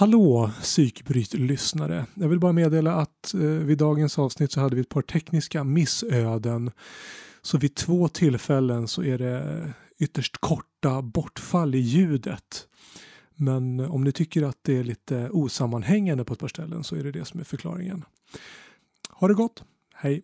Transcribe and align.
Hallå 0.00 0.50
psykbryt-lyssnare! 0.60 2.06
Jag 2.14 2.28
vill 2.28 2.40
bara 2.40 2.52
meddela 2.52 2.94
att 2.94 3.34
eh, 3.34 3.40
vid 3.40 3.78
dagens 3.78 4.18
avsnitt 4.18 4.52
så 4.52 4.60
hade 4.60 4.74
vi 4.74 4.80
ett 4.80 4.88
par 4.88 5.02
tekniska 5.02 5.64
missöden. 5.64 6.70
Så 7.42 7.58
vid 7.58 7.74
två 7.74 8.08
tillfällen 8.08 8.88
så 8.88 9.02
är 9.02 9.18
det 9.18 9.72
ytterst 9.98 10.36
korta 10.40 11.02
bortfall 11.02 11.74
i 11.74 11.78
ljudet. 11.78 12.68
Men 13.34 13.80
eh, 13.80 13.94
om 13.94 14.04
ni 14.04 14.12
tycker 14.12 14.42
att 14.42 14.58
det 14.62 14.76
är 14.76 14.84
lite 14.84 15.28
osammanhängande 15.30 16.24
på 16.24 16.32
ett 16.32 16.40
par 16.40 16.48
ställen 16.48 16.84
så 16.84 16.96
är 16.96 17.04
det 17.04 17.12
det 17.12 17.24
som 17.24 17.40
är 17.40 17.44
förklaringen. 17.44 18.04
Ha 19.10 19.28
det 19.28 19.34
gott! 19.34 19.64
Hej! 19.94 20.22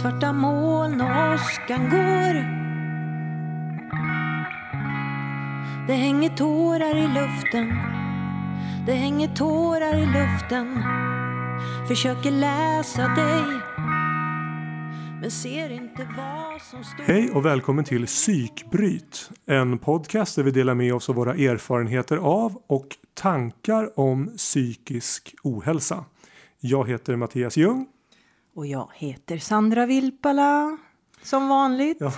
Svarta 0.00 0.32
moln 0.32 1.00
och 1.00 1.34
åskan 1.34 1.90
går 1.90 2.71
det 5.86 5.92
hänger 5.92 6.36
tårar 6.36 6.96
i 6.96 7.08
luften 7.08 7.68
Det 8.86 8.92
hänger 8.92 9.28
tårar 9.28 9.96
i 9.96 10.06
luften 10.06 10.82
Försöker 11.88 12.30
läsa 12.30 13.08
dig 13.08 13.72
men 15.22 15.30
ser 15.30 15.70
inte 15.70 16.08
vad 16.16 16.62
som 16.62 16.84
står 16.84 17.04
Hej 17.04 17.30
och 17.30 17.46
välkommen 17.46 17.84
till 17.84 18.06
Psykbryt. 18.06 19.30
En 19.46 19.78
podcast 19.78 20.36
där 20.36 20.42
vi 20.42 20.50
delar 20.50 20.74
med 20.74 20.94
oss 20.94 21.08
av 21.08 21.14
våra 21.14 21.34
erfarenheter 21.34 22.16
av 22.16 22.62
och 22.66 22.86
tankar 23.14 24.00
om 24.00 24.30
psykisk 24.36 25.34
ohälsa. 25.42 26.04
Jag 26.60 26.88
heter 26.88 27.16
Mattias 27.16 27.56
Ljung. 27.56 27.86
Och 28.54 28.66
jag 28.66 28.88
heter 28.94 29.38
Sandra 29.38 29.86
Vilpala. 29.86 30.78
Som 31.22 31.48
vanligt. 31.48 31.96
Ja. 32.00 32.12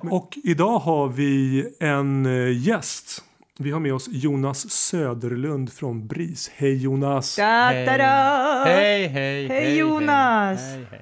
Och 0.00 0.38
idag 0.44 0.78
har 0.78 1.08
vi 1.08 1.64
en 1.80 2.26
eh, 2.26 2.58
gäst. 2.66 3.24
Vi 3.58 3.70
har 3.70 3.80
med 3.80 3.94
oss 3.94 4.08
Jonas 4.10 4.70
Söderlund 4.70 5.72
från 5.72 6.06
BRIS. 6.06 6.50
Hej 6.54 6.76
Jonas! 6.76 7.36
Da, 7.36 7.72
da, 7.72 7.96
da. 7.98 8.64
Hej, 8.66 9.06
hej, 9.06 9.48
Hej, 9.48 9.76
Jonas. 9.78 10.60
Hej, 10.60 10.86
hej. 10.90 11.00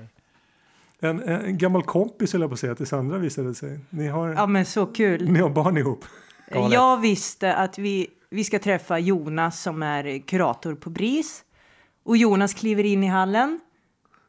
En, 1.00 1.22
en 1.22 1.58
gammal 1.58 1.82
kompis 1.82 2.32
höll 2.32 2.40
jag 2.40 2.50
på 2.50 2.54
att 2.54 2.60
säga 2.60 2.74
till 2.74 2.86
Sandra 2.86 3.18
visade 3.18 3.48
det 3.48 3.54
sig. 3.54 3.80
Ni 3.90 4.06
har, 4.08 4.28
Ja 4.28 4.46
men 4.46 4.64
så 4.64 4.86
kul. 4.86 5.30
ni 5.30 5.38
har 5.40 5.50
barn 5.50 5.76
ihop. 5.76 6.04
Galet. 6.52 6.72
Jag 6.72 7.00
visste 7.00 7.54
att 7.54 7.78
vi, 7.78 8.06
vi 8.30 8.44
ska 8.44 8.58
träffa 8.58 8.98
Jonas 8.98 9.62
som 9.62 9.82
är 9.82 10.18
kurator 10.18 10.74
på 10.74 10.90
BRIS. 10.90 11.44
Och 12.04 12.16
Jonas 12.16 12.54
kliver 12.54 12.84
in 12.84 13.04
i 13.04 13.06
hallen. 13.06 13.60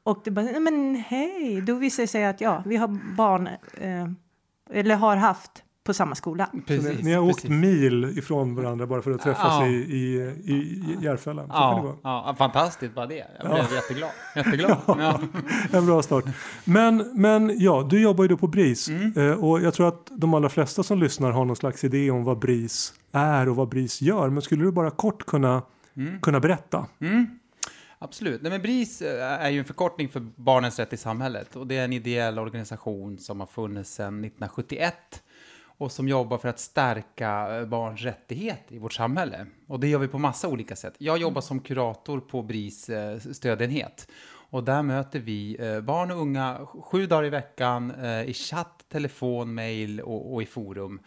Och 0.03 0.21
det 0.23 0.31
bara, 0.31 0.45
"Nej, 0.45 0.59
men 0.59 0.95
hej, 1.07 1.61
då 1.61 1.73
visar 1.73 2.03
det 2.03 2.07
sig 2.07 2.25
att 2.25 2.41
ja, 2.41 2.63
vi 2.65 2.75
har 2.77 2.87
barn, 3.15 3.47
eh, 3.81 4.07
eller 4.73 4.95
har 4.95 5.15
haft 5.15 5.51
på 5.83 5.93
samma 5.93 6.15
skola. 6.15 6.49
Precis, 6.67 6.97
ni, 6.97 7.03
ni 7.03 7.13
har 7.13 7.23
åkt 7.23 7.35
precis. 7.35 7.49
mil 7.49 8.17
ifrån 8.17 8.55
varandra 8.55 8.87
bara 8.87 9.01
för 9.01 9.11
att 9.11 9.21
träffas 9.21 9.59
Ja. 9.59 9.67
i, 9.67 9.71
i, 9.73 10.33
i, 10.45 10.53
i 10.53 10.97
Järfälla. 11.01 11.47
Så 11.47 11.53
kan 11.53 11.75
det 11.75 11.81
gå. 11.81 11.95
Ja, 12.03 12.23
ja, 12.27 12.35
fantastiskt 12.37 12.95
bara 12.95 13.05
det. 13.05 13.25
Jag 13.39 13.51
blev 13.51 13.65
Ja. 13.69 13.75
jätteglad. 13.75 14.09
Jätteglad. 14.35 14.77
Ja. 14.87 15.19
En 15.71 15.85
bra 15.85 16.01
start. 16.01 16.25
Men, 16.63 17.11
men 17.13 17.59
ja, 17.59 17.87
du 17.89 18.01
jobbar 18.01 18.23
ju 18.23 18.27
då 18.27 18.37
på 18.37 18.47
BRIS. 18.47 18.87
Mm. 18.89 19.13
Eh, 19.17 19.43
och 19.43 19.61
jag 19.61 19.73
tror 19.73 19.87
att 19.87 20.07
de 20.11 20.33
allra 20.33 20.49
flesta 20.49 20.83
som 20.83 20.99
lyssnar 20.99 21.31
har 21.31 21.45
någon 21.45 21.55
slags 21.55 21.83
idé 21.83 22.11
om 22.11 22.23
vad 22.23 22.39
BRIS 22.39 22.93
är 23.11 23.49
och 23.49 23.55
vad 23.55 23.69
BRIS 23.69 24.01
gör. 24.01 24.29
Men 24.29 24.41
skulle 24.41 24.63
du 24.63 24.71
bara 24.71 24.91
kort 24.91 25.25
kunna, 25.25 25.61
kunna 26.21 26.39
berätta? 26.39 26.85
Mm. 27.01 27.38
Absolut. 28.01 28.41
Nej, 28.41 28.51
men 28.51 28.61
BRIS 28.61 29.01
eh, 29.01 29.41
är 29.41 29.49
ju 29.49 29.59
en 29.59 29.65
förkortning 29.65 30.09
för 30.09 30.19
Barnens 30.19 30.79
rätt 30.79 30.93
i 30.93 30.97
samhället. 30.97 31.55
Och 31.55 31.67
det 31.67 31.77
är 31.77 31.83
en 31.83 31.93
ideell 31.93 32.39
organisation 32.39 33.17
som 33.17 33.39
har 33.39 33.47
funnits 33.47 33.93
sedan 33.93 34.13
1971 34.13 35.23
och 35.61 35.91
som 35.91 36.07
jobbar 36.07 36.37
för 36.37 36.49
att 36.49 36.59
stärka 36.59 37.57
eh, 37.57 37.65
barns 37.65 38.01
rättigheter 38.01 38.75
i 38.75 38.79
vårt 38.79 38.93
samhälle. 38.93 39.45
Och 39.67 39.79
det 39.79 39.87
gör 39.87 39.99
vi 39.99 40.07
på 40.07 40.17
massa 40.17 40.47
olika 40.47 40.75
sätt. 40.75 40.93
Jag 40.97 41.17
jobbar 41.17 41.41
som 41.41 41.59
kurator 41.59 42.19
på 42.19 42.41
BRIS 42.41 42.89
eh, 42.89 43.19
stödenhet. 43.19 44.07
Och 44.51 44.63
där 44.63 44.83
möter 44.83 45.19
vi 45.19 45.57
barn 45.83 46.11
och 46.11 46.17
unga 46.17 46.65
sju 46.65 47.05
dagar 47.05 47.25
i 47.25 47.29
veckan 47.29 48.05
i 48.25 48.33
chatt, 48.33 48.85
telefon, 48.91 49.53
mail 49.53 50.01
och, 50.01 50.33
och 50.33 50.41
i 50.41 50.45
forum 50.45 50.99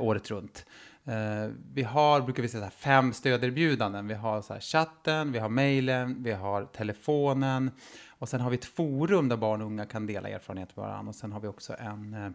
året 0.00 0.30
runt. 0.30 0.66
Eh, 1.04 1.50
vi 1.74 1.82
har, 1.82 2.20
brukar 2.20 2.42
vi 2.42 2.48
säga, 2.48 2.70
fem 2.70 3.12
stöderbjudanden. 3.12 4.08
Vi 4.08 4.14
har 4.14 4.42
så 4.42 4.54
chatten, 4.60 5.32
vi 5.32 5.38
har 5.38 5.48
mailen, 5.48 6.22
vi 6.22 6.32
har 6.32 6.64
telefonen 6.64 7.70
och 8.08 8.28
sen 8.28 8.40
har 8.40 8.50
vi 8.50 8.56
ett 8.56 8.64
forum 8.64 9.28
där 9.28 9.36
barn 9.36 9.60
och 9.60 9.66
unga 9.66 9.84
kan 9.86 10.06
dela 10.06 10.28
erfarenheter 10.28 10.72
med 10.76 10.88
varandra. 10.88 11.08
Och 11.08 11.14
sen 11.14 11.32
har 11.32 11.40
vi 11.40 11.48
också 11.48 11.74
en, 11.78 12.14
eh, 12.14 12.30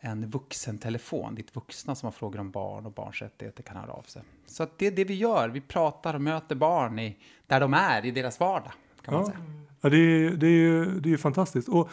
en 0.00 0.30
vuxentelefon 0.30 1.34
dit 1.34 1.56
vuxna 1.56 1.94
som 1.94 2.06
har 2.06 2.12
frågor 2.12 2.40
om 2.40 2.50
barn 2.50 2.86
och 2.86 2.92
barns 2.92 3.22
rättigheter 3.22 3.62
kan 3.62 3.76
höra 3.76 3.92
av 3.92 4.02
sig. 4.02 4.22
Så 4.46 4.66
det 4.76 4.86
är 4.86 4.90
det 4.90 5.04
vi 5.04 5.14
gör. 5.14 5.48
Vi 5.48 5.60
pratar 5.60 6.14
och 6.14 6.20
möter 6.22 6.54
barn 6.54 6.98
i, 6.98 7.16
där 7.46 7.60
de 7.60 7.74
är, 7.74 8.06
i 8.06 8.10
deras 8.10 8.40
vardag. 8.40 8.72
Kan 9.02 9.14
man 9.14 9.22
Ja. 9.22 9.26
säga. 9.30 9.38
Ja, 9.80 9.88
det, 9.88 9.96
är, 9.96 10.30
det, 10.30 10.46
är 10.46 11.00
det 11.00 11.12
är 11.12 11.16
fantastiskt. 11.16 11.68
Och, 11.68 11.90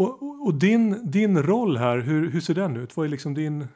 och, 0.00 0.46
och 0.46 0.54
din, 0.54 1.10
din 1.10 1.42
roll 1.42 1.76
här, 1.76 1.98
hur, 1.98 2.30
hur 2.30 2.40
ser 2.40 2.54
den 2.54 2.76
ut? 2.76 2.96
Vad, 2.96 3.06
är 3.06 3.10
liksom 3.10 3.34
din, 3.34 3.68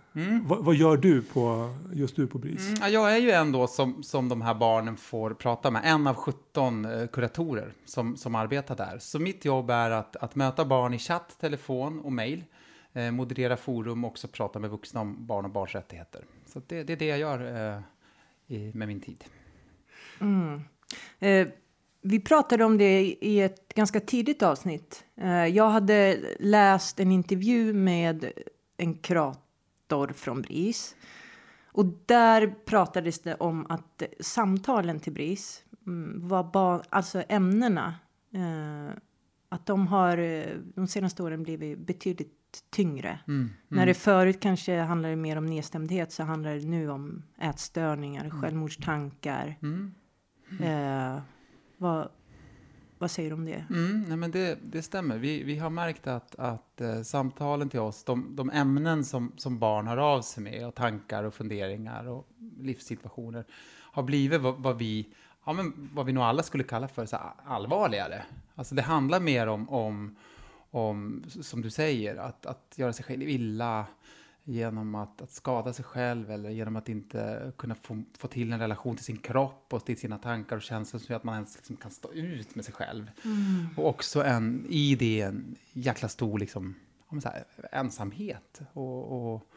vad, 0.42 0.64
vad 0.64 0.74
gör 0.74 0.96
du 0.96 1.22
på, 1.22 1.74
just 1.92 2.16
du 2.16 2.26
på 2.26 2.38
BRIS? 2.38 2.68
Mm, 2.68 2.78
ja, 2.80 2.88
jag 2.88 3.16
är 3.16 3.18
ju 3.18 3.30
ändå 3.30 3.66
som, 3.66 4.02
som 4.02 4.28
de 4.28 4.42
här 4.42 4.54
barnen 4.54 4.96
får 4.96 5.34
prata 5.34 5.70
med, 5.70 5.82
en 5.84 6.06
av 6.06 6.14
17 6.14 6.84
eh, 6.84 7.06
kuratorer 7.06 7.72
som, 7.84 8.16
som 8.16 8.34
arbetar 8.34 8.76
där. 8.76 8.98
Så 8.98 9.18
mitt 9.18 9.44
jobb 9.44 9.70
är 9.70 9.90
att, 9.90 10.16
att 10.16 10.34
möta 10.34 10.64
barn 10.64 10.94
i 10.94 10.98
chatt, 10.98 11.36
telefon 11.40 12.00
och 12.00 12.12
mail, 12.12 12.44
eh, 12.92 13.10
moderera 13.10 13.56
forum 13.56 14.04
och 14.04 14.10
också 14.10 14.28
prata 14.28 14.58
med 14.58 14.70
vuxna 14.70 15.00
om 15.00 15.26
barn 15.26 15.44
och 15.44 15.50
barns 15.50 15.74
rättigheter. 15.74 16.24
Så 16.46 16.60
det, 16.66 16.82
det 16.82 16.92
är 16.92 16.96
det 16.96 17.06
jag 17.06 17.18
gör 17.18 17.72
eh, 17.76 17.80
i, 18.46 18.72
med 18.74 18.88
min 18.88 19.00
tid. 19.00 19.24
Eh, 21.18 21.48
vi 22.04 22.20
pratade 22.20 22.64
om 22.64 22.78
det 22.78 23.00
i- 23.20 23.40
ett 23.40 23.74
ganska 23.74 24.00
tidigt 24.00 24.42
avsnitt. 24.42 25.04
Eh, 25.16 25.46
jag 25.46 25.70
hade 25.70 26.18
läst 26.40 27.00
en 27.00 27.12
intervju 27.12 27.72
med 27.72 28.32
en 28.76 28.94
kurator 28.94 30.08
från 30.14 30.42
BRIS. 30.42 30.96
Och 31.72 31.86
där 32.06 32.54
pratades 32.64 33.22
det 33.22 33.34
om 33.34 33.66
att 33.68 34.02
samtalen 34.20 35.00
till 35.00 35.12
BRIS 35.12 35.62
mm, 35.86 36.28
var 36.28 36.44
bara, 36.44 36.82
alltså 36.88 37.22
ämnena, 37.28 37.94
eh, 38.34 38.94
att 39.48 39.66
de 39.66 39.86
har 39.86 40.18
eh, 40.18 40.44
de 40.74 40.86
senaste 40.86 41.22
åren 41.22 41.42
blivit 41.42 41.78
betydligt 41.78 42.30
tyngre. 42.70 43.18
När 43.68 43.86
det 43.86 43.94
förut 43.94 44.40
kanske 44.40 44.78
handlade 44.80 45.16
mer 45.16 45.38
om 45.38 45.46
nedstämdhet 45.46 46.12
så 46.12 46.22
handlar 46.22 46.54
det 46.54 46.66
nu 46.66 46.90
om 46.90 47.22
ätstörningar, 47.40 48.30
självmordstankar. 48.30 49.56
Eh, 50.60 51.20
vad, 51.78 52.08
vad 52.98 53.10
säger 53.10 53.30
du 53.30 53.34
om 53.34 53.44
det? 53.44 53.64
Mm, 53.70 54.04
nej 54.08 54.16
men 54.16 54.30
det, 54.30 54.58
det 54.62 54.82
stämmer. 54.82 55.18
Vi, 55.18 55.42
vi 55.42 55.58
har 55.58 55.70
märkt 55.70 56.06
att, 56.06 56.34
att 56.34 56.80
eh, 56.80 57.02
samtalen 57.02 57.68
till 57.68 57.80
oss, 57.80 58.04
de, 58.04 58.36
de 58.36 58.50
ämnen 58.50 59.04
som, 59.04 59.32
som 59.36 59.58
barn 59.58 59.86
hör 59.86 59.96
av 59.96 60.22
sig 60.22 60.42
med 60.42 60.66
och 60.66 60.74
tankar 60.74 61.24
och 61.24 61.34
funderingar 61.34 62.08
och 62.08 62.28
livssituationer 62.60 63.44
har 63.94 64.02
blivit 64.02 64.40
vad, 64.40 64.54
vad, 64.54 64.78
vi, 64.78 65.08
ja, 65.44 65.52
men 65.52 65.90
vad 65.92 66.06
vi 66.06 66.12
nog 66.12 66.24
alla 66.24 66.42
skulle 66.42 66.64
kalla 66.64 66.88
för 66.88 67.06
så 67.06 67.16
allvarligare. 67.46 68.22
Alltså 68.54 68.74
det 68.74 68.82
handlar 68.82 69.20
mer 69.20 69.46
om, 69.46 69.70
om, 69.70 70.16
om 70.70 71.24
som 71.42 71.62
du 71.62 71.70
säger, 71.70 72.16
att, 72.16 72.46
att 72.46 72.74
göra 72.76 72.92
sig 72.92 73.04
själv 73.04 73.22
illa 73.22 73.86
genom 74.44 74.94
att, 74.94 75.22
att 75.22 75.30
skada 75.30 75.72
sig 75.72 75.84
själv 75.84 76.30
eller 76.30 76.50
genom 76.50 76.76
att 76.76 76.88
inte 76.88 77.52
kunna 77.58 77.74
få, 77.74 78.02
få 78.18 78.28
till 78.28 78.52
en 78.52 78.58
relation 78.58 78.96
till 78.96 79.04
sin 79.04 79.16
kropp 79.16 79.66
och 79.72 79.84
till 79.84 79.98
sina 79.98 80.18
tankar 80.18 80.56
och 80.56 80.62
känslor 80.62 81.00
som 81.00 81.12
gör 81.12 81.16
att 81.16 81.24
man 81.24 81.34
ens 81.34 81.56
liksom 81.56 81.76
kan 81.76 81.90
stå 81.90 82.12
ut 82.12 82.54
med 82.54 82.64
sig 82.64 82.74
själv. 82.74 83.10
Och 83.76 83.88
också 83.88 84.24
en, 84.24 84.66
i 84.68 84.94
det 84.94 85.20
en 85.20 85.56
jäkla 85.72 86.08
stor 86.08 86.38
liksom, 86.38 86.74
så 87.22 87.28
här, 87.28 87.44
ensamhet 87.72 88.60
och, 88.72 89.32
och, 89.34 89.48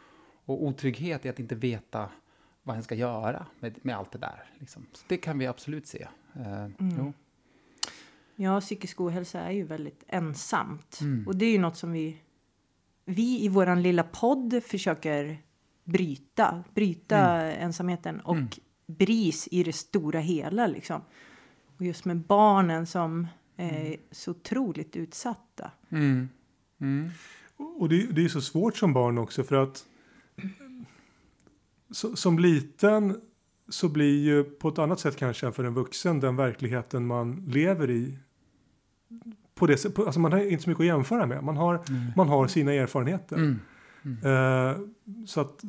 och 0.45 0.63
otrygghet 0.63 1.25
i 1.25 1.29
att 1.29 1.39
inte 1.39 1.55
veta 1.55 2.09
vad 2.63 2.75
en 2.75 2.83
ska 2.83 2.95
göra 2.95 3.45
med, 3.59 3.79
med 3.81 3.95
allt 3.95 4.11
det 4.11 4.19
där. 4.19 4.51
Liksom. 4.59 4.87
Så 4.93 5.05
det 5.07 5.17
kan 5.17 5.39
vi 5.39 5.47
absolut 5.47 5.87
se. 5.87 6.07
Eh, 6.35 6.67
jo. 6.77 7.13
Ja, 8.35 8.61
psykisk 8.61 9.01
ohälsa 9.01 9.39
är 9.39 9.51
ju 9.51 9.63
väldigt 9.63 10.03
ensamt. 10.07 10.99
Mm. 11.01 11.27
Och 11.27 11.35
det 11.35 11.45
är 11.45 11.51
ju 11.51 11.57
något 11.57 11.77
som 11.77 11.91
vi, 11.91 12.17
vi 13.07 13.43
i 13.43 13.49
våran 13.49 13.81
lilla 13.81 14.03
podd 14.03 14.63
försöker 14.63 15.37
bryta. 15.83 16.63
Bryta 16.73 17.17
Mm. 17.17 17.63
ensamheten 17.63 18.19
och 18.19 18.59
BRIS 18.87 19.47
i 19.51 19.63
det 19.63 19.73
stora 19.73 20.19
hela 20.19 20.67
liksom. 20.67 21.01
Och 21.77 21.85
just 21.85 22.05
med 22.05 22.17
barnen 22.17 22.87
som 22.87 23.27
är 23.57 23.97
så 24.11 24.31
otroligt 24.31 24.95
utsatta. 24.95 25.71
Mm. 25.89 26.29
Mm. 26.81 27.09
Och 27.57 27.89
det, 27.89 28.07
det 28.11 28.25
är 28.25 28.29
så 28.29 28.41
svårt 28.41 28.77
som 28.77 28.93
barn 28.93 29.17
också 29.17 29.43
för 29.43 29.55
att 29.55 29.85
så, 31.91 32.15
som 32.15 32.39
liten 32.39 33.21
så 33.69 33.89
blir 33.89 34.23
ju 34.25 34.43
på 34.43 34.69
ett 34.69 34.79
annat 34.79 34.99
sätt 34.99 35.15
kanske 35.15 35.45
än 35.47 35.53
för 35.53 35.63
en 35.63 35.73
vuxen 35.73 36.19
den 36.19 36.35
verkligheten 36.35 37.07
man 37.07 37.45
lever 37.47 37.89
i. 37.89 38.17
På 39.57 39.67
det, 39.67 39.93
på, 39.93 40.05
alltså 40.05 40.19
man 40.19 40.31
har 40.31 40.39
inte 40.39 40.63
så 40.63 40.69
mycket 40.69 40.81
att 40.81 40.87
jämföra 40.87 41.25
med. 41.25 41.43
Man 41.43 41.57
har, 41.57 41.79
man 42.15 42.29
har 42.29 42.47
sina 42.47 42.73
erfarenheter. 42.73 43.35
Mm. 43.35 43.59
Eh, 44.23 44.77
så 45.25 45.41
att 45.41 45.63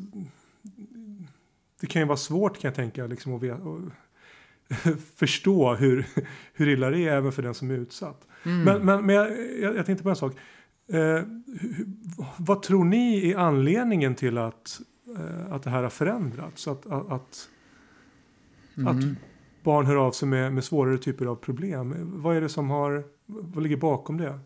det 1.80 1.86
kan 1.86 2.02
ju 2.02 2.08
vara 2.08 2.16
svårt 2.16 2.60
kan 2.60 2.68
jag 2.68 2.74
tänka 2.74 3.06
liksom, 3.06 3.34
att, 3.34 3.42
veta, 3.42 3.62
att 3.62 5.00
förstå 5.16 5.74
hur, 5.74 6.06
hur 6.52 6.68
illa 6.68 6.90
det 6.90 6.98
är 6.98 7.16
även 7.16 7.32
för 7.32 7.42
den 7.42 7.54
som 7.54 7.70
är 7.70 7.74
utsatt. 7.74 8.26
Mm. 8.44 8.62
Men, 8.62 8.86
men, 8.86 9.06
men 9.06 9.14
jag, 9.14 9.30
jag, 9.60 9.76
jag 9.76 9.86
tänkte 9.86 10.02
på 10.02 10.10
en 10.10 10.16
sak. 10.16 10.32
Eh, 10.92 11.22
vad 12.36 12.62
tror 12.62 12.84
ni 12.84 13.30
är 13.30 13.36
anledningen 13.36 14.14
till 14.14 14.38
att, 14.38 14.80
eh, 15.18 15.52
att 15.52 15.62
det 15.62 15.70
här 15.70 15.82
har 15.82 15.90
förändrats? 15.90 16.68
Att, 16.68 16.86
att, 16.86 17.12
att, 17.12 17.48
Mm. 18.78 18.98
att 18.98 19.04
barn 19.62 19.86
hör 19.86 19.96
av 19.96 20.12
sig 20.12 20.28
med, 20.28 20.52
med 20.52 20.64
svårare 20.64 20.98
typer 20.98 21.26
av 21.26 21.36
problem. 21.36 21.94
Vad 22.22 22.36
är 22.36 22.40
det 22.40 22.48
som 22.48 22.70
har, 22.70 23.04
vad 23.28 23.62
ligger 23.62 23.76
bakom 23.76 24.16
det? 24.16 24.38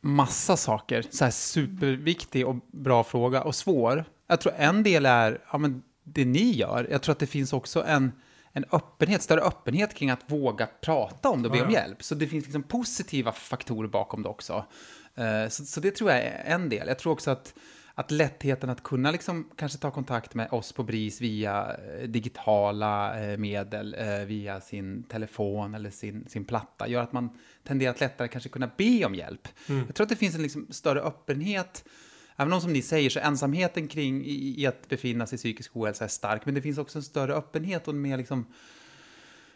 Massa 0.00 0.56
saker. 0.56 1.04
Så 1.10 1.24
här 1.24 1.30
superviktig 1.30 2.46
och 2.46 2.56
bra 2.72 3.04
fråga 3.04 3.42
och 3.42 3.54
svår. 3.54 4.04
Jag 4.26 4.40
tror 4.40 4.52
en 4.56 4.82
del 4.82 5.06
är 5.06 5.40
ja, 5.52 5.58
men 5.58 5.82
det 6.04 6.24
ni 6.24 6.50
gör. 6.52 6.88
Jag 6.90 7.02
tror 7.02 7.12
att 7.12 7.18
det 7.18 7.26
finns 7.26 7.52
också 7.52 7.84
en, 7.84 8.12
en 8.52 8.64
öppenhet, 8.72 9.22
större 9.22 9.40
öppenhet 9.40 9.94
kring 9.94 10.10
att 10.10 10.30
våga 10.30 10.68
prata 10.80 11.28
om 11.30 11.42
det 11.42 11.48
och 11.48 11.54
be 11.54 11.62
om 11.62 11.70
hjälp. 11.70 12.02
Så 12.02 12.14
det 12.14 12.26
finns 12.26 12.44
liksom 12.44 12.62
positiva 12.62 13.32
faktorer 13.32 13.88
bakom 13.88 14.22
det 14.22 14.28
också. 14.28 14.64
Eh, 15.14 15.48
Så, 15.48 15.64
så 15.64 15.80
det 15.80 15.90
tror 15.90 16.10
jag 16.10 16.20
är 16.20 16.42
en 16.44 16.68
del. 16.68 16.88
Jag 16.88 16.98
tror 16.98 17.12
också 17.12 17.30
att, 17.30 17.54
att 17.98 18.10
lättheten 18.10 18.70
att 18.70 18.82
kunna 18.82 19.10
liksom 19.10 19.50
kanske 19.56 19.78
ta 19.78 19.90
kontakt 19.90 20.34
med 20.34 20.48
oss 20.50 20.72
på 20.72 20.82
BRIS 20.82 21.20
via 21.20 21.76
eh, 21.76 22.08
digitala 22.08 23.20
eh, 23.20 23.38
medel, 23.38 23.94
eh, 23.98 24.18
via 24.26 24.60
sin 24.60 25.02
telefon 25.02 25.74
eller 25.74 25.90
sin, 25.90 26.28
sin 26.28 26.44
platta, 26.44 26.88
gör 26.88 27.02
att 27.02 27.12
man 27.12 27.30
tenderar 27.64 27.90
att 27.90 28.00
lättare 28.00 28.28
kanske 28.28 28.48
kunna 28.48 28.70
be 28.76 29.04
om 29.04 29.14
hjälp. 29.14 29.48
Jag 29.66 29.94
tror 29.94 30.04
att 30.04 30.08
det 30.08 30.16
finns 30.16 30.34
en 30.34 30.42
liksom 30.42 30.66
större 30.70 31.00
öppenhet 31.00 31.84
Även 32.38 32.52
om 32.52 32.60
som 32.60 32.72
ni 32.72 32.82
säger 32.82 33.10
så 33.10 33.20
ensamheten 33.20 33.88
kring 33.88 34.24
i, 34.24 34.62
i 34.62 34.66
att 34.66 34.88
befinna 34.88 35.26
sig 35.26 35.36
i 35.36 35.38
psykisk 35.38 35.76
ohälsa 35.76 36.04
är 36.04 36.08
stark, 36.08 36.44
men 36.46 36.54
det 36.54 36.62
finns 36.62 36.78
också 36.78 36.98
en 36.98 37.02
större 37.02 37.34
öppenhet 37.34 37.88
och 37.88 37.94
mer 37.94 38.16
liksom 38.16 38.46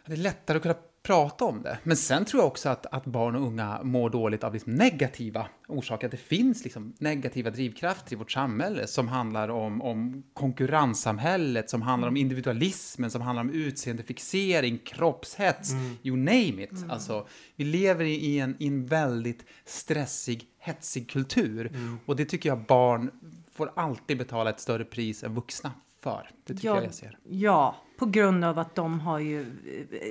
det 0.05 0.13
är 0.13 0.17
lättare 0.17 0.57
att 0.57 0.63
kunna 0.63 0.75
prata 1.03 1.45
om 1.45 1.61
det. 1.61 1.77
Men 1.83 1.97
sen 1.97 2.25
tror 2.25 2.41
jag 2.41 2.47
också 2.47 2.69
att, 2.69 2.85
att 2.85 3.05
barn 3.05 3.35
och 3.35 3.41
unga 3.41 3.83
mår 3.83 4.09
dåligt 4.09 4.43
av 4.43 4.53
liksom 4.53 4.75
negativa 4.75 5.47
orsaker. 5.67 6.07
Att 6.07 6.11
det 6.11 6.17
finns 6.17 6.63
liksom 6.63 6.93
negativa 6.99 7.49
drivkrafter 7.49 8.13
i 8.13 8.15
vårt 8.15 8.31
samhälle 8.31 8.87
som 8.87 9.07
handlar 9.07 9.49
om, 9.49 9.81
om 9.81 10.23
konkurrenssamhället, 10.33 11.69
som 11.69 11.81
handlar 11.81 12.07
om 12.07 12.17
individualismen, 12.17 13.11
som 13.11 13.21
handlar 13.21 13.41
om 13.41 13.49
utseendefixering, 13.49 14.77
kroppshets, 14.77 15.71
you 16.03 16.17
name 16.17 16.63
it. 16.63 16.85
Alltså, 16.89 17.27
vi 17.55 17.65
lever 17.65 18.05
i, 18.05 18.39
en, 18.39 18.55
i 18.59 18.67
en 18.67 18.85
väldigt 18.85 19.45
stressig, 19.65 20.43
hetsig 20.59 21.09
kultur. 21.09 21.71
Och 22.05 22.15
det 22.15 22.25
tycker 22.25 22.49
jag 22.49 22.65
barn 22.65 23.11
får 23.51 23.71
alltid 23.75 24.17
betala 24.17 24.49
ett 24.49 24.59
större 24.59 24.85
pris 24.85 25.23
än 25.23 25.35
vuxna 25.35 25.71
för. 26.01 26.29
Det 26.43 26.53
tycker 26.53 26.67
jag 26.67 26.83
jag 26.83 26.93
ser. 26.93 27.17
Ja, 27.23 27.75
på 28.01 28.05
grund 28.05 28.45
av 28.45 28.59
att 28.59 28.75
de 28.75 28.99
har 28.99 29.19
ju 29.19 29.45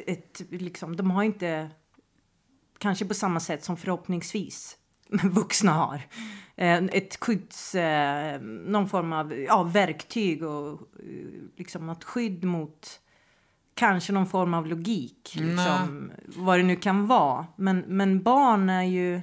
ett, 0.07 0.43
liksom, 0.51 0.97
de 0.97 1.11
har 1.11 1.23
inte, 1.23 1.71
kanske 2.79 3.05
på 3.05 3.15
samma 3.15 3.41
sätt 3.41 3.65
som 3.65 3.77
förhoppningsvis 3.77 4.77
vuxna 5.25 5.73
har, 5.73 6.01
eh, 6.57 6.85
ett 6.85 7.17
skydds, 7.17 7.75
eh, 7.75 8.41
någon 8.43 8.89
form 8.89 9.13
av 9.13 9.35
ja, 9.35 9.63
verktyg 9.63 10.43
och 10.43 10.73
eh, 10.73 10.79
liksom 11.57 11.87
något 11.87 12.05
skydd 12.05 12.45
mot 12.45 13.01
kanske 13.75 14.13
någon 14.13 14.27
form 14.27 14.55
av 14.55 14.67
logik, 14.67 15.35
liksom, 15.35 16.13
vad 16.25 16.59
det 16.59 16.63
nu 16.63 16.77
kan 16.77 17.07
vara. 17.07 17.47
Men, 17.57 17.85
men 17.87 18.23
barn 18.23 18.71
är 18.71 18.85
ju, 18.85 19.21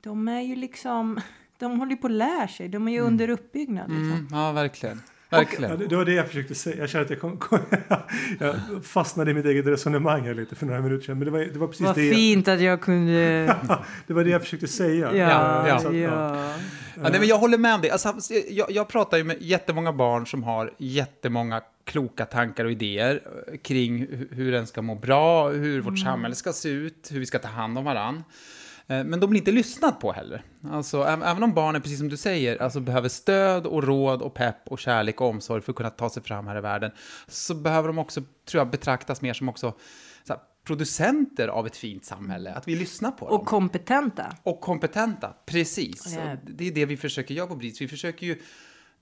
de 0.00 0.28
är 0.28 0.40
ju 0.40 0.56
liksom, 0.56 1.20
de 1.58 1.78
håller 1.78 1.96
på 1.96 2.06
att 2.06 2.12
lära 2.12 2.48
sig, 2.48 2.68
de 2.68 2.88
är 2.88 2.92
ju 2.92 3.00
under 3.00 3.30
uppbyggnad. 3.30 3.90
Liksom. 3.90 4.12
Mm, 4.12 4.28
ja, 4.30 4.52
verkligen. 4.52 5.02
Verkligen. 5.30 5.78
det, 5.78 5.86
det 5.86 5.96
var 5.96 6.04
det 6.04 6.12
jag 6.12 6.26
försökte 6.26 6.54
säga. 6.54 6.76
Jag 6.76 6.88
kände 6.88 7.04
att 7.04 7.10
jag, 7.10 7.20
kom, 7.20 7.36
kom, 7.36 7.58
jag 8.38 8.54
fastnade 8.82 9.30
i 9.30 9.34
mitt 9.34 9.46
eget 9.46 9.66
resonemang 9.66 10.22
här 10.26 10.34
lite 10.34 10.54
för 10.54 10.66
några 10.66 10.80
minuter 10.80 11.04
sedan. 11.06 11.18
Men 11.18 11.24
det 11.24 11.30
var, 11.30 11.38
det 11.38 11.58
var 11.58 11.66
precis 11.66 11.86
Vad 11.86 11.94
det, 11.96 12.14
fint 12.14 12.48
att 12.48 12.60
jag 12.60 12.80
kunde... 12.80 13.44
det 14.06 14.14
var 14.14 14.24
det 14.24 14.30
jag 14.30 14.40
försökte 14.42 14.68
säga. 14.68 15.16
Ja, 15.16 15.68
ja. 15.68 15.78
Så 15.78 15.92
ja. 15.94 16.54
Ja, 17.02 17.08
nej, 17.08 17.20
men 17.20 17.28
jag 17.28 17.38
håller 17.38 17.58
med 17.58 17.74
om 17.74 17.80
det. 17.80 17.90
Alltså, 17.90 18.14
jag, 18.50 18.70
jag 18.70 18.88
pratar 18.88 19.16
ju 19.16 19.24
med 19.24 19.36
jättemånga 19.40 19.92
barn 19.92 20.26
som 20.26 20.42
har 20.42 20.74
jättemånga 20.78 21.60
kloka 21.84 22.24
tankar 22.26 22.64
och 22.64 22.70
idéer 22.72 23.20
eh, 23.52 23.56
kring 23.58 24.06
hu- 24.06 24.34
hur 24.34 24.52
den 24.52 24.66
ska 24.66 24.82
må 24.82 24.94
bra, 24.94 25.48
hur 25.48 25.80
vårt 25.80 25.98
samhälle 25.98 26.34
ska 26.34 26.52
se 26.52 26.68
ut, 26.68 27.08
hur 27.10 27.20
vi 27.20 27.26
ska 27.26 27.38
ta 27.38 27.48
hand 27.48 27.78
om 27.78 27.84
varann. 27.84 28.24
Eh, 28.88 29.04
Men 29.04 29.20
de 29.20 29.30
blir 29.30 29.40
inte 29.40 29.52
lyssnat 29.52 30.00
på 30.00 30.12
heller. 30.12 30.42
Alltså, 30.70 31.02
även 31.02 31.42
om 31.42 31.54
barnen, 31.54 31.82
precis 31.82 31.98
som 31.98 32.08
du 32.08 32.16
säger, 32.16 32.62
alltså 32.62 32.80
behöver 32.80 33.08
stöd 33.08 33.66
och 33.66 33.84
råd 33.84 34.22
och 34.22 34.34
pepp 34.34 34.68
och 34.68 34.78
kärlek 34.78 35.20
och 35.20 35.26
omsorg 35.28 35.62
för 35.62 35.72
att 35.72 35.76
kunna 35.76 35.90
ta 35.90 36.10
sig 36.10 36.22
fram 36.22 36.46
här 36.46 36.58
i 36.58 36.60
världen, 36.60 36.90
så 37.28 37.54
behöver 37.54 37.88
de 37.88 37.98
också, 37.98 38.20
tror 38.20 38.60
jag, 38.60 38.70
betraktas 38.70 39.22
mer 39.22 39.32
som 39.32 39.48
också 39.48 39.74
så 40.24 40.32
här, 40.32 40.42
producenter 40.64 41.48
av 41.48 41.66
ett 41.66 41.76
fint 41.76 42.04
samhälle. 42.04 42.54
Att 42.54 42.68
vi 42.68 42.76
lyssnar 42.76 43.10
på 43.10 43.28
dem. 43.28 43.40
Och 43.40 43.46
kompetenta. 43.46 44.36
Och 44.42 44.60
kompetenta, 44.60 45.34
precis. 45.46 46.14
Ja. 46.16 46.32
Och 46.32 46.38
Det 46.44 46.68
är 46.68 46.72
det 46.72 46.86
vi 46.86 46.96
försöker 46.96 47.34
göra 47.34 47.46
på 47.46 47.56
BRIS. 47.56 47.80
Vi 47.80 47.88
försöker 47.88 48.26
ju 48.26 48.42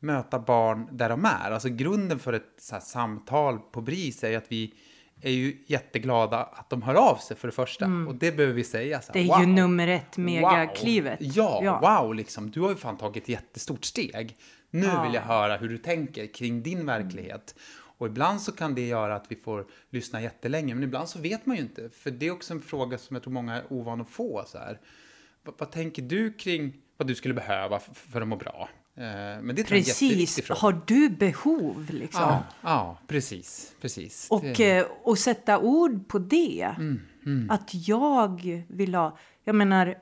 möta 0.00 0.38
barn 0.38 0.88
där 0.92 1.08
de 1.08 1.24
är. 1.24 1.50
Alltså 1.50 1.68
grunden 1.68 2.18
för 2.18 2.32
ett 2.32 2.68
här 2.72 2.80
samtal 2.80 3.58
på 3.58 3.80
BRIS 3.80 4.24
är 4.24 4.30
ju 4.30 4.36
att 4.36 4.52
vi 4.52 4.74
är 5.20 5.30
ju 5.30 5.56
jätteglada 5.66 6.42
att 6.42 6.70
de 6.70 6.82
hör 6.82 6.94
av 6.94 7.16
sig 7.16 7.36
för 7.36 7.48
det 7.48 7.52
första. 7.52 7.86
Och 8.08 8.14
det 8.14 8.32
behöver 8.32 8.54
vi 8.54 8.64
säga. 8.64 9.00
Så 9.00 9.12
här, 9.12 9.20
Mm. 9.20 9.28
Det 9.28 9.34
är 9.34 9.40
ju 9.40 9.46
wow. 9.46 9.54
nummer 9.54 9.88
ett, 9.88 10.16
megaklivet. 10.16 11.20
Wow. 11.22 11.30
Ja, 11.34 11.60
Ja. 11.64 12.00
wow 12.02 12.14
liksom. 12.14 12.50
Du 12.50 12.60
har 12.60 12.68
ju 12.68 12.76
fan 12.76 12.96
tagit 12.96 13.22
ett 13.22 13.28
jättestort 13.28 13.84
steg. 13.84 14.36
Nu 14.70 14.86
Ja. 14.86 15.02
vill 15.02 15.14
jag 15.14 15.22
höra 15.22 15.56
hur 15.56 15.68
du 15.68 15.78
tänker 15.78 16.26
kring 16.34 16.62
din 16.62 16.86
verklighet. 16.86 17.54
Och 17.98 18.06
ibland 18.06 18.40
så 18.40 18.52
kan 18.52 18.74
det 18.74 18.86
göra 18.86 19.16
att 19.16 19.24
vi 19.28 19.36
får 19.36 19.66
lyssna 19.90 20.22
jättelänge, 20.22 20.74
men 20.74 20.84
ibland 20.84 21.08
så 21.08 21.18
vet 21.18 21.46
man 21.46 21.56
ju 21.56 21.62
inte. 21.62 21.90
För 21.90 22.10
det 22.10 22.26
är 22.26 22.30
också 22.30 22.54
en 22.54 22.60
fråga 22.62 22.98
som 22.98 23.16
jag 23.16 23.22
tror 23.22 23.32
många 23.32 23.54
är 23.54 23.72
ovana 23.72 24.02
att 24.02 24.10
få. 24.10 24.44
Så 24.46 24.58
här. 24.58 24.80
Vad, 25.44 25.54
vad 25.58 25.72
tänker 25.72 26.02
du 26.02 26.32
kring 26.32 26.72
vad 26.96 27.08
du 27.08 27.14
skulle 27.14 27.34
behöva 27.34 27.78
för 27.94 28.20
att 28.20 28.28
må 28.28 28.36
bra? 28.36 28.68
Eh, 28.98 29.42
men 29.42 29.56
det 29.56 29.64
Precis. 29.64 30.48
Har 30.50 30.80
du 30.86 31.08
behov 31.08 31.86
liksom? 31.90 32.22
Ja, 32.22 32.42
ja, 32.62 32.98
precis. 33.06 33.72
precis. 33.80 34.26
Och, 34.30 34.42
Det- 34.42 34.76
eh, 34.78 34.86
och 35.02 35.18
sätta 35.18 35.58
ord 35.58 36.08
på 36.08 36.18
det. 36.18 36.74
Mm, 36.78 37.50
Att 37.50 37.70
jag 37.88 38.64
vill 38.68 38.94
ha... 38.94 39.18
Jag 39.44 39.54
menar, 39.54 39.94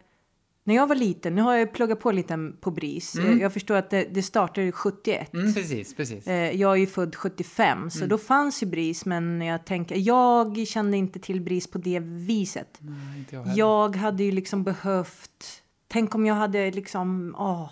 när 0.64 0.74
jag 0.74 0.86
var 0.86 0.94
liten, 0.96 1.34
nu 1.34 1.42
har 1.42 1.54
jag 1.54 1.72
pluggat 1.72 2.00
på 2.00 2.12
lite 2.12 2.52
på 2.60 2.70
BRIS. 2.70 3.14
Eh, 3.16 3.32
Jag 3.40 3.52
förstår 3.52 3.74
att 3.76 3.90
det, 3.90 4.04
det 4.14 4.22
startade 4.22 4.72
71. 4.72 5.34
mm, 5.34 5.54
precis, 5.54 5.96
precis. 5.96 6.26
Eh, 6.26 6.50
Jag 6.60 6.72
är 6.72 6.76
ju 6.76 6.86
född 6.86 7.16
75, 7.16 7.90
så 7.90 8.06
då 8.06 8.18
fanns 8.18 8.62
ju 8.62 8.66
BRIS. 8.66 9.04
Men 9.04 9.40
jag 9.40 9.64
tänker, 9.66 9.96
jag 9.96 10.66
kände 10.68 10.96
inte 10.96 11.18
till 11.18 11.40
BRIS 11.40 11.66
på 11.66 11.78
det 11.78 11.98
viset. 12.00 12.78
Nej, 12.80 13.24
jag. 13.30 13.48
Jag 13.56 13.96
hade 13.96 14.24
ju 14.24 14.32
liksom 14.32 14.64
behövt... 14.64 15.62
Tänk 15.88 16.14
om 16.14 16.26
jag 16.26 16.34
hade 16.34 16.70
liksom... 16.70 17.34
åh. 17.38 17.70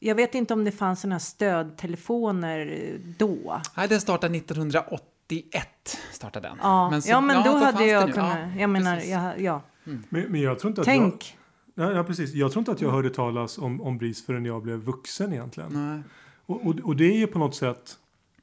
Jag 0.00 0.14
vet 0.14 0.34
inte 0.34 0.54
om 0.54 0.64
det 0.64 0.72
fanns 0.72 1.00
såna 1.00 1.14
här 1.14 1.20
stödtelefoner 1.20 2.66
eh, 2.66 3.00
då. 3.18 3.60
Nej, 3.76 3.88
den 3.88 4.00
startade 4.00 4.36
1981. 4.36 5.98
Startade 6.12 6.48
den. 6.48 6.58
Ja, 6.62 7.00
så- 7.02 7.10
ja 7.10 7.20
men 7.20 7.36
då, 7.36 7.50
fanns 7.50 7.64
hade 7.64 7.86
jag 7.86 8.14
kunnat... 8.14 8.38
Ja, 8.38 8.60
jag 8.60 8.70
menar, 8.70 8.96
jag, 9.00 9.40
ja. 9.40 9.62
Men, 9.84 10.04
men 10.28 10.40
jag 10.40 10.58
tror 10.58 10.70
inte 10.70 10.80
att 10.80 10.84
Tänk. 10.84 11.36
jag... 11.74 11.86
Ja, 11.86 11.92
ja, 11.92 12.04
precis. 12.04 12.34
Jag 12.34 12.52
tror 12.52 12.60
inte 12.60 12.72
att 12.72 12.80
jag 12.80 12.90
hörde 12.90 13.10
talas 13.10 13.58
om, 13.58 13.80
om 13.80 13.98
BRIS 13.98 14.26
förrän 14.26 14.44
jag 14.44 14.62
blev 14.62 14.78
vuxen 14.78 15.32
egentligen. 15.32 15.70
Nej. 15.72 16.02
Och, 16.46 16.66
och, 16.66 16.74
och 16.84 16.96
det 16.96 17.04
är 17.04 17.16
ju 17.16 17.26
på 17.26 17.38
något 17.38 17.54
sätt 17.54 17.96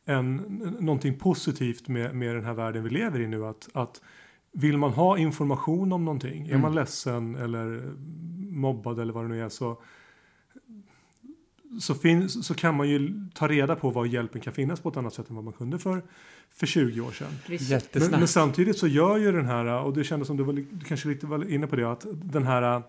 en, 0.06 0.36
någonting 0.80 1.20
positivt 1.20 1.88
med, 1.88 2.16
med 2.16 2.36
den 2.36 2.46
här 2.46 2.54
världen 2.54 2.84
vi 2.84 2.90
lever 2.90 3.20
i 3.22 3.28
nu. 3.28 3.46
Att, 3.46 3.70
att 3.74 4.02
vill 4.52 4.78
man 4.78 4.92
ha 4.92 5.18
information 5.18 5.92
om 5.92 6.06
någonting, 6.06 6.48
är 6.48 6.58
man 6.58 6.76
ledsen 6.76 7.36
eller 7.36 7.94
mobbad 8.52 9.00
eller 9.00 9.14
vad 9.14 9.24
det 9.24 9.28
nu 9.28 9.44
är 9.46 9.50
så, 9.50 9.82
så, 11.80 11.96
finns, 11.96 12.48
så 12.48 12.54
kan 12.54 12.76
man 12.76 12.90
ju 12.90 13.30
ta 13.34 13.48
reda 13.48 13.76
på 13.76 13.90
var 13.90 14.06
hjälpen 14.06 14.42
kan 14.42 14.54
finnas 14.54 14.80
på 14.80 14.90
ett 14.90 14.98
annat 14.98 15.14
sätt 15.14 15.30
än 15.30 15.36
vad 15.36 15.46
man 15.46 15.54
kunde 15.54 15.80
för, 15.80 16.02
för 16.52 16.66
20 16.66 17.02
år 17.02 17.12
sedan. 17.12 17.28
Men, 18.12 18.20
men 18.20 18.28
samtidigt 18.28 18.78
så 18.78 18.88
gör 18.88 19.18
ju 19.18 19.32
den 19.32 19.46
här, 19.46 19.66
och 19.66 19.94
det 19.94 20.04
kändes 20.04 20.28
som 20.28 20.38
du, 20.38 20.44
var, 20.44 20.54
du 20.54 20.86
kanske 20.88 21.08
lite 21.08 21.26
var 21.26 21.52
inne 21.52 21.68
på 21.68 21.76
det, 21.76 21.92
att 21.92 22.06
den 22.12 22.44
här 22.44 22.84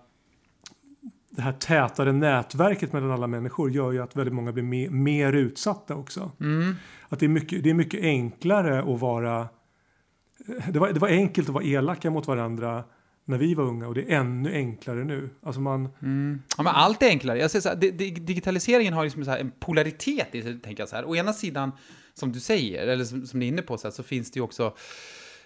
det 1.38 1.42
här 1.42 1.52
tätare 1.52 2.12
nätverket 2.12 2.92
mellan 2.92 3.10
alla 3.10 3.26
människor 3.26 3.70
gör 3.70 3.92
ju 3.92 4.02
att 4.02 4.16
väldigt 4.16 4.34
många 4.34 4.52
blir 4.52 4.62
mer, 4.62 4.90
mer 4.90 5.32
utsatta 5.32 5.94
också. 5.94 6.30
Mm. 6.40 6.74
Att 7.08 7.18
det 7.18 7.26
är, 7.26 7.28
mycket, 7.28 7.64
det 7.64 7.70
är 7.70 7.74
mycket 7.74 8.02
enklare 8.02 8.94
att 8.94 9.00
vara... 9.00 9.48
Det 10.68 10.78
var, 10.78 10.92
det 10.92 11.00
var 11.00 11.08
enkelt 11.08 11.48
att 11.48 11.54
vara 11.54 11.64
elaka 11.64 12.10
mot 12.10 12.26
varandra 12.26 12.84
när 13.28 13.38
vi 13.38 13.54
var 13.54 13.64
unga 13.64 13.86
och 13.88 13.94
det 13.94 14.12
är 14.12 14.16
ännu 14.16 14.52
enklare 14.52 15.04
nu. 15.04 15.30
Alltså 15.42 15.60
man... 15.60 15.88
Mm. 16.02 16.42
Ja, 16.56 16.62
men 16.62 16.74
allt 16.74 17.02
är 17.02 17.06
enklare. 17.06 17.38
Jag 17.38 17.50
säger 17.50 17.62
så 17.62 17.68
här, 17.68 17.76
di- 17.76 17.90
di- 17.90 18.10
digitaliseringen 18.10 18.92
har 18.92 19.04
liksom 19.04 19.24
så 19.24 19.30
en 19.30 19.50
polaritet 19.50 20.34
i 20.34 20.42
sig, 20.42 20.58
tänker 20.60 20.82
jag 20.82 20.88
så 20.88 20.96
här. 20.96 21.08
Å 21.08 21.16
ena 21.16 21.32
sidan, 21.32 21.72
som 22.14 22.32
du 22.32 22.40
säger, 22.40 22.86
eller 22.86 23.04
som, 23.04 23.26
som 23.26 23.40
ni 23.40 23.46
är 23.46 23.48
inne 23.48 23.62
på, 23.62 23.78
så, 23.78 23.88
här, 23.88 23.92
så 23.92 24.02
finns 24.02 24.30
det 24.30 24.38
ju 24.38 24.44
också 24.44 24.74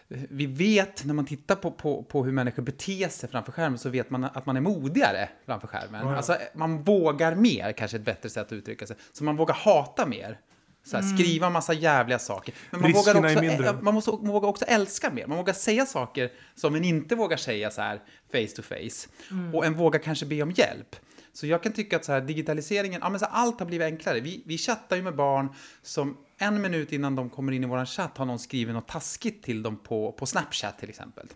vi 0.09 0.47
vet, 0.47 1.05
när 1.05 1.15
man 1.15 1.27
tittar 1.27 1.57
på, 1.57 1.71
på, 1.71 2.03
på 2.03 2.25
hur 2.25 2.33
människor 2.33 2.63
beter 2.63 3.09
sig 3.09 3.29
framför 3.29 3.53
skärmen, 3.53 3.79
så 3.79 3.89
vet 3.89 4.11
man 4.11 4.25
att 4.25 4.47
man 4.47 4.57
är 4.57 4.61
modigare 4.61 5.29
framför 5.47 5.67
skärmen. 5.69 6.07
Ja. 6.07 6.17
Alltså, 6.17 6.37
man 6.55 6.83
vågar 6.83 7.35
mer, 7.35 7.73
kanske 7.73 7.97
ett 7.97 8.05
bättre 8.05 8.31
sätt 8.31 8.47
att 8.47 8.53
uttrycka 8.53 8.87
sig. 8.87 8.97
Så 9.13 9.25
man 9.25 9.37
vågar 9.37 9.55
hata 9.55 10.07
mer. 10.07 10.39
Så 10.85 10.97
här, 10.97 11.15
Skriva 11.17 11.51
massa 11.51 11.73
jävliga 11.73 12.19
saker. 12.19 12.55
Men 12.71 12.81
man, 12.81 12.93
Riskerna 12.93 13.21
vågar 13.21 13.31
är 13.31 13.35
också, 13.37 13.45
mindre. 13.45 13.69
ä- 13.71 13.79
man 13.83 13.95
måste, 13.95 14.11
man 14.11 14.29
vågar 14.29 14.49
också 14.49 14.65
älska 14.65 15.11
mer. 15.11 15.27
Man 15.27 15.39
vågar 15.39 15.53
säga 15.55 15.87
saker 15.87 16.33
som 16.55 16.75
en 16.75 16.85
inte 16.85 17.15
vågar 17.15 17.37
säga 17.37 17.71
så 17.71 17.83
här 17.83 18.01
face 18.33 18.57
to 18.57 18.63
face. 18.63 19.09
Och 19.55 19.67
en 19.67 19.75
vågar 19.75 20.01
kanske 20.01 20.27
be 20.27 20.43
om 20.43 20.51
hjälp. 20.51 20.97
Så 21.33 21.47
jag 21.47 21.63
kan 21.63 21.73
tycka 21.73 21.97
att 21.97 22.05
så 22.05 22.13
här, 22.13 22.21
digitaliseringen, 22.21 23.01
ja, 23.05 23.11
men 23.11 23.21
så 23.21 23.27
här, 23.27 23.33
allt 23.33 23.59
har 23.61 23.67
blivit 23.67 23.85
enklare. 23.85 24.21
Vi, 24.21 24.43
vi 24.47 24.59
chattar 24.59 24.97
ju 24.97 25.03
med 25.03 25.17
barn 25.17 25.49
som 25.83 26.17
en 26.39 26.63
minut 26.63 26.93
innan 26.93 27.17
de 27.17 27.31
kommer 27.31 27.53
in 27.53 27.65
i 27.65 27.67
våran 27.67 27.87
chatt 27.87 28.19
har 28.19 28.25
någon 28.27 28.39
skrivit 28.39 28.75
något 28.75 28.89
taskigt 28.89 29.43
till 29.45 29.63
dem 29.63 29.77
på, 29.77 30.13
på 30.13 30.27
Snapchat 30.27 30.79
till 30.79 30.89
exempel. 30.89 31.27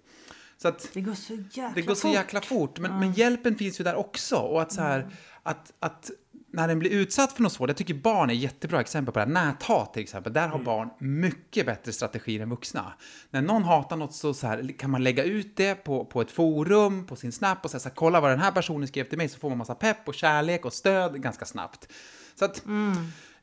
Så 0.58 0.68
att 0.68 0.88
Det 0.92 1.00
går 1.00 1.14
så 1.14 1.34
jäkla 1.34 1.72
det 1.74 1.82
går 1.82 1.94
så 1.94 2.00
fort. 2.00 2.14
jäkla 2.16 2.40
fort, 2.40 2.78
men, 2.78 3.00
men 3.00 3.12
hjälpen 3.12 3.56
finns 3.56 3.80
ju 3.80 3.84
där 3.84 3.94
också. 3.94 4.36
Och 4.36 4.62
att 4.62 4.72
så 4.72 4.80
här, 4.80 5.08
att, 5.42 5.72
att 5.80 6.10
när 6.56 6.68
den 6.68 6.78
blir 6.78 6.90
utsatt 6.90 7.32
för 7.32 7.42
något 7.42 7.52
svårt, 7.52 7.68
jag 7.68 7.76
tycker 7.76 7.94
barn 7.94 8.30
är 8.30 8.34
jättebra 8.34 8.80
exempel 8.80 9.12
på 9.12 9.18
det 9.18 9.24
här. 9.24 9.32
Näthat 9.32 9.92
till 9.92 10.02
exempel, 10.02 10.32
där 10.32 10.48
har 10.48 10.58
barn 10.58 10.90
mycket 10.98 11.66
bättre 11.66 11.92
strategier 11.92 12.42
än 12.42 12.50
vuxna. 12.50 12.92
När 13.30 13.42
någon 13.42 13.64
hatar 13.64 13.96
något 13.96 14.14
så, 14.14 14.34
så 14.34 14.46
här, 14.46 14.78
kan 14.78 14.90
man 14.90 15.04
lägga 15.04 15.24
ut 15.24 15.56
det 15.56 15.74
på, 15.74 16.04
på 16.04 16.20
ett 16.20 16.30
forum, 16.30 17.06
på 17.06 17.16
sin 17.16 17.32
Snap 17.32 17.64
och 17.64 17.70
säga 17.70 17.80
så 17.80 17.88
här, 17.88 17.94
kolla 17.94 18.20
vad 18.20 18.30
den 18.30 18.40
här 18.40 18.52
personen 18.52 18.88
skrev 18.88 19.04
till 19.04 19.18
mig, 19.18 19.28
så 19.28 19.38
får 19.38 19.48
man 19.48 19.58
massa 19.58 19.74
pepp 19.74 20.08
och 20.08 20.14
kärlek 20.14 20.64
och 20.64 20.72
stöd 20.72 21.22
ganska 21.22 21.44
snabbt. 21.44 21.92
Så 22.34 22.44
att, 22.44 22.62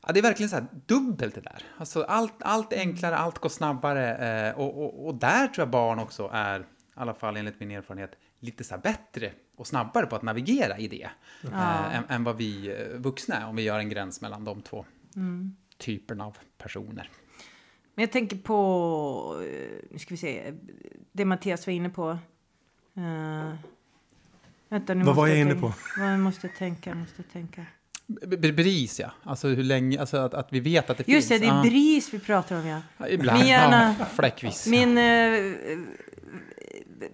ja, 0.06 0.12
det 0.12 0.20
är 0.20 0.22
verkligen 0.22 0.50
så 0.50 0.56
här 0.56 0.66
dubbelt 0.86 1.34
det 1.34 1.40
där. 1.40 1.62
Alltså 1.78 2.02
allt, 2.02 2.34
allt 2.40 2.72
är 2.72 2.78
enklare, 2.78 3.16
allt 3.16 3.38
går 3.38 3.48
snabbare 3.48 4.16
eh, 4.48 4.58
och, 4.58 4.84
och, 4.84 5.06
och 5.06 5.14
där 5.14 5.46
tror 5.46 5.62
jag 5.62 5.70
barn 5.70 5.98
också 5.98 6.30
är, 6.32 6.60
i 6.60 6.64
alla 6.94 7.14
fall 7.14 7.36
enligt 7.36 7.60
min 7.60 7.70
erfarenhet, 7.70 8.10
lite 8.44 8.64
så 8.64 8.74
här 8.74 8.82
bättre 8.82 9.32
och 9.56 9.66
snabbare 9.66 10.06
på 10.06 10.16
att 10.16 10.22
navigera 10.22 10.78
i 10.78 10.88
det 10.88 11.08
eh, 11.52 11.96
än, 11.96 12.04
än 12.08 12.24
vad 12.24 12.36
vi 12.36 12.68
eh, 12.68 12.98
vuxna 12.98 13.34
är 13.34 13.46
om 13.46 13.56
vi 13.56 13.62
gör 13.62 13.78
en 13.78 13.88
gräns 13.88 14.20
mellan 14.20 14.44
de 14.44 14.62
två 14.62 14.84
typerna 15.78 16.26
av 16.26 16.36
personer. 16.58 17.10
Men 17.94 18.02
jag 18.02 18.12
tänker 18.12 18.36
på, 18.36 19.42
eh, 19.46 19.84
nu 19.90 19.98
ska 19.98 20.14
vi 20.14 20.16
se, 20.16 20.52
det 21.12 21.24
Mattias 21.24 21.66
var 21.66 21.74
inne 21.74 21.90
på. 21.90 22.18
Uh, 22.98 23.54
vänta, 24.68 24.94
nu 24.94 25.04
Vad 25.04 25.16
var 25.16 25.26
jag 25.26 25.38
inne 25.38 25.50
tänka. 25.50 25.74
Vad 25.98 26.12
jag 26.12 26.20
måste 26.20 26.48
tänka, 26.48 26.90
jag 26.90 26.96
måste 26.96 27.22
tänka. 27.22 27.66
BRIS, 28.52 29.00
ja. 29.00 29.10
Alltså 29.22 29.48
hur 29.48 29.62
länge, 29.62 30.00
alltså 30.00 30.16
att, 30.16 30.34
att 30.34 30.52
vi 30.52 30.60
vet 30.60 30.90
att 30.90 30.98
det 30.98 31.08
Just 31.08 31.28
det, 31.28 31.38
finns. 31.38 31.50
det 31.50 31.54
är 31.54 31.56
Ja. 31.56 31.62
BRIS 31.62 32.14
vi 32.14 32.18
pratar 32.18 32.60
om 32.60 32.66
ja. 32.66 32.80
Ja, 32.98 33.08
ibland. 33.08 33.38
Min 33.38 33.48
hjärna- 33.48 33.94
Ja, 33.98 34.04
fläckvis. 34.04 34.66
Min 34.66 34.98
eh, 34.98 35.02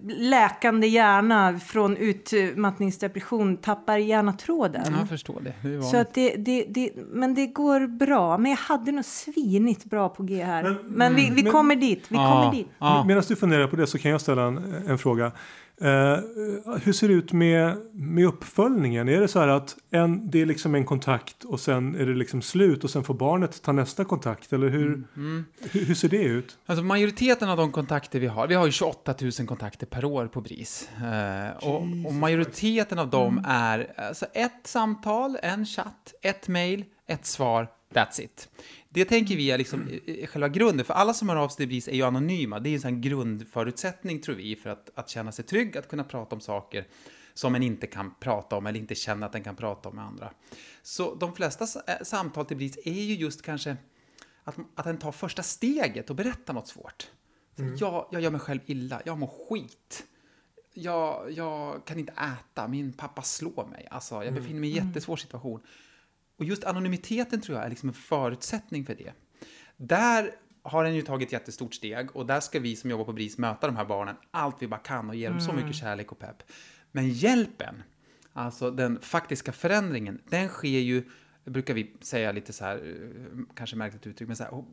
läkande 0.07 0.87
hjärna 0.87 1.59
från 1.59 1.97
utmattningsdepression 1.97 3.57
tappar 3.57 3.97
gärna 3.97 4.33
tråden. 4.33 4.81
Ja, 4.85 4.93
jag 4.99 5.09
förstår 5.09 5.41
det. 5.41 5.69
det 5.69 5.83
Så 5.83 5.97
att 5.97 6.13
det, 6.13 6.35
det, 6.35 6.65
det, 6.69 6.89
men 6.95 7.35
det 7.35 7.47
går 7.47 7.87
bra. 7.87 8.37
Men 8.37 8.51
jag 8.51 8.57
hade 8.57 8.91
nog 8.91 9.05
svinigt 9.05 9.85
bra 9.85 10.09
på 10.09 10.23
G 10.23 10.43
här. 10.43 10.63
Men, 10.63 10.77
Men- 10.87 11.15
vi, 11.15 11.29
vi 11.35 11.43
men- 11.43 11.51
kommer 11.51 11.75
dit. 11.75 12.03
Vi 12.07 12.15
Ja, 12.15 12.31
kommer 12.41 12.57
dit. 12.57 12.67
ja. 12.79 13.03
Medan 13.07 13.23
du 13.27 13.35
funderar 13.35 13.67
på 13.67 13.75
det 13.75 13.87
så 13.87 13.97
kan 13.97 14.11
jag 14.11 14.21
ställa 14.21 14.41
en, 14.43 14.57
en 14.87 14.97
fråga. 14.97 15.31
Eh, 15.81 16.19
hur 16.83 16.93
ser 16.93 17.07
det 17.07 17.13
ut 17.13 17.33
med, 17.33 17.77
med 17.93 18.25
uppföljningen? 18.25 19.09
Är 19.09 19.21
det 19.21 19.27
så 19.27 19.39
här 19.39 19.47
att 19.47 19.75
en, 19.91 20.29
det 20.31 20.41
är 20.41 20.45
liksom 20.45 20.75
en 20.75 20.85
kontakt 20.85 21.43
och 21.43 21.59
sen 21.59 21.95
är 21.95 22.05
det 22.05 22.13
liksom 22.13 22.41
slut 22.41 22.83
och 22.83 22.89
sen 22.89 23.03
får 23.03 23.13
barnet 23.13 23.61
ta 23.61 23.71
nästa 23.71 24.05
kontakt? 24.05 24.53
Eller 24.53 24.69
hur, 24.69 24.91
Mm. 25.15 25.45
hur, 25.71 25.85
hur 25.85 25.95
ser 25.95 26.09
det 26.09 26.23
ut? 26.23 26.57
Alltså 26.65 26.83
majoriteten 26.83 27.49
av 27.49 27.57
de 27.57 27.71
kontakter 27.71 28.19
vi 28.19 28.27
har, 28.27 28.47
vi 28.47 28.55
har 28.55 28.65
ju 28.65 28.71
28 28.71 29.15
000 29.39 29.47
kontakter 29.47 29.85
per 29.85 30.05
år 30.05 30.27
på 30.27 30.41
BRIS. 30.41 30.89
Eh, 30.97 31.67
och, 31.67 31.81
och 32.05 32.13
majoriteten 32.13 32.99
av 32.99 33.09
dem 33.09 33.45
är 33.47 33.93
alltså 33.97 34.25
ett 34.33 34.61
samtal, 34.67 35.37
en 35.43 35.65
chatt, 35.65 36.13
ett 36.21 36.47
mail, 36.47 36.85
ett 37.07 37.25
svar, 37.25 37.67
that's 37.93 38.21
it. 38.21 38.49
Det 38.89 39.05
tänker 39.05 39.35
vi 39.35 39.51
är 39.51 39.57
liksom 39.57 39.89
själva 40.27 40.49
grunden, 40.49 40.85
för 40.85 40.93
alla 40.93 41.13
som 41.13 41.29
hör 41.29 41.35
av 41.35 41.49
sig 41.49 41.57
till 41.57 41.67
BRIS 41.67 41.87
är 41.87 41.95
ju 41.95 42.03
anonyma. 42.03 42.59
Det 42.59 42.69
är 42.69 42.71
ju 42.71 42.87
en 42.87 43.01
grundförutsättning 43.01 44.21
tror 44.21 44.35
vi 44.35 44.55
för 44.55 44.69
att, 44.69 44.89
att 44.95 45.09
känna 45.09 45.31
sig 45.31 45.45
trygg, 45.45 45.77
att 45.77 45.87
kunna 45.87 46.03
prata 46.03 46.35
om 46.35 46.41
saker 46.41 46.87
som 47.33 47.55
en 47.55 47.63
inte 47.63 47.87
kan 47.87 48.15
prata 48.19 48.55
om 48.55 48.67
eller 48.67 48.79
inte 48.79 48.95
känner 48.95 49.25
att 49.25 49.33
den 49.33 49.43
kan 49.43 49.55
prata 49.55 49.89
om 49.89 49.95
med 49.95 50.05
andra. 50.05 50.33
Så 50.81 51.15
de 51.15 51.35
flesta 51.35 51.65
eh, 51.87 52.03
samtal 52.03 52.45
till 52.45 52.57
BRIS 52.57 52.77
är 52.85 53.03
ju 53.03 53.15
just 53.15 53.41
kanske 53.41 53.77
att, 54.43 54.55
att 54.75 54.85
den 54.85 54.97
tar 54.97 55.11
första 55.11 55.43
steget 55.43 56.09
och 56.09 56.15
berättar 56.15 56.53
något 56.53 56.67
svårt. 56.67 57.07
Så 57.55 57.85
jag, 57.85 58.07
jag 58.11 58.21
gör 58.21 58.31
mig 58.31 58.39
själv 58.39 58.59
illa, 58.65 59.01
jag 59.05 59.17
mår 59.17 59.31
skit. 59.49 60.03
Jag, 60.73 61.31
jag 61.31 61.85
kan 61.85 61.99
inte 61.99 62.13
äta, 62.13 62.67
min 62.67 62.93
pappa 62.93 63.21
slår 63.21 63.67
mig. 63.67 63.87
Alltså, 63.91 64.23
jag 64.23 64.33
befinner 64.33 64.59
mig 64.59 64.69
i 64.69 64.79
en 64.79 64.87
jättesvår 64.87 65.15
situation. 65.15 65.61
Och 66.41 66.47
just 66.47 66.63
anonymiteten 66.63 67.41
tror 67.41 67.57
jag 67.57 67.65
är 67.65 67.69
liksom 67.69 67.89
en 67.89 67.95
förutsättning 67.95 68.85
för 68.85 68.95
det. 68.95 69.13
Där 69.77 70.31
har 70.63 70.83
den 70.83 70.95
ju 70.95 71.01
tagit 71.01 71.27
ett 71.27 71.33
jättestort 71.33 71.73
steg 71.73 72.15
och 72.15 72.25
där 72.25 72.39
ska 72.39 72.59
vi 72.59 72.75
som 72.75 72.89
jobbar 72.89 73.05
på 73.05 73.13
BRIS 73.13 73.37
möta 73.37 73.67
de 73.67 73.75
här 73.75 73.85
barnen 73.85 74.15
allt 74.31 74.55
vi 74.59 74.67
bara 74.67 74.79
kan 74.79 75.09
och 75.09 75.15
ge 75.15 75.29
dem 75.29 75.41
så 75.41 75.53
mycket 75.53 75.75
kärlek 75.75 76.11
och 76.11 76.19
pepp. 76.19 76.43
Men 76.91 77.09
hjälpen, 77.09 77.83
alltså 78.33 78.71
den 78.71 78.99
faktiska 79.01 79.51
förändringen, 79.51 80.21
den 80.29 80.47
sker 80.47 80.79
ju, 80.79 81.03
brukar 81.45 81.73
vi 81.73 81.95
säga 82.01 82.31
lite 82.31 82.53
så 82.53 82.63
här, 82.63 82.75
eh, 82.75 83.43
kanske 83.55 83.75
märkligt 83.75 84.07
uttryck, 84.07 84.27
men 84.27 84.37
så 84.37 84.43
här, 84.43 84.63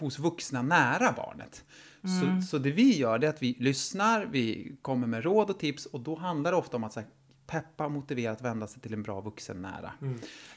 hos 0.00 0.18
vuxna 0.18 0.62
nära 0.62 1.12
barnet. 1.12 1.64
Så, 2.02 2.46
så 2.46 2.58
det 2.58 2.70
vi 2.70 2.96
gör 2.96 3.24
är 3.24 3.28
att 3.28 3.42
vi 3.42 3.56
lyssnar, 3.58 4.26
vi 4.26 4.76
kommer 4.82 5.06
med 5.06 5.24
råd 5.24 5.50
och 5.50 5.58
tips 5.58 5.86
och 5.86 6.00
då 6.00 6.16
handlar 6.16 6.50
det 6.50 6.56
ofta 6.56 6.76
om 6.76 6.84
att 6.84 6.92
så 6.92 7.00
här, 7.00 7.08
peppa 7.50 7.84
och 7.84 7.90
motivera 7.90 8.32
att 8.32 8.42
vända 8.42 8.66
sig 8.66 8.82
till 8.82 8.92
en 8.92 9.02
bra 9.02 9.20
vuxen 9.20 9.62
nära. 9.62 9.92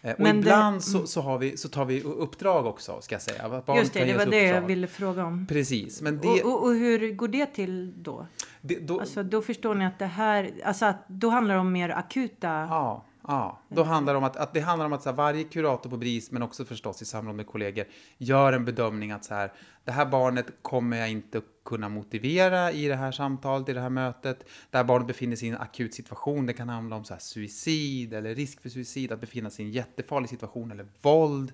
Eh, 0.02 0.12
och 0.14 0.20
Men 0.20 0.36
det- 0.36 0.40
ibland 0.40 0.84
så, 0.84 1.08
så, 1.08 1.22
har 1.22 1.38
vi, 1.38 1.58
så 1.58 1.70
tar 1.70 1.86
vi 1.86 2.02
uppdrag 2.04 2.66
också, 2.66 3.02
ska 3.02 3.16
jag 3.16 3.22
säga. 3.22 3.50
barnet 3.50 3.82
Just 3.84 3.94
det, 3.94 4.06
det 4.06 4.18
var 4.18 4.26
det 4.26 4.44
jag 4.44 4.62
ville 4.62 4.88
fråga 4.88 5.26
om. 5.26 5.48
Precis, 5.48 6.02
men 6.02 6.18
det, 6.20 6.28
Och, 6.28 6.54
och, 6.54 6.64
och 6.64 6.74
hur 6.74 7.12
går 7.12 7.28
det 7.28 7.46
till 7.46 8.04
då? 8.04 8.28
det 8.62 8.80
då, 8.80 9.00
Alltså, 9.00 9.24
då 9.24 9.42
förstår 9.42 9.76
ni 9.76 9.86
att 9.86 10.00
det 10.00 10.06
här, 10.06 10.52
alltså 10.66 10.86
att 10.86 11.08
då 11.08 11.30
handlar 11.30 11.56
det 11.56 11.62
om 11.62 11.72
mer 11.72 11.90
akuta... 11.90 12.48
Ja, 12.48 13.06
ja. 13.28 13.62
Då 13.70 13.84
handlar 13.84 14.14
det 14.14 14.18
om 14.18 14.24
att, 14.24 14.38
att 14.38 14.54
det 14.54 14.60
handlar 14.60 14.86
om 14.86 14.94
att 14.94 15.04
så 15.04 15.10
här, 15.10 15.16
varje 15.16 15.44
kurator 15.44 15.90
på 15.90 15.98
BRIS, 15.98 16.32
men 16.32 16.42
också 16.42 16.66
förstås 16.66 17.02
i 17.02 17.06
samråd 17.06 17.36
med 17.36 17.48
kollegor, 17.48 17.86
gör 18.18 18.54
en 18.54 18.66
bedömning 18.66 19.12
att 19.12 19.26
så 19.26 19.34
här, 19.34 19.54
det 19.84 19.92
här 19.92 20.06
barnet 20.06 20.46
kommer 20.62 20.98
jag 20.98 21.10
inte 21.10 21.42
kunna 21.66 21.90
motivera 21.90 22.72
i 22.72 22.88
det 22.88 22.96
här 22.96 23.12
samtalet, 23.12 23.70
i 23.70 23.74
det 23.74 23.82
här 23.82 23.90
mötet. 23.90 24.46
Det 24.70 24.78
här 24.78 24.84
barnet 24.84 25.08
befinner 25.08 25.36
sig 25.36 25.48
i 25.48 25.52
en 25.52 25.58
akut 25.58 25.94
situation. 25.94 26.46
Det 26.46 26.54
kan 26.54 26.70
handla 26.70 26.96
om 26.96 27.04
så 27.04 27.14
här, 27.14 27.22
suicid 27.22 28.14
eller 28.14 28.36
risk 28.36 28.62
för 28.62 28.70
suicid, 28.70 29.12
att 29.12 29.22
befinna 29.22 29.50
sig 29.50 29.66
i 29.66 29.68
en 29.68 29.74
jättefarlig 29.74 30.30
situation 30.30 30.72
eller 30.72 30.88
våld. 31.02 31.54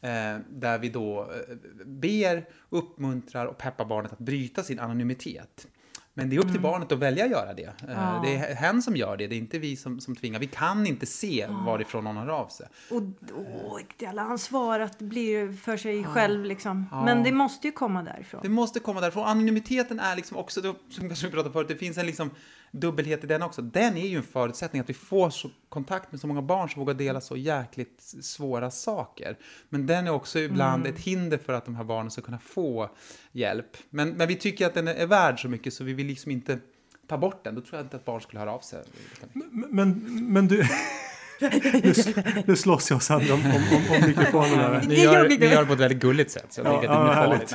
Eh, 0.00 0.38
där 0.50 0.78
vi 0.78 0.88
då 0.88 1.20
eh, 1.20 1.56
ber, 1.86 2.48
uppmuntrar 2.68 3.46
och 3.46 3.58
peppar 3.58 3.84
barnet 3.84 4.12
att 4.12 4.18
bryta 4.18 4.62
sin 4.62 4.78
anonymitet. 4.78 5.66
Men 6.16 6.30
det 6.30 6.36
är 6.36 6.40
upp 6.40 6.52
till 6.52 6.60
barnet 6.60 6.92
att 6.92 6.98
välja 6.98 7.24
att 7.24 7.30
göra 7.30 7.54
det. 7.54 7.62
Eh, 7.62 7.72
Ja. 7.88 8.20
Det 8.24 8.34
är 8.36 8.54
hen 8.54 8.82
som 8.82 8.96
gör 8.96 9.16
det, 9.16 9.26
det 9.26 9.34
är 9.34 9.38
inte 9.38 9.58
vi 9.58 9.76
som, 9.76 10.00
som 10.00 10.16
tvingar. 10.16 10.38
Vi 10.40 10.46
kan 10.46 10.86
inte 10.86 11.06
se 11.06 11.46
varifrån 11.66 12.04
någon 12.04 12.16
hör 12.16 12.28
av 12.28 12.48
sig. 12.48 12.66
Och 12.90 13.02
åh, 13.36 13.78
det 13.96 14.06
alla 14.06 14.22
ansvar 14.22 14.80
att 14.80 14.98
bli 14.98 15.56
för 15.62 15.76
sig 15.76 16.04
själv 16.04 16.44
liksom. 16.44 16.86
Men 17.04 17.22
det 17.22 17.32
måste 17.32 17.66
ju 17.66 17.72
komma 17.72 18.02
därifrån. 18.02 18.40
Det 18.42 18.48
måste 18.48 18.80
komma 18.80 19.00
därifrån. 19.00 19.24
Anonymiteten 19.24 20.00
är 20.00 20.16
liksom 20.16 20.36
också, 20.36 20.60
det- 20.60 20.74
som 20.90 21.08
kanske 21.08 21.26
vi 21.26 21.32
pratade 21.32 21.52
förut, 21.52 21.68
det 21.68 21.76
finns 21.76 21.98
en 21.98 22.06
liksom 22.06 22.30
dubbelhet 22.74 23.24
i 23.24 23.26
den 23.26 23.42
också. 23.42 23.62
Den 23.62 23.96
är 23.96 24.06
ju 24.06 24.16
en 24.16 24.22
förutsättning 24.22 24.80
att 24.80 24.88
vi 24.88 24.94
får 24.94 25.30
så, 25.30 25.50
kontakt 25.68 26.12
med 26.12 26.20
så 26.20 26.26
många 26.26 26.42
barn 26.42 26.70
som 26.70 26.80
vågar 26.80 26.94
dela 26.94 27.20
så 27.20 27.36
jäkligt 27.36 28.02
svåra 28.22 28.70
saker. 28.70 29.36
Men 29.68 29.86
den 29.86 30.06
är 30.06 30.10
också 30.10 30.38
ibland 30.38 30.86
ett 30.86 30.98
hinder 30.98 31.38
för 31.38 31.52
att 31.52 31.64
de 31.64 31.76
här 31.76 31.84
barnen 31.84 32.10
ska 32.10 32.22
kunna 32.22 32.38
få 32.38 32.90
hjälp. 33.32 33.76
Men, 33.90 34.10
men 34.10 34.28
vi 34.28 34.36
tycker 34.36 34.66
att 34.66 34.74
den 34.74 34.88
är, 34.88 34.94
är 34.94 35.06
värd 35.06 35.42
så 35.42 35.48
mycket 35.48 35.74
så 35.74 35.84
vi 35.84 35.94
vill 35.94 36.06
liksom 36.06 36.30
inte 36.30 36.58
ta 37.06 37.18
bort 37.18 37.44
den. 37.44 37.54
Då 37.54 37.60
tror 37.60 37.78
jag 37.78 37.84
inte 37.84 37.96
att 37.96 38.04
barn 38.04 38.20
skulle 38.20 38.40
höra 38.40 38.52
av 38.52 38.60
sig. 38.60 38.82
Men, 39.70 39.90
men 40.32 40.48
du... 40.48 40.56
nu, 41.40 41.94
nu 42.46 42.56
slåss 42.56 42.90
jag 42.90 42.96
och 42.96 43.02
Sandra 43.02 43.34
om, 43.34 43.40
om, 43.40 43.52
om, 43.52 43.96
om 43.96 44.08
mikrofonen 44.08 44.58
här. 44.58 44.84
Det 44.88 45.04
är 45.04 45.22
jobbigt. 45.22 45.40
det 45.40 45.66
på 45.66 45.72
ett 45.72 45.80
väldigt 45.80 46.00
gulligt 46.00 46.30
sätt. 46.30 46.46
Så 46.50 46.60
jag 46.60 46.66
Ja, 46.66 46.76
att 46.76 46.82
det 46.82 46.86
ja, 46.86 47.12
är 47.12 47.14
farligt. 47.14 47.54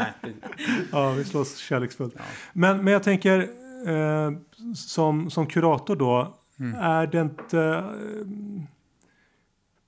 Ja, 0.92 1.12
vi 1.12 1.24
slåss 1.26 1.58
kärleksfullt. 1.58 2.16
Men, 2.54 2.84
men 2.84 2.94
jag 2.94 3.04
tänker, 3.04 3.50
eh, 3.88 4.32
som, 4.76 5.30
som 5.30 5.48
kurator 5.48 5.96
då, 5.96 6.36
är 6.80 7.08
det 7.08 7.22
inte 7.22 7.60
eh, 7.62 8.64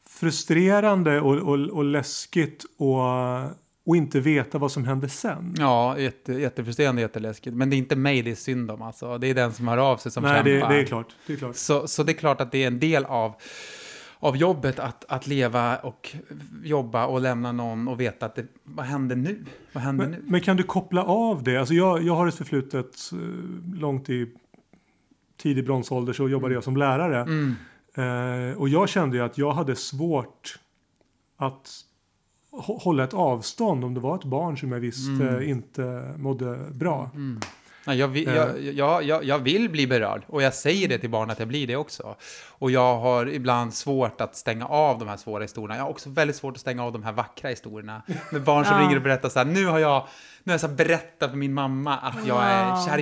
frustrerande 0.07 1.21
och, 1.21 1.37
och, 1.37 1.59
och 1.59 1.83
läskigt 1.83 2.65
och, 2.77 2.99
och 3.85 3.95
inte 3.95 4.19
veta 4.19 4.57
vad 4.57 4.71
som 4.71 4.85
händer 4.85 5.07
sen? 5.07 5.55
Ja, 5.57 5.97
jätte, 5.97 6.33
jättefrustrerande, 6.33 7.01
jätteläskigt. 7.01 7.55
Men 7.55 7.69
det 7.69 7.75
är 7.75 7.77
inte 7.77 7.95
mig 7.95 8.21
det 8.21 8.31
är 8.31 8.35
synd 8.35 8.71
om. 8.71 8.81
Alltså. 8.81 9.17
Det 9.17 9.27
är 9.27 9.33
den 9.33 9.53
som 9.53 9.67
hör 9.67 9.77
av 9.77 9.97
sig 9.97 10.11
som 10.11 10.23
Nej, 10.23 10.33
kämpar. 10.33 10.69
det, 10.69 10.75
det 10.75 10.81
är 10.81 10.85
klart. 10.85 11.15
Det 11.27 11.33
är 11.33 11.37
klart. 11.37 11.55
Så, 11.55 11.87
så 11.87 12.03
det 12.03 12.11
är 12.11 12.13
klart 12.13 12.41
att 12.41 12.51
det 12.51 12.63
är 12.63 12.67
en 12.67 12.79
del 12.79 13.05
av, 13.05 13.35
av 14.23 14.37
jobbet 14.37 14.79
att, 14.79 15.05
att 15.11 15.27
leva 15.27 15.77
och 15.77 16.15
jobba 16.63 17.05
och 17.05 17.21
lämna 17.21 17.51
någon 17.51 17.87
och 17.87 17.99
veta 17.99 18.25
att 18.25 18.35
det, 18.35 18.45
vad 18.63 18.85
händer 18.85 19.15
nu? 19.15 19.45
Vad 19.73 19.83
händer 19.83 20.05
Men, 20.07 20.11
nu? 20.19 20.23
men 20.27 20.41
kan 20.41 20.57
du 20.57 20.63
koppla 20.63 21.03
av 21.03 21.43
det? 21.43 21.57
Alltså 21.57 21.73
jag, 21.73 22.03
jag 22.03 22.15
har 22.15 22.27
ett 22.27 22.35
förflutet 22.35 22.95
eh, 23.13 23.17
långt 23.79 24.09
i 24.09 24.31
tidig 25.37 25.65
bronsålder 25.65 26.13
så 26.13 26.29
jobbade 26.29 26.53
jag 26.53 26.63
som 26.63 26.77
lärare. 26.77 27.21
Mm. 27.21 27.55
Eh, 28.51 28.57
och 28.57 28.69
jag 28.69 28.89
kände 28.89 29.17
ju 29.17 29.23
att 29.23 29.37
jag 29.37 29.51
hade 29.51 29.75
svårt 29.75 30.59
att 31.37 31.69
hå- 32.51 32.79
hålla 32.81 33.03
ett 33.03 33.13
avstånd 33.13 33.85
om 33.85 33.93
det 33.93 33.99
var 33.99 34.15
ett 34.15 34.23
barn 34.23 34.57
som 34.57 34.71
jag 34.71 34.79
visste 34.79 35.23
Mm. 35.27 35.49
inte 35.49 36.13
mådde 36.17 36.57
bra. 36.71 37.09
Nej, 37.13 37.37
jag, 37.85 38.07
vill, 38.07 38.27
jag, 38.27 38.61
jag, 38.61 39.03
jag, 39.03 39.23
jag 39.23 39.39
vill 39.39 39.69
bli 39.69 39.87
berörd 39.87 40.23
och 40.27 40.41
jag 40.41 40.53
säger 40.53 40.87
det 40.87 40.97
till 40.97 41.09
barn 41.09 41.29
att 41.29 41.39
jag 41.39 41.47
blir 41.47 41.67
det 41.67 41.75
också. 41.75 42.15
Och 42.49 42.71
jag 42.71 42.97
har 42.99 43.25
ibland 43.29 43.73
svårt 43.73 44.21
att 44.21 44.35
stänga 44.35 44.65
av 44.67 44.99
de 44.99 45.07
här 45.07 45.17
svåra 45.17 45.41
historierna. 45.43 45.75
Jag 45.75 45.83
har 45.83 45.89
också 45.89 46.09
väldigt 46.09 46.35
svårt 46.35 46.53
att 46.55 46.61
stänga 46.61 46.83
av 46.85 46.91
de 46.93 47.03
här 47.03 47.11
vackra 47.11 47.49
historierna. 47.49 48.01
Med 48.31 48.41
barn 48.43 48.65
som 48.65 48.75
Ja. 48.77 48.81
ringer 48.83 48.95
och 48.95 49.01
berättar 49.01 49.29
så 49.29 49.39
här, 49.39 49.45
nu 49.45 49.65
har 49.65 49.79
jag, 49.79 50.07
nu 50.43 50.51
har 50.51 50.53
jag 50.53 50.61
så 50.61 50.67
här 50.67 50.75
berättat 50.75 51.29
för 51.29 51.37
min 51.37 51.53
mamma 51.53 51.97
att 51.97 52.27
jag 52.27 52.43
är 52.43 52.85
kär 52.85 52.97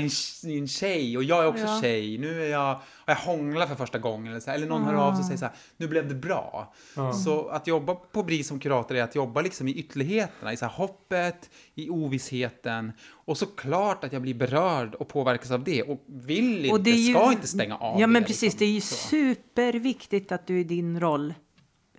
i 0.50 0.58
en, 0.60 0.68
tjej 0.68 1.18
och 1.18 1.24
jag 1.24 1.44
är 1.44 1.48
också 1.48 1.64
Ja. 1.66 1.82
tjej. 1.82 2.18
Nu 2.18 2.44
är 2.44 2.50
jag, 2.50 2.60
har 2.60 2.80
jag 3.06 3.16
hånglat 3.16 3.70
för 3.70 3.76
första 3.76 3.98
gången. 4.00 4.28
Eller, 4.32 4.40
så 4.40 4.50
här, 4.50 4.58
eller 4.58 4.68
någon 4.68 4.84
hör 4.84 4.94
av 4.94 5.14
sig 5.14 5.20
och 5.20 5.26
säger 5.26 5.38
så 5.38 5.46
här, 5.46 5.54
nu 5.78 5.88
blev 5.88 6.08
det 6.08 6.16
bra. 6.16 6.74
Ja. 6.96 7.14
Så 7.14 7.48
att 7.48 7.68
jobba 7.68 7.96
på 7.96 8.24
BRIS 8.24 8.48
som 8.48 8.60
kurator 8.60 8.96
är 8.98 9.04
att 9.04 9.16
jobba 9.16 9.42
liksom 9.42 9.68
i 9.68 9.74
ytterligheterna, 9.74 10.54
i 10.54 10.58
så 10.58 10.66
här 10.66 10.72
hoppet, 10.74 11.50
i 11.76 11.90
ovissheten. 11.90 12.92
Och 13.12 13.38
såklart 13.38 14.04
att 14.04 14.14
jag 14.14 14.22
blir 14.22 14.34
berörd 14.34 14.96
och 14.96 15.08
påverkas 15.08 15.52
av 15.52 15.64
det 15.64 15.84
och 15.84 16.04
vill 16.08 16.60
inte, 16.66 16.72
Och 16.74 16.82
det 16.82 16.90
ju- 16.92 17.14
ska 17.14 17.32
inte 17.32 17.48
stänga 17.48 17.76
av 17.78 18.00
Ja, 18.02 18.08
men 18.08 18.22
det, 18.22 18.28
precis. 18.28 18.42
liksom. 18.44 18.60
Det 18.60 18.66
är 18.66 18.74
ju 18.74 18.82
Så. 18.82 18.96
superviktigt 18.96 20.32
att 20.32 20.48
du 20.48 20.60
i 20.60 20.64
din 20.64 21.00
roll 21.00 21.34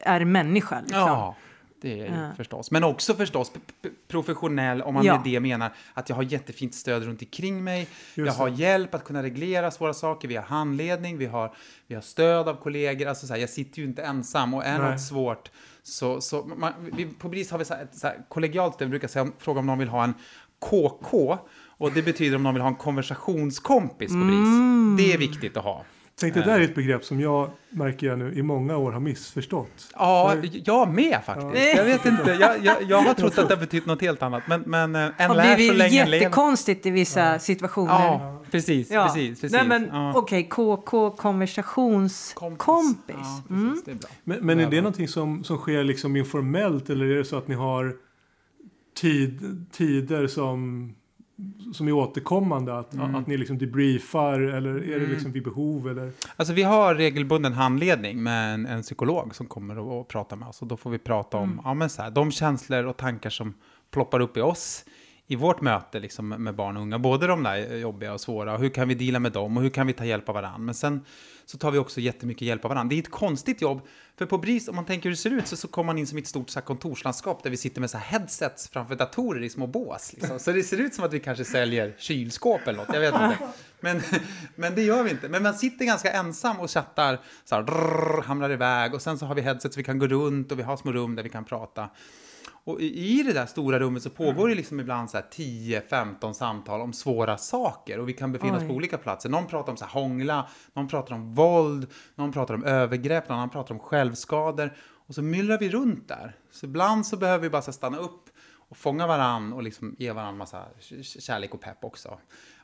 är 0.00 0.24
människa. 0.24 0.80
Liksom. 0.80 0.98
Ja, 0.98 1.36
det 1.80 2.00
är 2.00 2.06
Ja. 2.06 2.30
förstås. 2.36 2.70
Men 2.70 2.84
också 2.84 3.14
förstås 3.14 3.52
professionell, 4.08 4.82
om 4.82 4.94
man 4.94 5.04
Ja. 5.04 5.14
med 5.14 5.24
det 5.32 5.40
menar 5.40 5.72
att 5.94 6.08
jag 6.08 6.16
har 6.16 6.22
jättefint 6.22 6.74
stöd 6.74 7.04
runt 7.04 7.22
omkring 7.22 7.64
mig. 7.64 7.88
jag 8.14 8.26
Just 8.26 8.38
har 8.38 8.50
det. 8.50 8.56
hjälp 8.56 8.94
att 8.94 9.04
kunna 9.04 9.22
reglera 9.22 9.70
svåra 9.70 9.94
saker, 9.94 10.28
vi 10.28 10.36
har 10.36 10.42
handledning, 10.42 11.18
vi 11.18 11.26
har, 11.26 11.54
vi 11.86 11.94
har 11.94 12.02
stöd 12.02 12.48
av 12.48 12.54
kollegor. 12.54 13.06
Alltså 13.08 13.26
så 13.26 13.32
här, 13.32 13.40
jag 13.40 13.50
sitter 13.50 13.78
ju 13.78 13.84
inte 13.84 14.02
ensam 14.02 14.54
och 14.54 14.64
är 14.64 14.78
Nej. 14.78 14.90
något 14.90 15.00
svårt 15.00 15.50
så, 15.82 16.20
så 16.20 16.42
man, 16.56 16.72
vi, 16.96 17.06
på 17.06 17.28
BRIS 17.28 17.50
har 17.50 17.58
vi 17.58 17.64
så 17.64 17.74
här, 17.74 17.82
ett 17.82 17.98
så 17.98 18.06
här 18.06 18.16
kollegialt 18.28 18.74
stöd, 18.74 18.88
vi 18.88 18.90
brukar 18.90 19.08
säga, 19.08 19.28
fråga 19.38 19.60
om 19.60 19.66
någon 19.66 19.78
vill 19.78 19.88
ha 19.88 20.04
en 20.04 20.14
KK. 20.58 21.38
Och 21.66 21.92
det 21.92 22.02
betyder 22.02 22.36
om 22.36 22.42
någon 22.42 22.54
vill 22.54 22.60
ha 22.62 22.68
en 22.68 22.74
konversationskompis 22.76 24.08
på 24.12 24.18
BRIS. 24.18 24.30
Mm. 24.32 24.94
Det 24.98 25.12
är 25.12 25.18
viktigt 25.18 25.56
att 25.56 25.64
ha. 25.64 25.84
Tänk 26.20 26.34
det 26.34 26.42
där 26.42 26.60
är 26.60 26.64
ett 26.64 26.74
begrepp 26.74 27.04
som 27.04 27.20
jag 27.20 27.50
märker 27.70 28.06
jag 28.06 28.18
nu 28.18 28.32
i 28.34 28.42
många 28.42 28.76
år 28.76 28.92
har 28.92 29.00
missförstått. 29.00 29.88
Ja, 29.94 30.34
jag 30.64 30.94
med 30.94 31.18
faktiskt. 31.26 31.76
Jag 31.76 31.84
vet 31.84 32.06
inte, 32.06 32.30
jag, 32.40 32.64
jag, 32.64 32.76
jag 32.88 32.98
har 33.02 33.14
trott 33.14 33.38
att 33.38 33.48
det 33.48 33.54
har 33.54 33.60
betytt 33.60 33.86
något 33.86 34.00
helt 34.00 34.22
annat. 34.22 34.42
Men, 34.48 34.62
men 34.66 34.94
eh, 34.96 35.10
en 35.16 35.36
lär 35.36 35.56
så 35.68 35.72
länge 35.72 36.06
jättekonstigt 36.06 36.86
i 36.86 36.90
vissa 36.90 37.38
situationer. 37.38 37.90
Ja, 37.92 38.42
precis, 38.50 38.90
Ja. 38.90 39.04
precis, 39.06 39.40
precis. 39.40 39.52
Nej, 39.58 39.68
men 39.68 39.88
ja. 39.92 40.12
okej, 40.16 40.48
KK, 40.48 41.10
konversationskompis. 41.10 42.66
Ja, 42.66 42.94
precis, 43.06 43.50
Mm. 43.50 43.82
det 43.84 43.90
är 43.90 43.94
bra. 43.94 44.08
Men, 44.24 44.38
men 44.46 44.60
är 44.60 44.66
det 44.70 44.76
Ja. 44.76 44.82
någonting 44.82 45.08
som, 45.08 45.44
som 45.44 45.56
sker 45.56 45.84
liksom 45.84 46.16
informellt 46.16 46.90
eller 46.90 47.06
är 47.06 47.14
det 47.16 47.24
så 47.24 47.36
att 47.36 47.48
ni 47.48 47.54
har 47.54 47.96
tid, 49.00 49.64
tider 49.72 50.26
som, 50.26 50.92
som 51.74 51.88
är 51.88 51.92
återkommande? 51.92 52.78
Att, 52.78 52.94
Mm. 52.94 53.14
att 53.14 53.26
ni 53.26 53.36
liksom 53.36 53.58
debriefar 53.58 54.40
eller 54.40 54.70
är 54.70 54.80
det 54.86 54.94
Mm. 54.96 55.10
liksom 55.10 55.32
vid 55.32 55.44
behov? 55.44 55.88
Eller? 55.88 56.12
Alltså 56.36 56.54
vi 56.54 56.62
har 56.62 56.94
regelbunden 56.94 57.52
handledning 57.52 58.22
med 58.22 58.54
en, 58.54 58.66
en 58.66 58.82
psykolog 58.82 59.34
som 59.34 59.46
kommer 59.46 59.78
och, 59.78 60.00
och 60.00 60.08
pratar 60.08 60.36
med 60.36 60.48
oss. 60.48 60.62
Och 60.62 60.68
då 60.68 60.76
får 60.76 60.90
vi 60.90 60.98
prata 60.98 61.36
om 61.36 61.44
Mm. 61.52 61.60
ja, 61.64 61.74
men 61.74 61.90
så 61.90 62.02
här, 62.02 62.10
de 62.10 62.30
känslor 62.32 62.84
och 62.86 62.96
tankar 62.96 63.30
som 63.30 63.54
ploppar 63.90 64.20
upp 64.20 64.36
i 64.36 64.40
oss 64.40 64.84
i 65.30 65.36
vårt 65.36 65.60
möte 65.60 66.00
liksom, 66.00 66.28
med 66.28 66.54
barn 66.54 66.76
och 66.76 66.82
unga. 66.82 66.98
Både 66.98 67.26
de 67.26 67.42
där 67.42 67.76
jobbiga 67.76 68.12
och 68.12 68.20
svåra. 68.20 68.54
Och 68.54 68.60
hur 68.60 68.68
kan 68.68 68.88
vi 68.88 68.94
dela 68.94 69.18
med 69.18 69.32
dem 69.32 69.56
och 69.56 69.62
hur 69.62 69.70
kan 69.70 69.86
vi 69.86 69.92
ta 69.92 70.04
hjälp 70.04 70.28
av 70.28 70.34
varandra. 70.34 70.58
Men 70.58 70.74
sen 70.74 71.04
så 71.44 71.58
tar 71.58 71.70
vi 71.70 71.78
också 71.78 72.00
jättemycket 72.00 72.42
hjälp 72.42 72.64
av 72.64 72.68
varandra. 72.68 72.88
Det 72.88 72.98
är 72.98 73.02
ett 73.02 73.10
konstigt 73.10 73.62
jobb. 73.62 73.80
För 74.16 74.26
på 74.26 74.38
BRIS, 74.38 74.68
om 74.68 74.76
man 74.76 74.84
tänker 74.84 75.04
hur 75.04 75.10
det 75.10 75.16
ser 75.16 75.30
ut, 75.30 75.46
så, 75.46 75.56
så 75.56 75.68
kommer 75.68 75.86
man 75.86 75.98
in 75.98 76.06
som 76.06 76.18
i 76.18 76.20
ett 76.20 76.26
stort 76.26 76.50
så 76.50 76.58
här, 76.58 76.66
kontorslandskap 76.66 77.42
där 77.42 77.50
vi 77.50 77.56
sitter 77.56 77.80
med 77.80 77.90
så 77.90 77.98
här, 77.98 78.18
headsets 78.18 78.68
framför 78.68 78.94
datorer 78.94 79.42
i 79.42 79.48
små 79.48 79.66
bås. 79.66 80.12
Liksom. 80.12 80.38
Så 80.38 80.52
det 80.52 80.62
ser 80.62 80.80
ut 80.80 80.94
som 80.94 81.04
att 81.04 81.12
vi 81.12 81.20
kanske 81.20 81.44
säljer 81.44 81.94
kylskåp 81.98 82.60
eller 82.66 82.78
något. 82.78 82.94
Jag 82.94 83.00
vet 83.00 83.14
inte. 83.14 83.38
Men, 83.80 84.00
men 84.54 84.74
det 84.74 84.82
gör 84.82 85.02
vi 85.02 85.10
inte. 85.10 85.28
Men 85.28 85.42
man 85.42 85.54
sitter 85.54 85.84
ganska 85.84 86.12
ensam 86.12 86.60
och 86.60 86.70
chattar, 86.70 87.20
så 87.44 87.54
här, 87.54 87.62
drrr, 87.62 88.22
hamrar 88.22 88.50
iväg. 88.50 88.94
Och 88.94 89.02
sen 89.02 89.18
så 89.18 89.26
har 89.26 89.34
vi 89.34 89.42
headsets 89.42 89.76
vi 89.76 89.84
kan 89.84 89.98
gå 89.98 90.06
runt 90.06 90.52
och 90.52 90.58
vi 90.58 90.62
har 90.62 90.76
små 90.76 90.92
rum 90.92 91.14
där 91.14 91.22
vi 91.22 91.28
kan 91.28 91.44
prata. 91.44 91.88
Och 92.64 92.80
i 92.80 93.20
i 93.20 93.22
det 93.22 93.32
där 93.32 93.46
stora 93.46 93.78
rummet 93.78 94.02
så 94.02 94.10
pågår 94.10 94.48
det 94.48 94.54
liksom 94.54 94.80
ibland 94.80 95.10
så 95.10 95.16
här 95.16 95.24
10-15 95.32 96.32
samtal 96.32 96.80
om 96.80 96.92
svåra 96.92 97.36
saker 97.36 97.98
och 97.98 98.08
vi 98.08 98.12
kan 98.12 98.32
befinna 98.32 98.56
oss 98.56 98.62
Oj. 98.62 98.68
på 98.68 98.74
olika 98.74 98.98
platser. 98.98 99.28
Någon 99.28 99.46
pratar 99.46 99.72
om 99.72 99.76
så 99.76 99.84
här 99.84 99.92
hångla, 99.92 100.48
någon 100.72 100.88
pratar 100.88 101.14
om 101.14 101.34
våld, 101.34 101.86
någon 102.14 102.32
pratar 102.32 102.54
om 102.54 102.64
övergrepp, 102.64 103.28
någon 103.28 103.50
pratar 103.50 103.74
om 103.74 103.80
självskador. 103.80 104.76
Och 105.06 105.14
så 105.14 105.22
myllrar 105.22 105.58
vi 105.58 105.68
runt 105.68 106.08
där. 106.08 106.36
Så 106.50 106.66
ibland 106.66 107.06
så 107.06 107.16
behöver 107.16 107.42
vi 107.42 107.50
bara 107.50 107.62
stanna 107.62 107.98
upp 107.98 108.30
och 108.70 108.76
fånga 108.76 109.06
varann 109.06 109.52
och 109.52 109.62
liksom 109.62 109.96
ge 109.98 110.12
varann 110.12 110.36
massa 110.36 110.64
kärlek 111.02 111.54
och 111.54 111.60
pepp 111.60 111.84
också. 111.84 112.18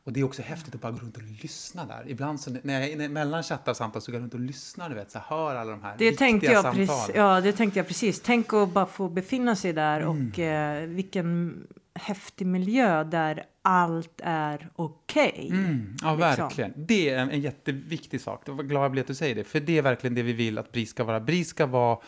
Och 0.07 0.12
det 0.12 0.21
är 0.21 0.25
också 0.25 0.42
häftigt 0.42 0.75
att 0.75 0.81
bara 0.81 0.92
gå 0.92 0.99
runt 0.99 1.16
och 1.16 1.23
lyssna 1.42 1.85
där. 1.85 2.05
Ibland 2.07 2.40
så 2.40 2.51
när 2.62 2.81
jag 2.81 2.99
när, 2.99 3.09
mellan 3.09 3.42
chattar 3.42 3.73
och 3.73 3.77
samtal 3.77 4.03
så 4.03 4.12
går 4.12 4.19
jag 4.21 4.23
runt 4.23 4.35
och 4.35 4.40
lyssnar, 4.40 4.88
du 4.88 4.95
vet, 4.95 5.11
så 5.11 5.19
hör 5.19 5.55
alla 5.55 5.71
de 5.71 5.83
här 5.83 5.95
Det 5.99 6.05
viktiga 6.11 6.19
tänkte, 6.29 6.47
jag 6.47 6.62
samtalen. 6.62 6.87
precis, 6.87 7.14
ja, 7.16 7.40
det 7.40 7.53
tänkte 7.53 7.79
jag 7.79 7.87
precis. 7.88 8.21
Tänk 8.21 8.53
att 8.53 8.69
bara 8.73 8.87
få 8.87 9.09
befinna 9.09 9.57
sig 9.57 9.73
där 9.73 10.01
Mm. 10.01 10.09
och 10.33 10.38
eh, 10.38 10.87
vilken 10.88 11.55
häftig 11.95 12.47
miljö 12.47 13.05
där 13.05 13.45
allt 13.62 14.21
är 14.25 14.69
okej. 14.77 15.49
Mm, 15.53 15.97
ja, 16.03 16.14
liksom. 16.14 16.19
verkligen. 16.19 16.73
Det 16.77 17.11
är 17.11 17.19
en, 17.19 17.31
en 17.31 17.40
jätteviktig 17.40 18.21
sak. 18.21 18.42
Jag 18.47 18.55
var 18.55 18.64
glad 18.64 18.85
jag 18.85 18.90
blev 18.92 19.03
att 19.03 19.09
du 19.09 19.14
säger 19.14 19.35
det. 19.35 19.45
För 19.45 19.61
det 19.61 19.79
är 19.79 19.83
verkligen 19.83 20.14
det 20.14 20.23
vi 20.23 20.33
vill 20.33 20.59
att 20.59 20.73
BRIS 20.73 20.90
ska 20.90 21.05
vara. 21.05 21.21
BRIS 21.21 21.49
ska 21.49 21.66
vara 21.66 21.99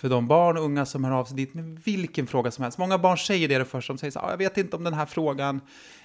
för 0.00 0.08
de 0.08 0.28
barn 0.28 0.56
och 0.56 0.64
unga 0.64 0.86
som 0.86 1.04
hör 1.04 1.12
av 1.12 1.24
sig 1.24 1.36
dit 1.36 1.54
med 1.54 1.80
vilken 1.84 2.26
fråga 2.26 2.50
som 2.50 2.62
helst. 2.62 2.78
Många 2.78 2.98
barn 2.98 3.18
säger 3.18 3.48
det 3.48 3.64
först. 3.64 3.88
De 3.88 3.98
säger 3.98 4.10
så 4.10 4.18
här, 4.18 4.26
"Ah, 4.26 4.30
jag 4.30 4.38
vet 4.38 4.58
inte 4.58 4.76
om 4.76 4.84
den 4.84 4.94
här 4.94 5.06
frågan 5.06 5.60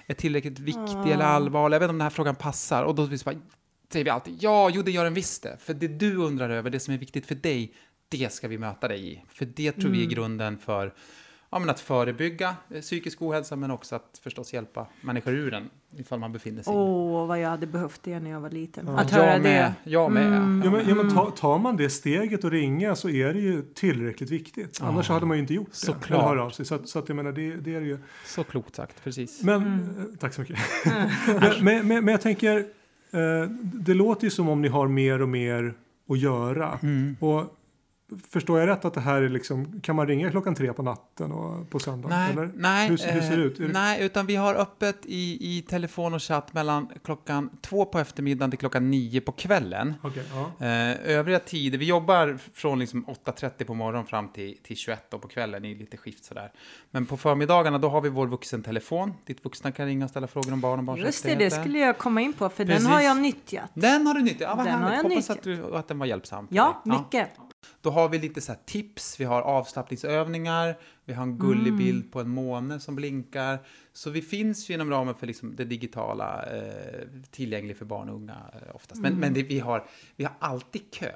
är 0.06 0.14
tillräckligt 0.14 0.58
viktig 0.58 1.10
eller 1.12 1.24
allvarlig. 1.24 1.74
Jag 1.74 1.80
vet 1.80 1.84
inte 1.86 1.90
om 1.90 1.98
den 1.98 2.04
här 2.04 2.10
frågan 2.10 2.34
passar. 2.34 2.82
Och 2.84 2.94
då 2.94 3.04
vi 3.04 3.18
så 3.18 3.24
bara, 3.24 3.40
säger 3.92 4.04
vi 4.04 4.10
alltid, 4.10 4.36
ja, 4.40 4.70
jo, 4.70 4.82
det 4.82 4.90
gör 4.90 5.04
den 5.04 5.14
visst 5.14 5.42
det. 5.42 5.56
För 5.60 5.74
det 5.74 5.88
du 5.88 6.16
undrar 6.16 6.50
över, 6.50 6.70
det 6.70 6.80
som 6.80 6.94
är 6.94 6.98
viktigt 6.98 7.26
för 7.26 7.34
dig, 7.34 7.74
det 8.08 8.32
ska 8.32 8.48
vi 8.48 8.58
möta 8.58 8.88
dig 8.88 9.12
i. 9.12 9.22
För 9.28 9.44
det 9.44 9.72
tror 9.72 9.90
vi 9.90 10.02
är 10.02 10.10
grunden 10.10 10.58
för 10.58 10.94
ja, 11.54 11.58
men 11.60 11.70
att 11.70 11.80
förebygga 11.80 12.56
eh, 12.70 12.80
psykisk 12.80 13.22
ohälsa, 13.22 13.56
men 13.56 13.70
också 13.70 13.96
att 13.96 14.20
förstås 14.22 14.52
hjälpa 14.52 14.86
människor 15.00 15.32
ur 15.34 15.50
den, 15.50 15.70
ifall 15.96 16.18
man 16.18 16.32
befinner 16.32 16.62
sig 16.62 16.72
Åh, 16.74 17.26
vad 17.26 17.40
jag 17.40 17.48
hade 17.48 17.66
behövt 17.66 18.00
det 18.02 18.20
när 18.20 18.30
jag 18.30 18.40
var 18.40 18.50
liten. 18.50 18.86
Ja. 18.86 18.98
Att 18.98 19.10
höra 19.10 19.32
jag 19.32 19.42
med, 19.42 19.74
det. 19.84 19.90
Jag 19.90 20.12
med. 20.12 20.26
Mm. 20.26 20.62
Ja, 20.64 20.70
men, 20.70 20.88
ja, 20.88 20.94
men 20.94 21.14
ta, 21.14 21.30
tar 21.30 21.58
man 21.58 21.76
det 21.76 21.90
steget 21.90 22.44
och 22.44 22.50
ringa 22.50 22.96
så 22.96 23.08
är 23.08 23.34
det 23.34 23.40
ju 23.40 23.62
tillräckligt 23.62 24.30
viktigt. 24.30 24.80
Annars 24.82 25.08
hade 25.08 25.26
man 25.26 25.36
ju 25.36 25.40
inte 25.40 25.54
gjort 25.54 25.70
det. 25.70 25.76
Såklart. 25.76 26.54
Så, 26.54 26.74
att- 26.74 26.88
så 26.88 26.98
att 26.98 27.08
jag 27.08 27.16
menar, 27.16 27.32
det, 27.32 27.56
det 27.56 27.74
är 27.74 27.80
det 27.80 27.86
ju. 27.86 27.98
Så 28.26 28.44
klokt 28.44 28.74
sagt, 28.74 29.04
precis. 29.04 29.42
Men, 29.42 29.62
Mm. 29.62 29.98
eh, 29.98 30.04
tack 30.18 30.34
så 30.34 30.40
mycket. 30.40 30.58
men, 31.26 31.64
men, 31.64 31.88
men, 31.88 32.04
men 32.04 32.08
jag 32.12 32.20
tänker, 32.20 32.58
eh, 33.10 33.48
det 33.62 33.94
låter 33.94 34.24
ju 34.24 34.30
som 34.30 34.48
om 34.48 34.62
ni 34.62 34.68
har 34.68 34.88
mer 34.88 35.22
och 35.22 35.28
mer 35.28 35.74
att 36.08 36.18
göra. 36.18 36.78
Mm. 36.82 37.16
Och 37.20 37.56
förstår 38.30 38.60
jag 38.60 38.68
rätt 38.68 38.84
att 38.84 38.94
det 38.94 39.00
här 39.00 39.22
är 39.22 39.28
liksom, 39.28 39.80
kan 39.80 39.96
man 39.96 40.06
ringa 40.06 40.30
klockan 40.30 40.54
tre 40.54 40.72
på 40.72 40.82
natten 40.82 41.32
och 41.32 41.70
på 41.70 41.78
söndag? 41.78 42.08
Nej, 42.08 42.32
eller? 42.32 42.50
nej, 42.54 42.88
Hur- 42.88 43.12
hur 43.12 43.20
ser 43.20 43.36
det 43.36 43.42
ut? 43.42 43.60
Är 43.60 43.66
det- 43.66 43.72
nej, 43.72 44.02
utan 44.04 44.26
vi 44.26 44.36
har 44.36 44.54
öppet 44.54 44.96
i, 45.06 45.56
i 45.58 45.62
telefon 45.62 46.14
och 46.14 46.22
chatt 46.22 46.54
mellan 46.54 46.88
klockan 47.04 47.50
två 47.60 47.84
på 47.84 47.98
eftermiddagen 47.98 48.50
till 48.50 48.58
klockan 48.58 48.90
nio 48.90 49.20
på 49.20 49.32
kvällen. 49.32 49.94
Okej, 50.02 50.22
ja. 50.58 50.66
Eh, 50.66 51.16
övriga 51.16 51.38
tider, 51.38 51.78
vi 51.78 51.84
jobbar 51.86 52.38
från 52.54 52.78
liksom 52.78 53.04
8.30 53.06 53.64
på 53.64 53.74
morgonen 53.74 54.06
fram 54.06 54.28
till, 54.28 54.56
till 54.62 54.76
21 54.76 55.10
då 55.10 55.18
på 55.18 55.28
kvällen 55.28 55.64
i 55.64 55.74
lite 55.74 55.96
skift 55.96 56.24
sådär. 56.24 56.52
Men 56.90 57.06
på 57.06 57.16
förmiddagarna 57.16 57.78
då 57.78 57.88
har 57.88 58.00
vi 58.00 58.08
vår 58.08 58.26
vuxentelefon, 58.26 59.12
dit 59.26 59.44
vuxna 59.44 59.72
kan 59.72 59.86
ringa 59.86 60.04
och 60.04 60.10
ställa 60.10 60.26
frågor 60.26 60.52
om 60.52 60.60
barn 60.60 60.78
och 60.78 60.84
barns 60.84 61.00
Just 61.00 61.24
det, 61.24 61.34
det 61.34 61.50
skulle 61.50 61.78
jag 61.78 61.98
komma 61.98 62.20
in 62.20 62.32
på, 62.32 62.48
för 62.48 62.64
Precis. 62.64 62.82
den 62.84 62.92
har 62.92 63.00
jag 63.00 63.16
nyttjat. 63.20 63.70
Den 63.74 64.06
har 64.06 64.14
du 64.14 64.22
nyttjat, 64.22 64.40
ja 64.40 64.54
vad 64.54 64.66
Den 64.66 64.74
har 64.74 64.80
härligt. 64.80 64.96
jag 64.96 65.02
Hoppas 65.10 65.28
nyttjat. 65.28 65.38
att, 65.38 65.70
du, 65.72 65.76
att 65.76 65.88
den 65.88 65.98
var 65.98 66.06
hjälpsam. 66.06 66.46
Ja, 66.50 66.82
mycket. 66.84 67.28
Då 67.80 67.90
har 67.90 68.08
vi 68.08 68.18
lite 68.18 68.40
så 68.40 68.54
tips, 68.66 69.20
vi 69.20 69.24
har 69.24 69.42
avslappningsövningar, 69.42 70.78
vi 71.04 71.12
har 71.12 71.22
en 71.22 71.38
gullig 71.38 71.66
Mm. 71.72 71.76
bild 71.78 72.12
på 72.12 72.20
en 72.20 72.28
måne 72.30 72.80
som 72.80 72.96
blinkar. 72.96 73.58
Så 73.92 74.10
vi 74.10 74.22
finns 74.22 74.70
ju 74.70 74.74
inom 74.74 74.90
ramen 74.90 75.14
för 75.14 75.26
liksom 75.26 75.56
det 75.56 75.64
digitala 75.64 76.42
eh, 76.46 77.00
tillgängligt 77.30 77.78
för 77.78 77.84
barn 77.84 78.08
och 78.08 78.14
unga 78.16 78.36
eh, 78.52 78.74
oftast. 78.76 79.00
Men, 79.00 79.12
Mm. 79.12 79.20
men 79.20 79.34
det, 79.34 79.42
vi, 79.42 79.58
har, 79.60 79.86
vi 80.16 80.24
har 80.24 80.34
alltid 80.38 80.82
kö. 80.92 81.12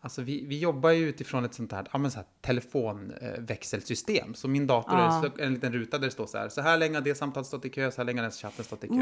Alltså 0.00 0.22
vi, 0.22 0.44
vi 0.46 0.58
jobbar 0.58 0.90
ju 0.90 1.08
utifrån 1.08 1.44
ett 1.44 1.54
sånt 1.54 1.72
här, 1.72 1.86
ja, 1.92 1.98
men 1.98 2.10
så 2.10 2.16
här 2.18 2.26
telefonväxelsystem. 2.40 4.34
Så 4.34 4.48
min 4.48 4.66
dator 4.66 4.98
Ja. 4.98 5.24
är 5.38 5.40
en 5.42 5.54
liten 5.54 5.72
ruta 5.72 5.98
där 5.98 6.04
det 6.04 6.10
står 6.10 6.26
så 6.26 6.38
här, 6.38 6.48
så 6.48 6.60
här 6.60 6.78
länge 6.78 6.94
har 6.94 7.02
det 7.02 7.14
samtalet 7.14 7.46
stått 7.46 7.64
i 7.64 7.68
kö, 7.70 7.90
så 7.90 7.96
här 7.96 8.04
länge 8.06 8.18
har 8.18 8.22
den 8.22 8.32
chatten 8.32 8.64
stått 8.64 8.84
i 8.84 8.88
kö. 8.88 8.94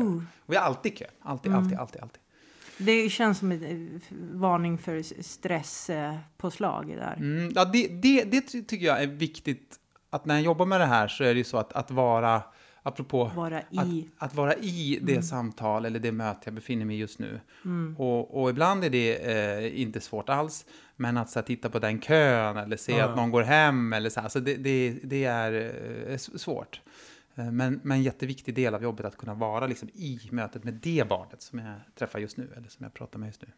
Och 0.46 0.52
vi 0.52 0.56
har 0.56 0.62
alltid 0.64 0.98
kö, 0.98 1.04
alltid, 1.20 1.52
Mm. 1.52 1.64
alltid, 1.64 1.78
alltid, 1.78 2.02
alltid. 2.02 2.20
Det 2.78 3.08
känns 3.10 3.38
som 3.38 3.52
en 3.52 3.64
eh, 3.64 4.16
varning 4.32 4.78
för 4.78 5.02
stresspåslag 5.22 6.88
där. 6.88 7.14
Mm, 7.16 7.52
ja, 7.54 7.64
det, 7.64 7.88
det, 7.88 8.24
det 8.24 8.40
ty- 8.40 8.62
tycker 8.64 8.86
jag 8.86 9.02
är 9.02 9.06
viktigt. 9.06 9.76
Att 10.10 10.24
när 10.26 10.34
jag 10.34 10.44
jobbar 10.44 10.66
med 10.66 10.80
det 10.80 10.86
här 10.86 11.08
så 11.08 11.24
är 11.24 11.34
det 11.34 11.38
ju 11.38 11.44
så 11.44 11.58
att, 11.58 11.72
att 11.72 11.90
vara, 11.90 12.42
apropå 12.82 13.30
Vara 13.36 13.58
att, 13.58 13.86
i. 13.86 14.08
att 14.18 14.34
vara 14.34 14.54
i 14.54 14.98
det 15.02 15.12
Mm. 15.12 15.22
samtal 15.22 15.84
eller 15.84 16.00
det 16.00 16.12
möte 16.12 16.40
jag 16.44 16.54
befinner 16.54 16.84
mig 16.84 16.96
i 16.96 16.98
just 16.98 17.18
nu. 17.18 17.40
Mm. 17.64 17.96
Och, 17.98 18.42
och 18.42 18.50
ibland 18.50 18.84
är 18.84 18.90
det 18.90 19.16
eh, 19.32 19.80
inte 19.80 20.00
svårt 20.00 20.28
alls. 20.28 20.66
Men 20.96 21.16
att 21.16 21.30
så 21.30 21.38
här, 21.38 21.46
titta 21.46 21.70
på 21.70 21.78
den 21.78 22.00
kön 22.00 22.56
eller 22.56 22.76
se 22.76 23.00
att 23.00 23.16
någon 23.16 23.30
går 23.30 23.42
hem 23.42 23.92
eller 23.92 24.10
så 24.10 24.20
här, 24.20 24.24
alltså 24.24 24.40
det, 24.40 24.54
det, 24.54 24.94
det 25.02 25.24
är 25.24 25.72
eh, 26.10 26.16
svårt. 26.16 26.80
Eh, 27.36 27.50
Men, 27.52 27.80
men 27.82 27.96
en 27.96 28.02
jätteviktig 28.02 28.54
del 28.54 28.74
av 28.74 28.82
jobbet 28.82 29.06
att 29.06 29.16
kunna 29.16 29.34
vara 29.34 29.66
liksom 29.66 29.88
i 29.94 30.20
mötet 30.30 30.64
med 30.64 30.74
det 30.74 31.08
barnet 31.08 31.42
som 31.42 31.58
jag 31.58 31.74
träffar 31.98 32.18
just 32.18 32.36
nu 32.36 32.48
eller 32.56 32.68
som 32.68 32.84
jag 32.84 32.94
pratar 32.94 33.18
med 33.18 33.26
just 33.26 33.42
nu. 33.42 33.48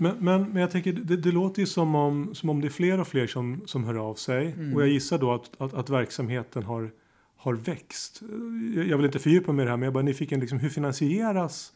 Men, 0.00 0.16
men, 0.20 0.42
men 0.42 0.56
jag 0.56 0.70
tänker, 0.70 0.92
det, 0.92 1.16
det 1.16 1.32
låter 1.32 1.60
ju 1.60 1.66
som 1.66 1.94
om, 1.94 2.34
som 2.34 2.50
om 2.50 2.60
det 2.60 2.68
är 2.68 2.70
fler 2.70 3.00
och 3.00 3.08
fler 3.08 3.26
som, 3.26 3.62
som 3.66 3.84
hör 3.84 3.94
av 3.94 4.14
sig. 4.14 4.54
Och 4.74 4.82
jag 4.82 4.88
gissar 4.88 5.18
då 5.18 5.34
att, 5.34 5.50
att, 5.60 5.74
att 5.74 5.90
verksamheten 5.90 6.62
har, 6.62 6.90
har 7.36 7.54
växt. 7.54 8.22
Jag, 8.76 8.86
jag 8.86 8.96
vill 8.96 9.06
inte 9.06 9.18
fördjupa 9.18 9.52
mig 9.52 9.62
i 9.62 9.64
det 9.64 9.70
här, 9.70 9.76
men 9.76 9.82
jag 9.86 9.90
är 9.90 9.94
bara 9.94 10.02
nyfiken, 10.04 10.40
liksom, 10.40 10.58
hur 10.58 10.68
finansieras 10.68 11.72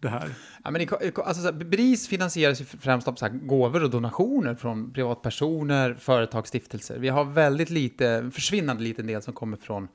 det 0.00 0.08
här? 0.08 0.28
Ja, 0.64 0.70
men 0.70 0.80
i- 0.82 0.88
alltså, 1.16 1.42
så 1.42 1.52
här, 1.52 1.64
BRIS 1.64 2.08
finansieras 2.08 2.60
ju 2.60 2.64
främst 2.64 3.08
av 3.08 3.14
så 3.14 3.26
här, 3.26 3.32
gåvor 3.32 3.84
och 3.84 3.90
donationer 3.90 4.54
från 4.54 4.92
privatpersoner, 4.92 5.94
företag, 5.94 6.46
stiftelser. 6.48 6.98
Vi 6.98 7.08
har 7.08 7.24
väldigt 7.24 7.70
lite, 7.70 8.30
försvinnande 8.34 8.82
liten 8.82 9.06
del 9.06 9.22
som 9.22 9.34
kommer 9.34 9.56
från, 9.56 9.88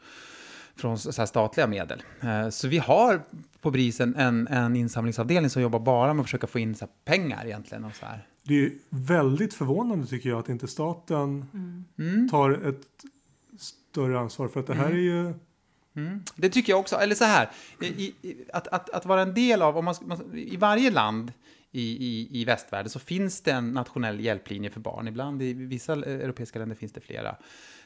från 0.76 0.98
så 0.98 1.28
statliga 1.28 1.68
medel. 1.68 2.04
Eh, 2.22 2.50
Så 2.50 2.68
vi 2.68 2.78
har 2.78 3.22
på 3.62 3.72
BRIS 3.72 4.00
en, 4.00 4.48
en, 4.48 4.76
insamlingsavdelning 4.76 5.50
som 5.50 5.62
jobbar 5.62 5.80
bara 5.80 6.14
med 6.14 6.22
att 6.22 6.28
försöka 6.28 6.48
få 6.48 6.60
in 6.60 6.76
så 6.76 6.88
pengar 7.06 7.46
egentligen. 7.46 7.86
Och 7.86 7.96
så 7.96 8.06
här. 8.06 8.28
Det 8.44 8.66
är 8.66 8.72
väldigt 8.90 9.54
förvånande 9.54 10.08
tycker 10.08 10.30
jag 10.30 10.40
att 10.40 10.50
inte 10.50 10.68
staten 10.68 11.46
Mm. 11.98 12.30
tar 12.30 12.52
ett 12.70 12.82
större 13.60 14.20
ansvar 14.20 14.48
för 14.48 14.60
att 14.60 14.68
det 14.68 14.74
här 14.74 14.90
är 14.92 14.96
ju 14.98 15.34
Mm. 15.96 16.24
Det 16.36 16.50
tycker 16.50 16.74
jag 16.74 16.80
också. 16.80 16.96
Eller 16.96 17.16
så 17.16 17.24
här, 17.24 17.50
i, 17.82 17.86
i, 17.86 18.36
att, 18.54 18.68
att, 18.68 18.90
att 18.90 19.06
vara 19.06 19.22
en 19.22 19.34
del 19.34 19.62
av, 19.62 19.78
om 19.78 19.86
man, 19.86 19.96
man, 20.02 20.38
i 20.38 20.58
varje 20.58 20.92
land 20.92 21.34
i, 21.72 21.82
i, 21.82 22.42
i 22.42 22.46
västvärlden 22.46 22.90
så 22.90 23.00
finns 23.00 23.42
det 23.42 23.52
en 23.52 23.72
nationell 23.72 24.20
hjälplinje 24.20 24.70
för 24.70 24.80
barn. 24.80 25.08
Ibland 25.08 25.42
i 25.42 25.54
vissa 25.54 25.94
europeiska 25.94 26.60
länder 26.60 26.76
finns 26.76 26.92
det 26.92 27.02
flera. 27.02 27.36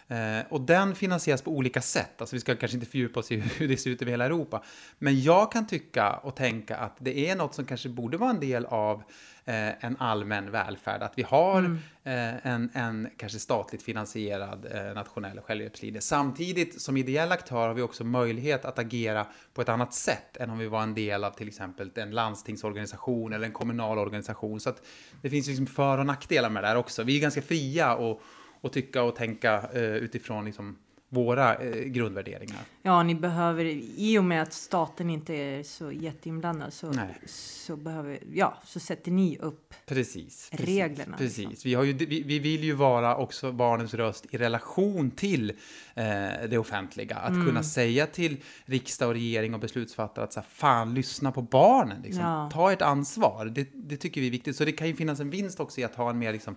Eh, 0.09 0.45
och 0.49 0.61
den 0.61 0.95
finansieras 0.95 1.41
på 1.41 1.51
olika 1.51 1.81
sätt. 1.81 2.21
Alltså 2.21 2.35
vi 2.35 2.39
ska 2.39 2.55
kanske 2.55 2.77
inte 2.77 2.91
fördjupa 2.91 3.19
oss 3.19 3.31
i 3.31 3.35
hur 3.57 3.67
det 3.67 3.77
ser 3.77 3.89
ut 3.89 4.01
över 4.01 4.11
hela 4.11 4.25
Europa. 4.25 4.63
Men 4.99 5.21
jag 5.21 5.51
kan 5.51 5.67
tycka 5.67 6.13
och 6.13 6.35
tänka 6.35 6.77
att 6.77 6.95
det 6.99 7.29
är 7.29 7.35
något 7.35 7.55
som 7.55 7.65
kanske 7.65 7.89
borde 7.89 8.17
vara 8.17 8.29
en 8.29 8.39
del 8.39 8.65
av 8.65 9.03
eh, 9.45 9.85
en 9.85 9.97
allmän 9.99 10.51
välfärd. 10.51 11.01
Att 11.01 11.13
vi 11.15 11.23
har 11.23 11.63
eh, 12.03 12.47
en, 12.47 12.69
en 12.73 13.09
kanske 13.17 13.39
statligt 13.39 13.83
finansierad 13.83 14.67
nationell 14.95 15.39
självhjälpslinje. 15.39 16.01
Samtidigt 16.01 16.81
som 16.81 16.97
ideell 16.97 17.31
aktör 17.31 17.67
har 17.67 17.73
vi 17.73 17.81
också 17.81 18.03
möjlighet 18.03 18.65
att 18.65 18.79
agera 18.79 19.27
på 19.53 19.61
ett 19.61 19.69
annat 19.69 19.93
sätt 19.93 20.37
än 20.37 20.49
om 20.49 20.57
vi 20.57 20.67
var 20.67 20.83
en 20.83 20.93
del 20.93 21.23
av 21.23 21.31
till 21.31 21.47
exempel 21.47 21.91
en 21.95 22.11
landstingsorganisation 22.11 23.33
eller 23.33 23.45
en 23.45 23.53
kommunal 23.53 23.97
organisation. 23.97 24.59
Så 24.59 24.69
att 24.69 24.85
det 25.21 25.29
finns 25.29 25.47
liksom 25.47 25.67
för 25.67 25.97
och 25.97 26.05
nackdelar 26.05 26.49
med 26.49 26.63
det 26.63 26.67
här 26.67 26.75
också. 26.75 27.03
Vi 27.03 27.17
är 27.17 27.21
ganska 27.21 27.41
fria 27.41 27.95
och, 27.95 28.21
och 28.67 28.73
tycka 28.73 29.03
och 29.03 29.15
tänka 29.15 29.69
eh, 29.73 29.81
utifrån 29.81 30.45
liksom 30.45 30.77
våra 31.09 31.55
eh, 31.55 31.83
grundvärderingar. 31.83 32.59
Ja, 32.81 33.03
ni 33.03 33.15
behöver, 33.15 33.65
i 33.97 34.17
och 34.19 34.23
med 34.23 34.41
att 34.41 34.53
staten 34.53 35.09
inte 35.09 35.33
är 35.33 35.63
så 35.63 35.91
jätteinblandad 35.91 36.73
så, 36.73 36.91
Nej. 36.91 37.17
så, 37.27 37.75
behöver, 37.75 38.19
ja, 38.33 38.57
så 38.65 38.79
sätter 38.79 39.11
ni 39.11 39.37
upp 39.37 39.73
Precis. 39.85 40.49
reglerna. 40.53 41.17
Precis. 41.17 41.49
liksom. 41.49 41.69
Vi, 41.69 41.73
har 41.75 41.83
ju, 41.83 41.93
vi, 41.93 42.23
vi 42.23 42.39
vill 42.39 42.63
ju 42.63 42.73
vara 42.73 43.17
också 43.17 43.51
barnens 43.51 43.93
röst 43.93 44.25
i 44.31 44.37
relation 44.37 45.11
till 45.11 45.49
eh, 45.95 46.05
det 46.49 46.57
offentliga. 46.57 47.15
Att 47.15 47.29
Mm. 47.31 47.45
kunna 47.47 47.63
säga 47.63 48.05
till 48.07 48.37
riksdag 48.65 49.07
och 49.07 49.13
regering 49.13 49.53
och 49.53 49.59
beslutsfattare 49.59 50.25
att 50.25 50.33
så 50.33 50.39
här, 50.39 50.47
fan, 50.49 50.93
lyssna 50.93 51.31
på 51.31 51.41
barnen. 51.41 52.01
Liksom. 52.01 52.23
Ja. 52.23 52.49
Ta 52.53 52.71
ett 52.71 52.81
ansvar. 52.81 53.45
Det, 53.45 53.67
det 53.73 53.97
tycker 53.97 54.21
vi 54.21 54.27
är 54.27 54.31
viktigt. 54.31 54.55
Så 54.55 54.65
det 54.65 54.71
kan 54.71 54.87
ju 54.87 54.95
finnas 54.95 55.19
en 55.19 55.29
vinst 55.29 55.59
också 55.59 55.81
i 55.81 55.83
att 55.83 55.95
ha 55.95 56.09
en 56.09 56.19
mer 56.19 56.33
liksom, 56.33 56.55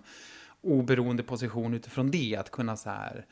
oberoende 0.62 1.22
position 1.22 1.74
utifrån 1.74 2.10
det. 2.10 2.36
Att 2.36 2.50
kunna 2.50 2.76
så 2.76 2.90
här, 2.90 3.26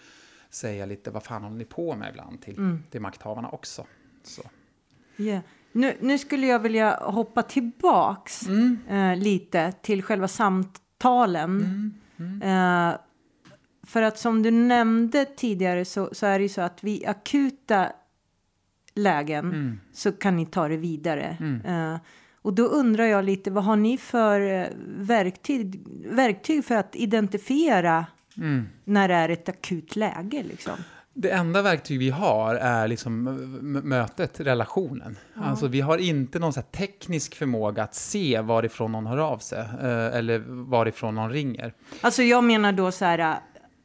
säga 0.51 0.87
lite, 0.87 1.11
vad 1.11 1.23
fan 1.23 1.43
håller 1.43 1.57
ni 1.57 1.64
på 1.64 1.97
med 1.97 2.11
ibland 2.11 2.43
till, 2.43 2.59
Mm. 2.59 2.83
till 2.91 3.01
makthavarna 3.01 3.49
också. 3.49 3.87
Så. 4.23 4.43
Ja. 5.17 5.41
Nu, 5.73 5.97
nu 6.01 6.19
skulle 6.19 6.47
jag 6.47 6.59
vilja 6.59 6.97
hoppa 6.97 7.43
tillbaks 7.43 8.47
Mm. 8.49 8.79
eh, 8.88 9.17
lite 9.17 9.73
till 9.73 10.03
själva 10.03 10.29
samtalen. 10.29 11.93
Mm. 12.19 12.43
Eh, 12.43 12.97
för 13.87 14.03
att 14.03 14.19
som 14.19 14.43
du 14.43 14.51
nämnde 14.51 15.25
tidigare 15.25 15.85
så, 15.85 16.09
så 16.12 16.27
är 16.27 16.38
det 16.38 16.43
ju 16.43 16.49
så 16.49 16.61
att 16.61 16.85
vid 16.85 17.07
akuta 17.07 17.93
lägen 18.95 19.45
Mm. 19.45 19.81
så 19.93 20.12
kan 20.12 20.37
ni 20.37 20.47
ta 20.47 20.69
det 20.69 20.77
vidare. 20.77 21.37
Mm. 21.41 21.61
Eh, 21.93 21.99
och 22.42 22.53
då 22.55 22.62
undrar 22.62 23.05
jag 23.05 23.24
lite, 23.24 23.51
vad 23.51 23.64
har 23.64 23.77
ni 23.77 23.98
för 23.98 24.40
eh, 24.40 24.66
verktyg, 24.87 25.87
verktyg 26.07 26.64
för 26.64 26.74
att 26.74 26.96
identifiera 26.96 28.07
Mm. 28.37 28.68
när 28.85 29.09
det 29.09 29.14
är 29.14 29.29
ett 29.29 29.48
akut 29.48 29.96
läge? 29.96 30.42
Liksom? 30.42 30.72
Det 31.14 31.31
enda 31.31 31.62
verktyg 31.62 31.98
vi 31.98 32.11
har 32.11 32.55
är 32.55 32.88
liksom 32.88 33.22
mötet, 33.85 34.40
relationen. 34.40 35.16
Alltså 35.35 35.66
vi 35.66 35.81
har 35.81 35.98
inte 35.98 36.38
någon 36.38 36.53
så 36.53 36.62
teknisk 36.62 37.35
förmåga 37.35 37.83
att 37.83 37.94
se 37.94 38.40
varifrån 38.40 38.92
någon 38.92 39.07
hör 39.07 39.18
av 39.18 39.38
sig 39.38 39.59
eh, 39.59 40.16
eller 40.16 40.38
varifrån 40.48 41.14
någon 41.14 41.31
ringer. 41.31 41.72
Alltså 42.01 42.22
jag 42.22 42.44
menar 42.44 42.72
då 42.72 42.92
så 42.92 43.05
här, 43.05 43.38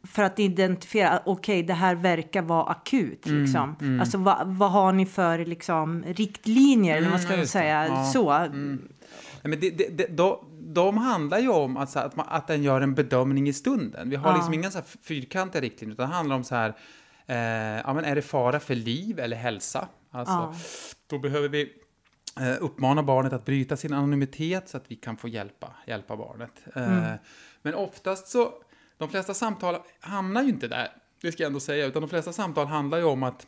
för 0.08 0.24
att 0.24 0.40
identifiera, 0.40 1.22
okej 1.26 1.64
det 1.64 1.74
här 1.74 1.96
verkar 1.96 2.42
vara 2.42 2.64
akut 2.64 3.26
Mm, 3.26 3.42
liksom. 3.44 3.98
Alltså 4.02 4.18
vad, 4.18 4.48
vad 4.48 4.72
har 4.72 4.92
ni 4.94 5.06
för 5.06 5.46
liksom 5.46 6.04
riktlinjer, 6.08 6.98
eller 6.98 7.10
vad 7.10 7.20
ska 7.20 7.28
Mm, 7.28 7.38
man 7.38 7.44
det. 7.44 7.48
säga, 7.48 7.88
Ja, 7.88 8.06
så. 8.06 8.38
Nej, 8.40 8.50
men 9.42 9.60
det, 9.60 9.70
det, 9.70 9.98
det, 9.98 10.08
de, 10.08 10.38
de 10.74 10.98
handlar 10.98 11.40
ju 11.40 11.50
om 11.50 11.78
att, 11.78 11.90
så 11.90 12.00
här, 12.00 12.06
att, 12.06 12.16
man, 12.16 12.26
att 12.30 12.48
den 12.48 12.64
gör 12.64 12.82
en 12.82 12.94
bedömning 12.96 13.48
i 13.48 13.54
stunden. 13.54 14.10
Vi 14.10 14.16
har 14.16 14.30
Ja. 14.30 14.36
liksom 14.36 14.54
inga 14.54 14.72
så 14.72 14.78
här 14.78 14.86
fyrkantiga 15.02 15.62
riktlinjer, 15.62 15.94
utan 15.94 16.10
det 16.10 16.16
handlar 16.16 16.36
om 16.36 16.44
så 16.44 16.56
här, 16.56 16.74
eh, 17.26 17.38
ja, 17.86 17.94
men 17.94 18.06
är 18.06 18.16
det 18.16 18.22
fara 18.22 18.60
för 18.60 18.76
liv 18.76 19.20
eller 19.20 19.38
hälsa? 19.38 19.88
Alltså, 20.12 20.34
Ja. 20.34 20.54
Då 21.08 21.20
behöver 21.20 21.50
vi 21.50 21.74
eh, 22.40 22.56
uppmana 22.64 23.04
barnet 23.04 23.34
att 23.34 23.46
bryta 23.46 23.78
sin 23.78 23.94
anonymitet 23.94 24.70
så 24.70 24.78
att 24.78 24.84
vi 24.88 24.96
kan 24.96 25.18
få 25.18 25.28
hjälpa, 25.28 25.68
hjälpa 25.88 26.18
barnet. 26.18 26.52
Eh, 26.76 27.14
Men 27.62 27.76
oftast 27.76 28.28
så, 28.28 28.50
de 29.04 29.12
flesta 29.12 29.34
samtal 29.34 29.78
hamnar 30.00 30.44
ju 30.44 30.50
inte 30.50 30.68
där, 30.68 30.88
det 31.22 31.32
ska 31.32 31.44
jag 31.44 31.48
ändå 31.48 31.60
säga, 31.60 31.86
utan 31.86 32.02
de 32.02 32.10
flesta 32.10 32.34
samtal 32.34 32.68
handlar 32.68 32.98
ju 32.98 33.04
om 33.04 33.24
att, 33.24 33.48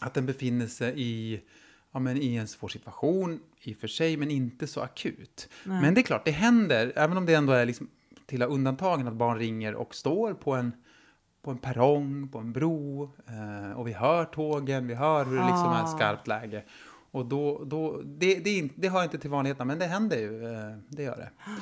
att 0.00 0.14
den 0.14 0.26
befinner 0.26 0.66
sig 0.66 0.94
i, 0.96 1.40
ja, 1.92 1.98
men 2.00 2.16
i 2.16 2.36
en 2.36 2.48
svår 2.48 2.68
situation 2.68 3.40
i 3.62 3.72
och 3.74 3.76
för 3.76 3.88
sig, 3.88 4.16
men 4.16 4.30
inte 4.30 4.66
så 4.66 4.80
akut. 4.80 5.48
Men 5.64 5.94
det 5.94 6.00
är 6.00 6.02
klart, 6.02 6.24
det 6.24 6.30
händer, 6.30 6.92
även 6.96 7.16
om 7.16 7.26
det 7.26 7.34
ändå 7.34 7.52
är 7.52 7.66
liksom 7.66 7.88
till 8.26 8.42
undantagen 8.42 9.08
att 9.08 9.14
barn 9.14 9.38
ringer 9.38 9.74
och 9.74 9.94
står 9.94 10.34
på 10.34 10.54
en 10.54 10.72
på 11.42 11.50
en 11.50 11.58
perrong, 11.58 12.28
på 12.28 12.38
en 12.38 12.52
bro, 12.52 13.02
eh, 13.26 13.72
och 13.78 13.88
vi 13.88 13.92
hör 13.92 14.24
tågen, 14.24 14.86
vi 14.86 14.94
hör 14.94 15.24
hur 15.24 15.36
det 15.36 15.46
liksom 15.46 15.72
är 15.72 15.82
Ah. 15.82 15.86
skarpt 15.86 16.26
läge. 16.26 16.64
Och 17.10 17.26
då, 17.26 17.64
då 17.64 18.02
det, 18.04 18.34
det, 18.34 18.68
det 18.74 18.88
hör 18.88 19.02
inte 19.04 19.18
till 19.18 19.30
vanligheterna, 19.30 19.64
men 19.64 19.78
det 19.78 19.86
händer 19.86 20.16
ju, 20.18 20.44
eh, 20.44 20.76
det 20.88 21.02
gör 21.02 21.16
det. 21.16 21.30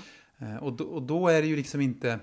Eh, 0.41 0.57
och, 0.57 0.73
då, 0.73 0.85
och 0.85 1.03
då 1.03 1.29
är 1.29 1.43
det 1.43 1.49
ju 1.49 1.57
liksom 1.57 1.81
inte, 1.81 2.19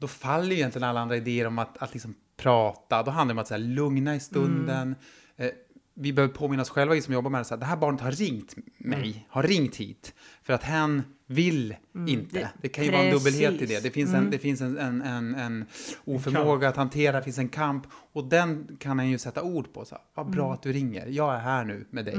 då 0.00 0.08
faller 0.08 0.50
ju 0.50 0.54
egentligen 0.54 0.88
alla 0.88 1.00
andra 1.00 1.16
idéer 1.16 1.46
om 1.46 1.58
att, 1.58 1.78
att 1.78 1.92
liksom 1.94 2.14
prata, 2.36 3.02
då 3.02 3.10
handlar 3.10 3.34
det 3.34 3.38
om 3.38 3.42
att 3.42 3.48
så 3.48 3.54
här, 3.54 3.58
lugna 3.58 4.14
i 4.14 4.20
stunden. 4.20 4.94
Eh, 5.36 5.48
vi 5.94 6.12
behöver 6.12 6.34
påminna 6.34 6.62
oss 6.62 6.70
själva, 6.70 6.94
vi 6.94 7.02
som 7.02 7.14
jobbar 7.14 7.30
med 7.30 7.40
det, 7.40 7.44
så 7.44 7.54
här, 7.54 7.60
det 7.60 7.66
här 7.66 7.76
barnet 7.76 8.00
har 8.00 8.12
ringt 8.12 8.54
mig, 8.78 9.26
har 9.28 9.42
ringt 9.42 9.76
hit, 9.76 10.14
för 10.42 10.52
att 10.52 10.62
hen 10.62 11.02
vill 11.26 11.74
inte. 12.06 12.38
Det, 12.38 12.50
det- 12.62 12.68
kan 12.68 12.84
ju 12.84 12.90
vara 12.90 13.02
en 13.02 13.10
dubbelhet 13.12 13.52
i 13.52 13.58
precis. 13.58 13.76
det. 13.82 13.88
Det 13.88 13.90
finns, 13.94 14.14
en, 14.14 14.30
det 14.30 14.38
finns 14.38 14.60
en, 14.60 14.78
en, 14.78 15.02
en, 15.02 15.34
en 15.34 15.64
oförmåga 16.04 16.68
att 16.68 16.76
hantera, 16.76 17.16
det 17.18 17.24
finns 17.24 17.38
en 17.38 17.48
kamp, 17.48 17.86
och 18.12 18.24
den 18.24 18.76
kan 18.80 18.98
han 18.98 19.08
ju 19.10 19.18
sätta 19.18 19.42
ord 19.42 19.72
på. 19.72 19.84
Så 19.84 19.94
här, 19.94 20.04
vad 20.14 20.30
bra 20.30 20.52
att 20.54 20.62
du 20.62 20.72
ringer, 20.72 21.06
jag 21.06 21.34
är 21.34 21.38
här 21.38 21.64
nu 21.64 21.86
med 21.90 22.04
dig. 22.04 22.14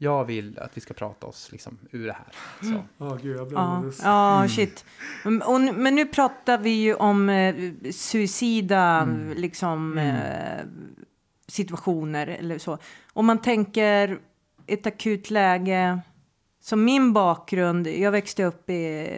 Jag 0.00 0.24
vill 0.24 0.58
att 0.58 0.76
vi 0.76 0.80
ska 0.80 0.94
prata 0.94 1.26
oss 1.26 1.52
liksom, 1.52 1.78
ur 1.90 2.06
det 2.06 2.12
här. 2.12 2.26
Så. 2.62 2.82
Ja, 2.98 3.18
gud, 3.22 3.36
jag 3.36 3.48
blir 3.48 3.58
Ja, 3.58 3.62
alldeles... 3.76 4.00
ja 4.04 4.46
shit. 4.48 4.84
Mm, 5.24 5.42
Och, 5.48 5.60
nu- 5.60 5.72
men 5.72 5.94
nu 5.94 6.06
pratar 6.06 6.58
vi 6.58 6.70
ju 6.70 6.94
om 6.94 7.28
eh, 7.28 7.54
suicida 7.92 8.80
Mm. 9.02 9.32
liksom, 9.36 9.98
eh, 9.98 10.64
situationer 11.46 12.26
eller 12.26 12.58
så. 12.58 12.78
Om 13.12 13.26
man 13.26 13.38
tänker 13.38 14.18
ett 14.66 14.86
akut 14.86 15.30
läge, 15.30 16.00
som 16.60 16.84
min 16.84 17.12
bakgrund, 17.12 17.86
jag 17.86 18.10
växte 18.12 18.44
upp 18.44 18.70
i, 18.70 19.08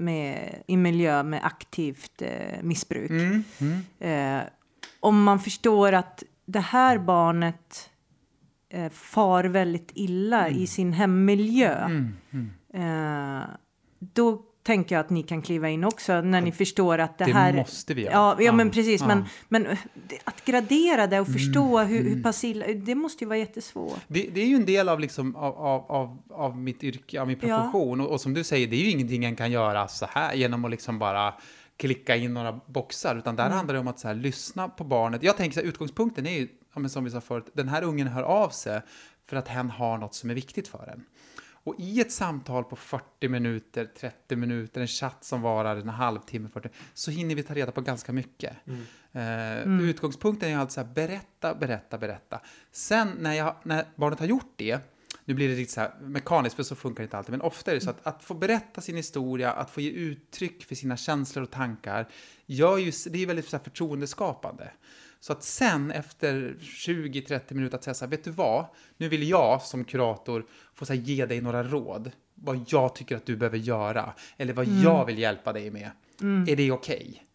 med, 0.00 0.62
i 0.66 0.76
miljö 0.76 1.22
med 1.22 1.40
aktivt 1.46 2.22
eh, 2.22 2.62
missbruk. 2.62 3.10
Mm, 3.10 3.44
mm, 3.60 3.80
Eh, 3.98 4.42
om 5.00 5.22
man 5.22 5.40
förstår 5.40 5.92
att 5.92 6.22
det 6.46 6.60
här 6.60 6.98
barnet 6.98 7.90
eh, 8.76 8.88
far 8.90 9.44
väldigt 9.44 9.90
illa 9.94 10.48
i 10.48 10.66
sin 10.66 10.92
hemmiljö. 10.92 11.84
mm, 11.84 12.12
mm. 12.32 12.50
Eh, 13.40 13.44
då 13.98 14.42
tänker 14.62 14.94
jag 14.94 15.00
att 15.00 15.10
ni 15.10 15.22
kan 15.22 15.42
kliva 15.42 15.68
in 15.68 15.84
också 15.84 16.20
när 16.20 16.40
ni 16.40 16.52
förstår 16.52 16.98
att 16.98 17.18
det, 17.18 17.24
Det 17.24 17.32
här... 17.32 17.52
måste 17.52 17.94
vi 17.94 18.02
göra. 18.02 18.12
Ja, 18.12 18.36
ja, 18.40 18.52
men 18.52 18.66
Ja, 18.66 18.72
precis. 18.72 19.00
ja. 19.00 19.06
Men, 19.06 19.24
men 19.48 19.66
eh, 19.66 19.78
det- 20.08 20.18
att 20.24 20.44
gradera 20.44 21.06
det 21.06 21.20
och 21.20 21.26
förstå 21.28 21.78
Mm, 21.78 21.88
hur, 21.92 22.14
hur 22.14 22.22
pass 22.22 22.44
illa... 22.44 22.66
Det 22.66 22.94
måste 22.94 23.24
ju 23.24 23.28
vara 23.28 23.38
jättesvårt. 23.38 23.98
Det, 24.08 24.28
det 24.34 24.40
är 24.40 24.46
ju 24.46 24.54
en 24.56 24.64
del 24.66 24.88
av, 24.88 25.00
liksom, 25.00 25.36
av, 25.36 25.54
av, 25.90 26.18
av, 26.30 26.56
mitt 26.58 26.84
yrke, 26.84 27.20
av 27.20 27.26
min 27.26 27.38
Ja. 27.42 27.46
profession. 27.58 28.00
Och, 28.00 28.10
och 28.10 28.20
som 28.20 28.34
du 28.34 28.44
säger, 28.44 28.66
det 28.66 28.76
är 28.76 28.80
ju 28.84 28.90
ingenting 28.90 29.24
en 29.24 29.36
kan 29.36 29.50
göra 29.50 29.88
så 29.88 30.06
här 30.10 30.34
genom 30.34 30.64
att 30.64 30.70
liksom 30.70 30.98
bara 30.98 31.34
klicka 31.76 32.16
in 32.16 32.34
några 32.34 32.60
boxar, 32.66 33.16
utan 33.16 33.36
där 33.36 33.50
handlar 33.50 33.74
det 33.74 33.80
om 33.80 33.88
att 33.88 33.98
så 33.98 34.08
här, 34.08 34.14
lyssna 34.14 34.68
på 34.68 34.84
barnet. 34.84 35.22
Jag 35.22 35.36
tänker 35.36 35.54
så 35.54 35.60
här, 35.60 35.66
utgångspunkten 35.68 36.26
är 36.26 36.30
ju, 36.38 36.48
ja, 36.76 36.80
men 36.80 36.90
som 36.90 37.04
vi 37.04 37.10
sa 37.10 37.20
förut, 37.20 37.50
den 37.52 37.68
här 37.68 37.82
ungen 37.82 38.06
hör 38.06 38.22
av 38.22 38.50
sig 38.50 38.80
för 39.26 39.36
att 39.36 39.48
hen 39.48 39.70
har 39.70 39.98
något 39.98 40.14
som 40.14 40.30
är 40.30 40.34
viktigt 40.34 40.68
för 40.68 40.88
en. 40.92 41.04
Och 41.48 41.74
i 41.78 42.00
ett 42.00 42.12
samtal 42.12 42.64
på 42.64 42.76
40 42.76 43.28
minuter, 43.28 43.88
30 44.00 44.36
minuter, 44.36 44.80
en 44.80 44.86
chatt 44.86 45.24
som 45.24 45.42
varar 45.42 45.76
en 45.76 45.88
halvtimme, 45.88 46.48
40, 46.48 46.68
så 46.94 47.10
hinner 47.10 47.34
vi 47.34 47.42
ta 47.42 47.54
reda 47.54 47.72
på 47.72 47.80
ganska 47.80 48.12
mycket. 48.12 48.56
Eh, 49.12 49.80
Utgångspunkten 49.80 50.48
är 50.48 50.58
alltså 50.58 50.80
så 50.80 50.86
här, 50.86 50.94
berätta, 50.94 51.54
berätta, 51.54 51.98
berätta. 51.98 52.40
Sen 52.72 53.08
när, 53.18 53.34
jag, 53.34 53.54
när 53.62 53.84
barnet 53.96 54.18
har 54.18 54.26
gjort 54.26 54.52
det, 54.56 54.80
nu 55.24 55.34
blir 55.34 55.48
det 55.48 55.54
riktigt 55.54 55.74
så 55.74 55.80
här 55.80 55.94
mekaniskt, 56.00 56.56
för 56.56 56.62
så 56.62 56.74
funkar 56.74 57.02
det 57.02 57.04
inte 57.04 57.18
alltid, 57.18 57.30
men 57.30 57.40
ofta 57.40 57.70
är 57.70 57.74
det 57.74 57.80
så 57.80 57.90
att, 57.90 58.06
att 58.06 58.22
få 58.22 58.34
berätta 58.34 58.80
sin 58.80 58.96
historia, 58.96 59.52
att 59.52 59.70
få 59.70 59.80
ge 59.80 59.90
uttryck 59.90 60.64
för 60.64 60.74
sina 60.74 60.96
känslor 60.96 61.42
och 61.42 61.50
tankar, 61.50 62.08
gör 62.46 62.78
ju, 62.78 62.92
det 63.10 63.22
är 63.22 63.26
väldigt 63.26 63.48
så 63.48 63.56
här 63.56 63.64
förtroendeskapande. 63.64 64.70
Så 65.20 65.32
att 65.32 65.42
sen 65.42 65.90
efter 65.90 66.56
20-30 66.60 67.54
minuter 67.54 67.76
att 67.76 67.84
säga 67.84 67.94
så 67.94 68.04
här, 68.04 68.10
vet 68.10 68.24
du 68.24 68.30
vad, 68.30 68.66
nu 68.96 69.08
vill 69.08 69.28
jag 69.28 69.62
som 69.62 69.84
kurator 69.84 70.46
få 70.74 70.86
så 70.86 70.92
här, 70.92 71.00
ge 71.00 71.26
dig 71.26 71.40
några 71.40 71.62
råd, 71.62 72.10
vad 72.34 72.64
jag 72.68 72.94
tycker 72.94 73.16
att 73.16 73.26
du 73.26 73.36
behöver 73.36 73.58
göra, 73.58 74.12
eller 74.36 74.52
vad 74.52 74.66
jag 74.66 75.04
vill 75.06 75.18
hjälpa 75.18 75.52
dig 75.52 75.70
med. 75.70 75.90
Är 76.48 76.56
det 76.56 76.72
okej? 76.72 77.25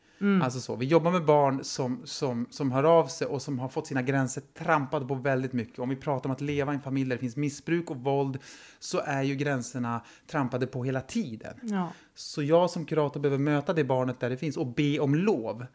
Alltså 0.44 0.60
så, 0.60 0.76
vi 0.76 0.86
jobbar 0.86 1.12
med 1.12 1.26
barn 1.26 1.64
som, 1.64 2.02
som, 2.06 2.48
som 2.50 2.72
hör 2.72 2.84
av 2.84 3.08
sig 3.08 3.28
och 3.28 3.42
som 3.42 3.60
har 3.60 3.70
fått 3.70 3.88
sina 3.88 4.02
gränser 4.02 4.44
trampade 4.58 5.06
på 5.06 5.16
väldigt 5.16 5.54
mycket. 5.54 5.80
Om 5.80 5.90
vi 5.90 5.96
pratar 5.96 6.30
om 6.30 6.34
att 6.34 6.42
leva 6.42 6.72
i 6.72 6.76
en 6.76 6.82
familj 6.82 7.10
där 7.10 7.16
det 7.16 7.20
finns 7.20 7.36
missbruk 7.36 7.90
och 7.90 7.98
våld 7.98 8.38
så 8.80 9.00
är 9.00 9.22
ju 9.22 9.36
gränserna 9.36 10.02
trampade 10.28 10.68
på 10.68 10.84
hela 10.84 11.02
tiden. 11.02 11.60
Ja. 11.62 11.94
Så 12.16 12.44
jag 12.44 12.70
som 12.70 12.86
kurator 12.86 13.20
behöver 13.20 13.44
möta 13.44 13.74
det 13.74 13.84
barnet 13.84 14.20
där 14.20 14.30
det 14.30 14.38
finns 14.38 14.58
och 14.58 14.68
be 14.68 15.00
om 15.00 15.16
lov. 15.16 15.66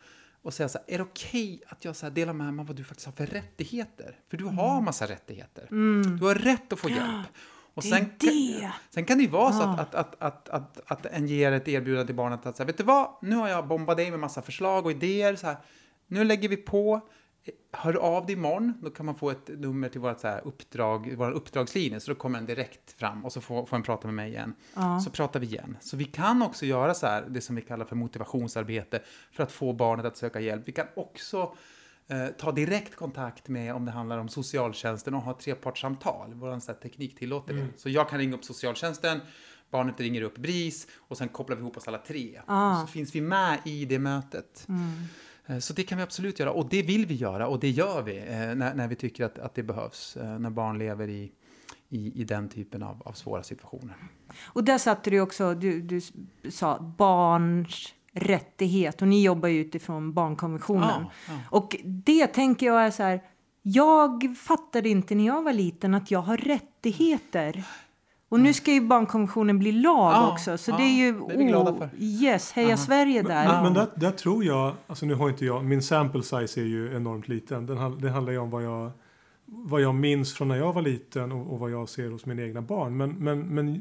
Och 0.42 0.54
säga 0.54 0.68
så 0.68 0.78
här, 0.78 0.94
är 0.94 0.98
det 0.98 1.04
okej 1.04 1.62
att 1.66 1.84
jag 1.84 1.96
så 1.96 2.08
delar 2.08 2.32
med 2.32 2.54
mig 2.54 2.62
av 2.62 2.66
vad 2.66 2.76
du 2.76 2.84
faktiskt 2.84 3.06
har 3.06 3.12
för 3.12 3.26
rättigheter? 3.26 4.18
För 4.30 4.36
du 4.36 4.44
har 4.44 4.80
massa 4.80 5.06
rättigheter. 5.06 5.66
Du 6.18 6.24
har 6.24 6.34
rätt 6.34 6.72
att 6.72 6.78
få 6.78 6.88
hjälp. 6.88 7.26
Och 7.76 7.82
Det 7.82 7.90
kan- 7.90 8.10
det. 8.18 8.72
Sen 8.90 9.04
kan 9.04 9.18
det 9.18 9.24
ju 9.24 9.30
vara 9.30 9.52
så 9.52 9.62
att, 9.62 9.94
att, 9.94 9.94
att, 9.94 10.16
att, 10.20 10.48
att, 10.48 10.80
att 10.86 11.06
en 11.06 11.26
ger 11.26 11.52
ett 11.52 11.68
erbjudande 11.68 12.06
till 12.06 12.14
barnet 12.14 12.46
att 12.46 12.56
säga, 12.56 12.66
vet 12.66 12.78
du 12.78 12.84
vad, 12.84 13.08
nu 13.22 13.36
har 13.36 13.48
jag 13.48 13.66
bombat 13.66 13.96
dig 13.96 14.10
med 14.10 14.20
massa 14.20 14.42
förslag 14.42 14.84
och 14.86 14.90
idéer, 14.90 15.36
så 15.36 15.46
här, 15.46 15.56
nu 16.06 16.24
lägger 16.24 16.48
vi 16.48 16.56
på, 16.56 17.00
hör 17.72 17.94
av 17.96 18.26
dig 18.26 18.32
imorgon, 18.36 18.72
då 18.82 18.90
kan 18.90 19.06
man 19.06 19.14
få 19.14 19.30
ett 19.30 19.48
nummer 19.48 19.88
till 19.88 20.00
vårt 20.00 20.20
så 20.20 20.28
här 20.28 20.40
uppdrag, 20.46 21.14
vår 21.16 21.30
uppdragslinje, 21.30 22.00
så 22.00 22.10
då 22.10 22.14
kommer 22.14 22.38
den 22.38 22.46
direkt 22.46 22.92
fram 22.92 23.24
och 23.24 23.32
så 23.32 23.40
får, 23.40 23.66
får 23.66 23.76
en 23.76 23.82
prata 23.82 24.06
med 24.08 24.14
mig 24.14 24.28
igen. 24.30 24.54
Ja. 24.74 25.00
Så 25.00 25.10
pratar 25.10 25.40
vi 25.40 25.46
igen. 25.46 25.76
Så 25.80 25.96
vi 25.96 26.04
kan 26.04 26.42
också 26.42 26.66
göra 26.66 26.94
så 26.94 27.06
här, 27.06 27.24
det 27.28 27.40
som 27.40 27.56
vi 27.56 27.62
kallar 27.62 27.84
för 27.84 27.96
motivationsarbete, 27.96 29.00
för 29.32 29.42
att 29.42 29.52
få 29.52 29.72
barnet 29.72 30.06
att 30.06 30.16
söka 30.16 30.40
hjälp. 30.40 30.62
Vi 30.68 30.72
kan 30.72 30.86
också 30.96 31.54
eh, 32.08 32.26
ta 32.26 32.52
direkt 32.52 32.96
kontakt 32.96 33.48
med 33.48 33.74
om 33.74 33.84
det 33.84 33.90
handlar 33.90 34.18
om 34.18 34.28
socialtjänsten 34.28 35.14
och 35.14 35.22
ha 35.22 35.38
trepartssamtal. 35.38 36.34
Vår 36.34 36.74
teknik 36.74 37.18
tillåter 37.18 37.54
det. 37.54 37.68
Så 37.76 37.88
jag 37.88 38.08
kan 38.08 38.18
ringa 38.18 38.34
upp 38.34 38.44
socialtjänsten, 38.44 39.20
barnet 39.70 40.00
ringer 40.00 40.22
upp 40.22 40.38
BRIS 40.38 40.86
och 40.96 41.18
sen 41.18 41.28
kopplar 41.28 41.56
vi 41.56 41.62
ihop 41.62 41.76
oss 41.76 41.88
alla 41.88 41.98
tre. 41.98 42.40
Ah. 42.46 42.80
Så 42.80 42.86
finns 42.86 43.14
vi 43.14 43.20
med 43.20 43.58
i 43.64 43.84
det 43.84 43.98
mötet. 43.98 44.66
Eh, 45.46 45.58
Så 45.58 45.72
det 45.72 45.82
kan 45.82 45.98
vi 45.98 46.04
absolut 46.04 46.38
göra 46.38 46.52
och 46.52 46.68
det 46.68 46.82
vill 46.82 47.06
vi 47.06 47.14
göra 47.14 47.48
och 47.48 47.60
det 47.60 47.70
gör 47.70 48.02
vi 48.02 48.18
eh, 48.18 48.24
när, 48.54 48.74
när 48.74 48.88
vi 48.88 48.94
tycker 48.96 49.24
att, 49.24 49.38
att 49.38 49.54
det 49.54 49.62
behövs. 49.62 50.16
Eh, 50.16 50.38
när 50.38 50.50
barn 50.50 50.78
lever 50.78 51.08
i, 51.08 51.32
i, 51.88 52.20
i 52.20 52.24
den 52.24 52.48
typen 52.48 52.82
av, 52.82 53.02
av 53.04 53.12
svåra 53.12 53.42
situationer. 53.42 53.96
Och 54.44 54.64
där 54.64 54.78
satte 54.78 55.10
du 55.10 55.20
också, 55.20 55.54
du, 55.54 55.80
du 55.80 56.00
sa 56.50 56.94
barns 56.98 57.94
rättighet 58.16 59.02
och 59.02 59.08
ni 59.08 59.22
jobbar 59.22 59.48
ju 59.48 59.60
utifrån 59.60 60.12
barnkonventionen. 60.12 60.88
Ja, 60.88 61.10
ja. 61.28 61.34
Och 61.50 61.76
det 61.84 62.26
tänker 62.26 62.66
jag 62.66 62.86
är 62.86 62.90
så 62.90 63.02
här, 63.02 63.20
jag 63.62 64.36
fattade 64.36 64.88
inte 64.88 65.14
när 65.14 65.26
jag 65.26 65.42
var 65.42 65.52
liten 65.52 65.94
att 65.94 66.10
jag 66.10 66.20
har 66.20 66.36
rättigheter. 66.36 67.64
Och 68.28 68.40
nu 68.40 68.52
ska 68.52 68.72
ju 68.72 68.80
barnkonventionen 68.80 69.58
bli 69.58 69.72
lag 69.72 70.12
Ja, 70.12 70.32
också, 70.32 70.58
så 70.58 70.70
ja, 70.70 70.76
det 70.76 70.82
är 70.82 70.96
ju... 70.96 71.12
det 71.12 71.34
är 71.34 71.38
vi 71.38 71.44
glada 71.44 71.74
för. 71.74 71.90
Yes, 71.98 72.52
heja 72.52 72.76
Sverige 72.76 73.22
där. 73.22 73.48
Men, 73.48 73.62
men 73.62 73.74
där, 73.74 73.86
där 73.96 74.10
tror 74.10 74.44
jag, 74.44 74.74
alltså 74.86 75.06
nu 75.06 75.14
har 75.14 75.28
inte 75.28 75.44
jag, 75.44 75.64
min 75.64 75.82
sample 75.82 76.22
size 76.22 76.60
är 76.60 76.64
ju 76.64 76.96
enormt 76.96 77.28
liten. 77.28 77.66
Den, 77.66 78.00
det 78.00 78.10
handlar 78.10 78.32
ju 78.32 78.38
om 78.38 78.50
vad 78.50 78.64
jag, 78.64 78.90
vad 79.44 79.80
jag 79.80 79.94
minns 79.94 80.34
från 80.34 80.48
när 80.48 80.56
jag 80.56 80.72
var 80.72 80.82
liten 80.82 81.32
och, 81.32 81.52
och 81.52 81.58
vad 81.58 81.70
jag 81.70 81.88
ser 81.88 82.10
hos 82.10 82.26
mina 82.26 82.42
egna 82.42 82.62
barn. 82.62 82.96
Men, 82.96 83.10
men, 83.10 83.40
men 83.54 83.80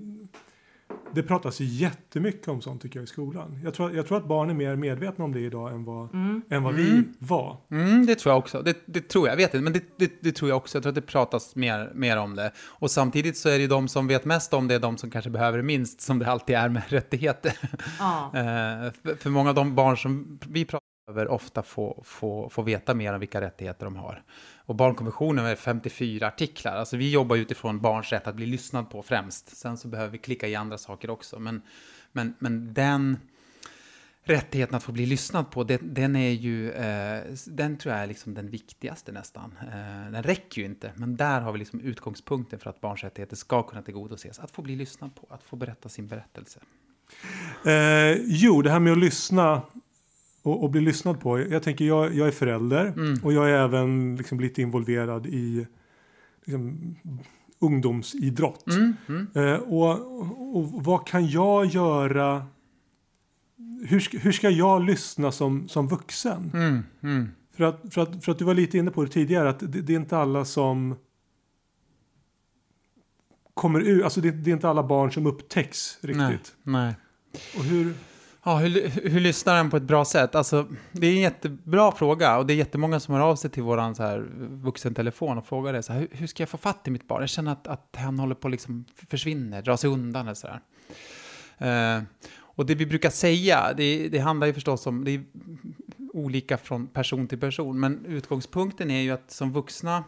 det 1.14 1.24
pratas 1.24 1.60
ju 1.60 1.66
jättemycket 1.66 2.48
om 2.48 2.62
sånt 2.62 2.82
tycker 2.82 3.00
jag 3.00 3.04
i 3.04 3.08
skolan. 3.08 3.60
Jag 3.64 3.74
tror, 3.74 3.96
jag 3.96 4.08
tror 4.08 4.18
att 4.18 4.28
barn 4.28 4.50
är 4.50 4.54
mer 4.54 4.76
medvetna 4.76 5.26
om 5.26 5.34
det 5.34 5.40
idag 5.40 5.72
än 5.72 5.84
vad, 5.84 6.10
än 6.50 6.64
vad 6.64 6.74
vi 6.74 7.04
var. 7.20 7.58
Mm, 7.72 8.06
det 8.06 8.16
tror 8.16 8.32
jag 8.32 8.40
också. 8.40 8.62
Det, 8.62 8.78
det 8.86 9.10
tror 9.10 9.28
jag, 9.28 9.34
jag 9.34 9.38
vet 9.38 9.54
inte, 9.54 9.64
men 9.64 9.74
det, 9.74 9.84
det, 9.98 10.12
det 10.22 10.32
tror 10.32 10.50
jag 10.50 10.58
också. 10.58 10.78
Jag 10.78 10.84
tror 10.84 10.92
att 10.92 10.96
det 10.96 11.02
pratas 11.02 11.56
mer, 11.56 11.92
mer 11.96 12.18
om 12.18 12.36
det. 12.36 12.52
Och 12.68 12.92
samtidigt 12.92 13.38
så 13.38 13.50
är 13.50 13.54
det 13.54 13.62
ju 13.62 13.68
de 13.68 13.88
som 13.88 14.08
vet 14.08 14.26
mest 14.26 14.54
om 14.54 14.68
det, 14.68 14.80
de 14.80 14.98
som 14.98 15.12
kanske 15.12 15.30
behöver 15.30 15.58
det 15.58 15.64
minst, 15.64 16.02
som 16.02 16.20
det 16.20 16.28
alltid 16.28 16.56
är 16.56 16.70
med 16.70 16.84
rättigheter. 16.90 17.54
Ja. 18.00 18.32
Eh, 18.34 18.92
för, 19.04 19.16
för 19.16 19.30
många 19.30 19.50
av 19.50 19.56
de 19.56 19.76
barn 19.76 19.98
som 19.98 20.40
vi 20.48 20.66
pratar 20.66 20.86
över 21.10 21.28
ofta 21.28 21.64
få, 21.64 22.04
få, 22.06 22.50
få 22.50 22.62
veta 22.62 22.94
mer 22.94 23.14
om 23.14 23.20
vilka 23.20 23.42
rättigheter 23.42 23.86
de 23.86 23.96
har. 23.96 24.24
Och 24.66 24.76
barnkonventionen 24.76 25.46
är 25.46 25.56
54 25.56 26.28
artiklar. 26.28 26.76
Alltså 26.76 26.98
vi 26.98 27.12
jobbar 27.12 27.36
utifrån 27.36 27.80
barns 27.80 28.12
rätt 28.12 28.28
att 28.28 28.36
bli 28.36 28.46
lyssnad 28.46 28.90
på 28.90 29.04
främst. 29.04 29.58
Sen 29.58 29.78
så 29.78 29.88
behöver 29.88 30.12
vi 30.12 30.18
klicka 30.18 30.48
i 30.48 30.56
andra 30.56 30.78
saker 30.78 31.10
också. 31.10 31.40
Men, 31.40 31.62
men, 32.12 32.34
men 32.40 32.74
den 32.74 33.18
rättigheten 34.26 34.76
att 34.76 34.84
få 34.84 34.92
bli 34.92 35.06
lyssnad 35.06 35.52
på, 35.52 35.64
den, 35.64 35.94
den 35.94 36.16
är 36.16 36.32
ju, 36.32 36.72
eh, 36.72 37.24
den 37.48 37.78
tror 37.78 37.94
jag 37.94 38.04
är 38.04 38.08
liksom 38.08 38.34
den 38.34 38.50
viktigaste 38.50 39.12
nästan. 39.12 39.58
Eh, 39.62 40.12
den 40.12 40.24
räcker 40.24 40.62
ju 40.62 40.66
inte, 40.66 40.92
men 40.96 41.16
där 41.16 41.42
har 41.42 41.52
vi 41.52 41.60
liksom 41.60 41.80
utgångspunkten 41.80 42.60
för 42.60 42.70
att 42.70 42.82
barns 42.82 43.04
rättigheter 43.04 43.36
ska 43.36 43.64
kunna 43.64 43.82
tillgodoses. 43.82 44.40
Att 44.40 44.52
få 44.52 44.62
bli 44.62 44.76
lyssnad 44.76 45.16
på, 45.16 45.28
att 45.30 45.44
få 45.44 45.56
berätta 45.56 45.90
sin 45.90 46.08
berättelse. 46.08 46.60
Eh, 47.66 48.18
jo, 48.26 48.62
det 48.62 48.72
här 48.72 48.80
med 48.80 48.94
att 48.94 49.00
lyssna 49.00 49.62
och, 50.46 50.64
och 50.64 50.70
bli 50.70 50.82
lyssnad 50.82 51.20
på. 51.20 51.40
Jag 51.40 51.64
tänker, 51.64 51.86
jag, 51.86 52.16
jag 52.16 52.28
är 52.28 52.32
förälder 52.32 52.94
och 53.24 53.34
jag 53.34 53.50
är 53.50 53.54
även 53.54 54.16
liksom 54.16 54.40
lite 54.40 54.62
involverad 54.62 55.26
i 55.26 55.68
liksom, 56.46 56.96
ungdomsidrott. 57.60 58.68
Mm, 58.68 58.96
mm. 59.08 59.28
Eh, 59.34 59.60
och, 59.60 59.92
och 60.58 60.84
vad 60.84 61.08
kan 61.08 61.28
jag 61.28 61.66
göra? 61.66 62.46
Hur 63.88 64.00
ska, 64.00 64.18
hur 64.18 64.32
ska 64.32 64.50
jag 64.50 64.84
lyssna 64.84 65.32
som, 65.32 65.68
som 65.68 65.88
vuxen? 65.88 66.52
Mm, 66.54 66.84
mm. 67.04 67.30
För, 67.56 67.64
att, 67.64 67.94
för, 67.94 68.02
att, 68.02 68.26
för 68.26 68.32
att 68.32 68.40
du 68.40 68.46
var 68.46 68.54
lite 68.54 68.78
inne 68.78 68.92
på 68.92 69.04
det 69.04 69.12
tidigare, 69.12 69.50
att 69.50 69.60
det, 69.60 69.82
det 69.82 69.94
är 69.94 69.98
inte 69.98 70.18
alla 70.18 70.46
som 70.46 70.96
kommer 73.54 73.80
ut, 73.80 74.04
alltså 74.04 74.22
det, 74.22 74.32
det 74.32 74.50
är 74.50 74.54
inte 74.54 74.70
alla 74.70 74.84
barn 74.84 75.12
som 75.12 75.26
upptäcks 75.26 75.98
riktigt. 76.02 76.56
Nej, 76.64 76.86
nej. 76.86 76.96
Och 77.58 77.64
hur, 77.64 77.94
Ja, 78.48 78.58
hur, 78.58 78.90
hur 79.10 79.20
lyssnar 79.20 79.56
den 79.56 79.70
på 79.70 79.78
ett 79.78 79.84
bra 79.84 80.06
sätt? 80.06 80.36
Alltså, 80.36 80.68
det 80.92 81.08
är 81.08 81.14
en 81.14 81.22
jättebra 81.22 81.92
fråga 81.92 82.38
och 82.38 82.46
det 82.46 82.54
är 82.54 82.56
jättemånga 82.56 83.00
som 83.00 83.14
hör 83.14 83.22
av 83.22 83.36
sig 83.36 83.50
till 83.50 83.64
våran 83.64 83.96
så 83.96 84.04
här 84.04 84.28
vuxentelefon 84.40 85.38
och 85.38 85.46
frågar 85.46 85.74
det. 85.74 85.84
Så 85.84 85.94
här, 85.94 86.00
hur, 86.00 86.10
hur 86.12 86.28
ska 86.28 86.44
jag 86.44 86.50
få 86.50 86.58
fatt 86.58 86.88
i 86.88 86.92
mitt 86.92 87.08
barn? 87.08 87.22
Jag 87.22 87.30
känner 87.30 87.52
att, 87.52 87.68
att 87.68 87.96
han 87.98 88.20
håller 88.20 88.36
på 88.36 88.48
att 88.48 88.52
liksom 88.52 88.86
försvinner, 89.10 89.62
dra 89.62 89.78
sig 89.78 89.90
undan 89.90 90.28
eller 90.28 90.34
sådär. 90.34 90.62
Eh, 91.58 92.04
och 92.38 92.66
det 92.66 92.76
vi 92.76 92.86
brukar 92.86 93.10
säga, 93.10 93.74
det, 93.78 94.10
det 94.10 94.20
handlar 94.20 94.48
ju 94.48 94.54
förstås 94.54 94.88
om, 94.88 95.04
det 95.04 95.12
är 95.12 95.24
olika 96.14 96.58
från 96.58 96.88
person 96.88 97.28
till 97.28 97.40
person, 97.40 97.80
men 97.80 98.06
utgångspunkten 98.06 98.92
är 98.92 99.02
ju 99.02 99.12
att 99.12 99.32
som 99.32 99.52
vuxna 99.52 100.04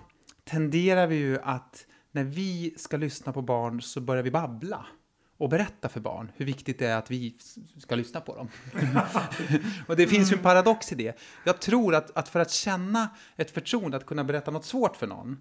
tenderar 0.49 1.07
vi 1.07 1.15
ju 1.15 1.39
att 1.43 1.85
när 2.11 2.23
vi 2.23 2.73
ska 2.77 2.97
lyssna 2.97 3.33
på 3.33 3.41
barn 3.41 3.81
så 3.81 4.01
börjar 4.01 4.23
vi 4.23 4.31
babbla 4.31 4.85
och 5.37 5.49
berätta 5.49 5.89
för 5.89 5.99
barn 5.99 6.31
hur 6.35 6.45
viktigt 6.45 6.79
det 6.79 6.87
är 6.87 6.97
att 6.97 7.11
vi 7.11 7.35
ska 7.77 7.95
lyssna 7.95 8.21
på 8.21 8.35
dem. 8.35 8.49
och 9.87 9.95
det 9.95 10.07
finns 10.07 10.31
ju 10.31 10.35
en 10.35 10.43
paradox 10.43 10.91
i 10.91 10.95
det. 10.95 11.19
Jag 11.43 11.61
tror 11.61 11.95
att, 11.95 12.17
att 12.17 12.29
för 12.29 12.39
att 12.39 12.51
känna 12.51 13.09
ett 13.35 13.51
förtroende, 13.51 13.97
att 13.97 14.05
kunna 14.05 14.23
berätta 14.23 14.51
något 14.51 14.65
svårt 14.65 14.95
för 14.95 15.07
någon, 15.07 15.37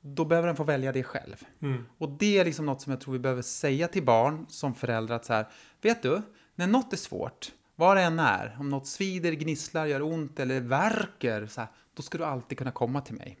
då 0.00 0.24
behöver 0.24 0.46
den 0.46 0.56
få 0.56 0.64
välja 0.64 0.92
det 0.92 1.02
själv. 1.02 1.36
mm, 1.62 1.86
Och 1.98 2.08
det 2.08 2.38
är 2.38 2.44
liksom 2.44 2.66
något 2.66 2.80
som 2.82 2.90
jag 2.90 3.00
tror 3.00 3.12
vi 3.12 3.18
behöver 3.18 3.42
säga 3.42 3.88
till 3.88 4.04
barn 4.04 4.46
som 4.48 4.74
föräldrar 4.74 5.16
att 5.16 5.24
så 5.24 5.32
här, 5.32 5.48
vet 5.82 6.02
du, 6.02 6.22
när 6.54 6.66
något 6.66 6.92
är 6.92 6.96
svårt, 6.96 7.52
vad 7.76 7.96
det 7.96 8.02
än 8.02 8.18
är, 8.18 8.56
om 8.60 8.68
något 8.68 8.86
svider, 8.86 9.32
gnisslar, 9.32 9.86
gör 9.86 10.02
ont 10.02 10.40
eller 10.40 10.60
värker, 10.60 11.46
så 11.46 11.60
här, 11.60 11.70
då 11.94 12.02
ska 12.02 12.18
du 12.18 12.24
alltid 12.24 12.58
kunna 12.58 12.70
komma 12.70 13.00
till 13.00 13.14
mig. 13.14 13.38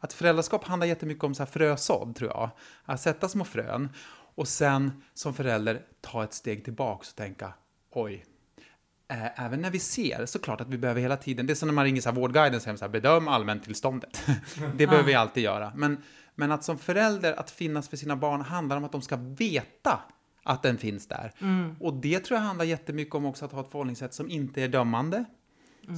Att 0.00 0.12
föräldraskap 0.12 0.64
handlar 0.64 0.86
jättemycket 0.86 1.24
om 1.24 1.34
så 1.34 1.42
här 1.42 1.50
frösådd, 1.50 2.16
tror 2.16 2.30
jag. 2.30 2.50
Att 2.84 3.00
sätta 3.00 3.28
små 3.28 3.44
frön. 3.44 3.88
Och 4.34 4.48
sen 4.48 5.02
som 5.14 5.34
förälder 5.34 5.82
ta 6.00 6.24
ett 6.24 6.34
steg 6.34 6.64
tillbaka 6.64 7.06
och 7.10 7.16
tänka, 7.16 7.52
oj, 7.90 8.24
även 9.36 9.60
när 9.60 9.70
vi 9.70 9.78
ser, 9.78 10.26
såklart 10.26 10.60
att 10.60 10.68
vi 10.68 10.78
behöver 10.78 11.00
hela 11.00 11.16
tiden, 11.16 11.46
det 11.46 11.52
är 11.52 11.54
som 11.54 11.68
när 11.68 11.74
man 11.74 11.84
ringer 11.84 12.00
så 12.00 12.08
här, 12.08 12.16
Vårdguiden 12.16 12.54
och 12.54 12.62
säger 12.62 12.76
så 12.76 12.84
här, 12.84 12.92
bedöm 12.92 13.28
allmäntillståndet. 13.28 14.22
det 14.76 14.86
behöver 14.86 15.06
vi 15.06 15.14
alltid 15.14 15.42
göra. 15.42 15.72
Men, 15.76 16.02
men 16.34 16.52
att 16.52 16.64
som 16.64 16.78
förälder, 16.78 17.32
att 17.32 17.50
finnas 17.50 17.88
för 17.88 17.96
sina 17.96 18.16
barn 18.16 18.40
handlar 18.40 18.76
om 18.76 18.84
att 18.84 18.92
de 18.92 19.02
ska 19.02 19.16
veta 19.16 20.00
att 20.44 20.62
den 20.62 20.78
finns 20.78 21.06
där. 21.06 21.32
Och 21.80 21.94
det 21.94 22.20
tror 22.20 22.40
jag 22.40 22.46
handlar 22.46 22.64
jättemycket 22.64 23.14
om 23.14 23.24
också 23.24 23.44
att 23.44 23.52
ha 23.52 23.60
ett 23.60 23.70
förhållningssätt 23.70 24.14
som 24.14 24.30
inte 24.30 24.62
är 24.62 24.68
dömande. 24.68 25.24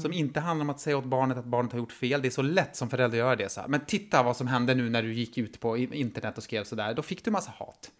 Som 0.03 0.13
inte 0.13 0.41
handlar 0.41 0.65
om 0.65 0.71
att 0.71 0.81
säga 0.81 0.99
åt 0.99 1.05
barnet 1.05 1.37
att 1.39 1.45
barnet 1.45 1.73
har 1.73 1.79
gjort 1.79 1.93
fel. 1.93 2.23
Det 2.23 2.29
är 2.29 2.31
så 2.31 2.43
lätt 2.43 2.77
som 2.77 2.91
förälder 2.91 3.19
att 3.19 3.25
göra 3.25 3.37
det. 3.37 3.49
Så 3.49 3.61
här. 3.61 3.69
Men 3.69 3.81
titta 3.81 4.23
vad 4.23 4.37
som 4.37 4.47
hände 4.47 4.75
nu 4.75 4.91
när 4.91 5.03
du 5.03 5.15
gick 5.15 5.39
ut 5.39 5.61
på 5.61 5.77
internet 5.77 6.37
och 6.37 6.43
skrev 6.43 6.65
sådär. 6.65 6.95
Då 6.95 7.03
fick 7.03 7.25
du 7.25 7.31
massa 7.31 7.53
hat. 7.59 7.91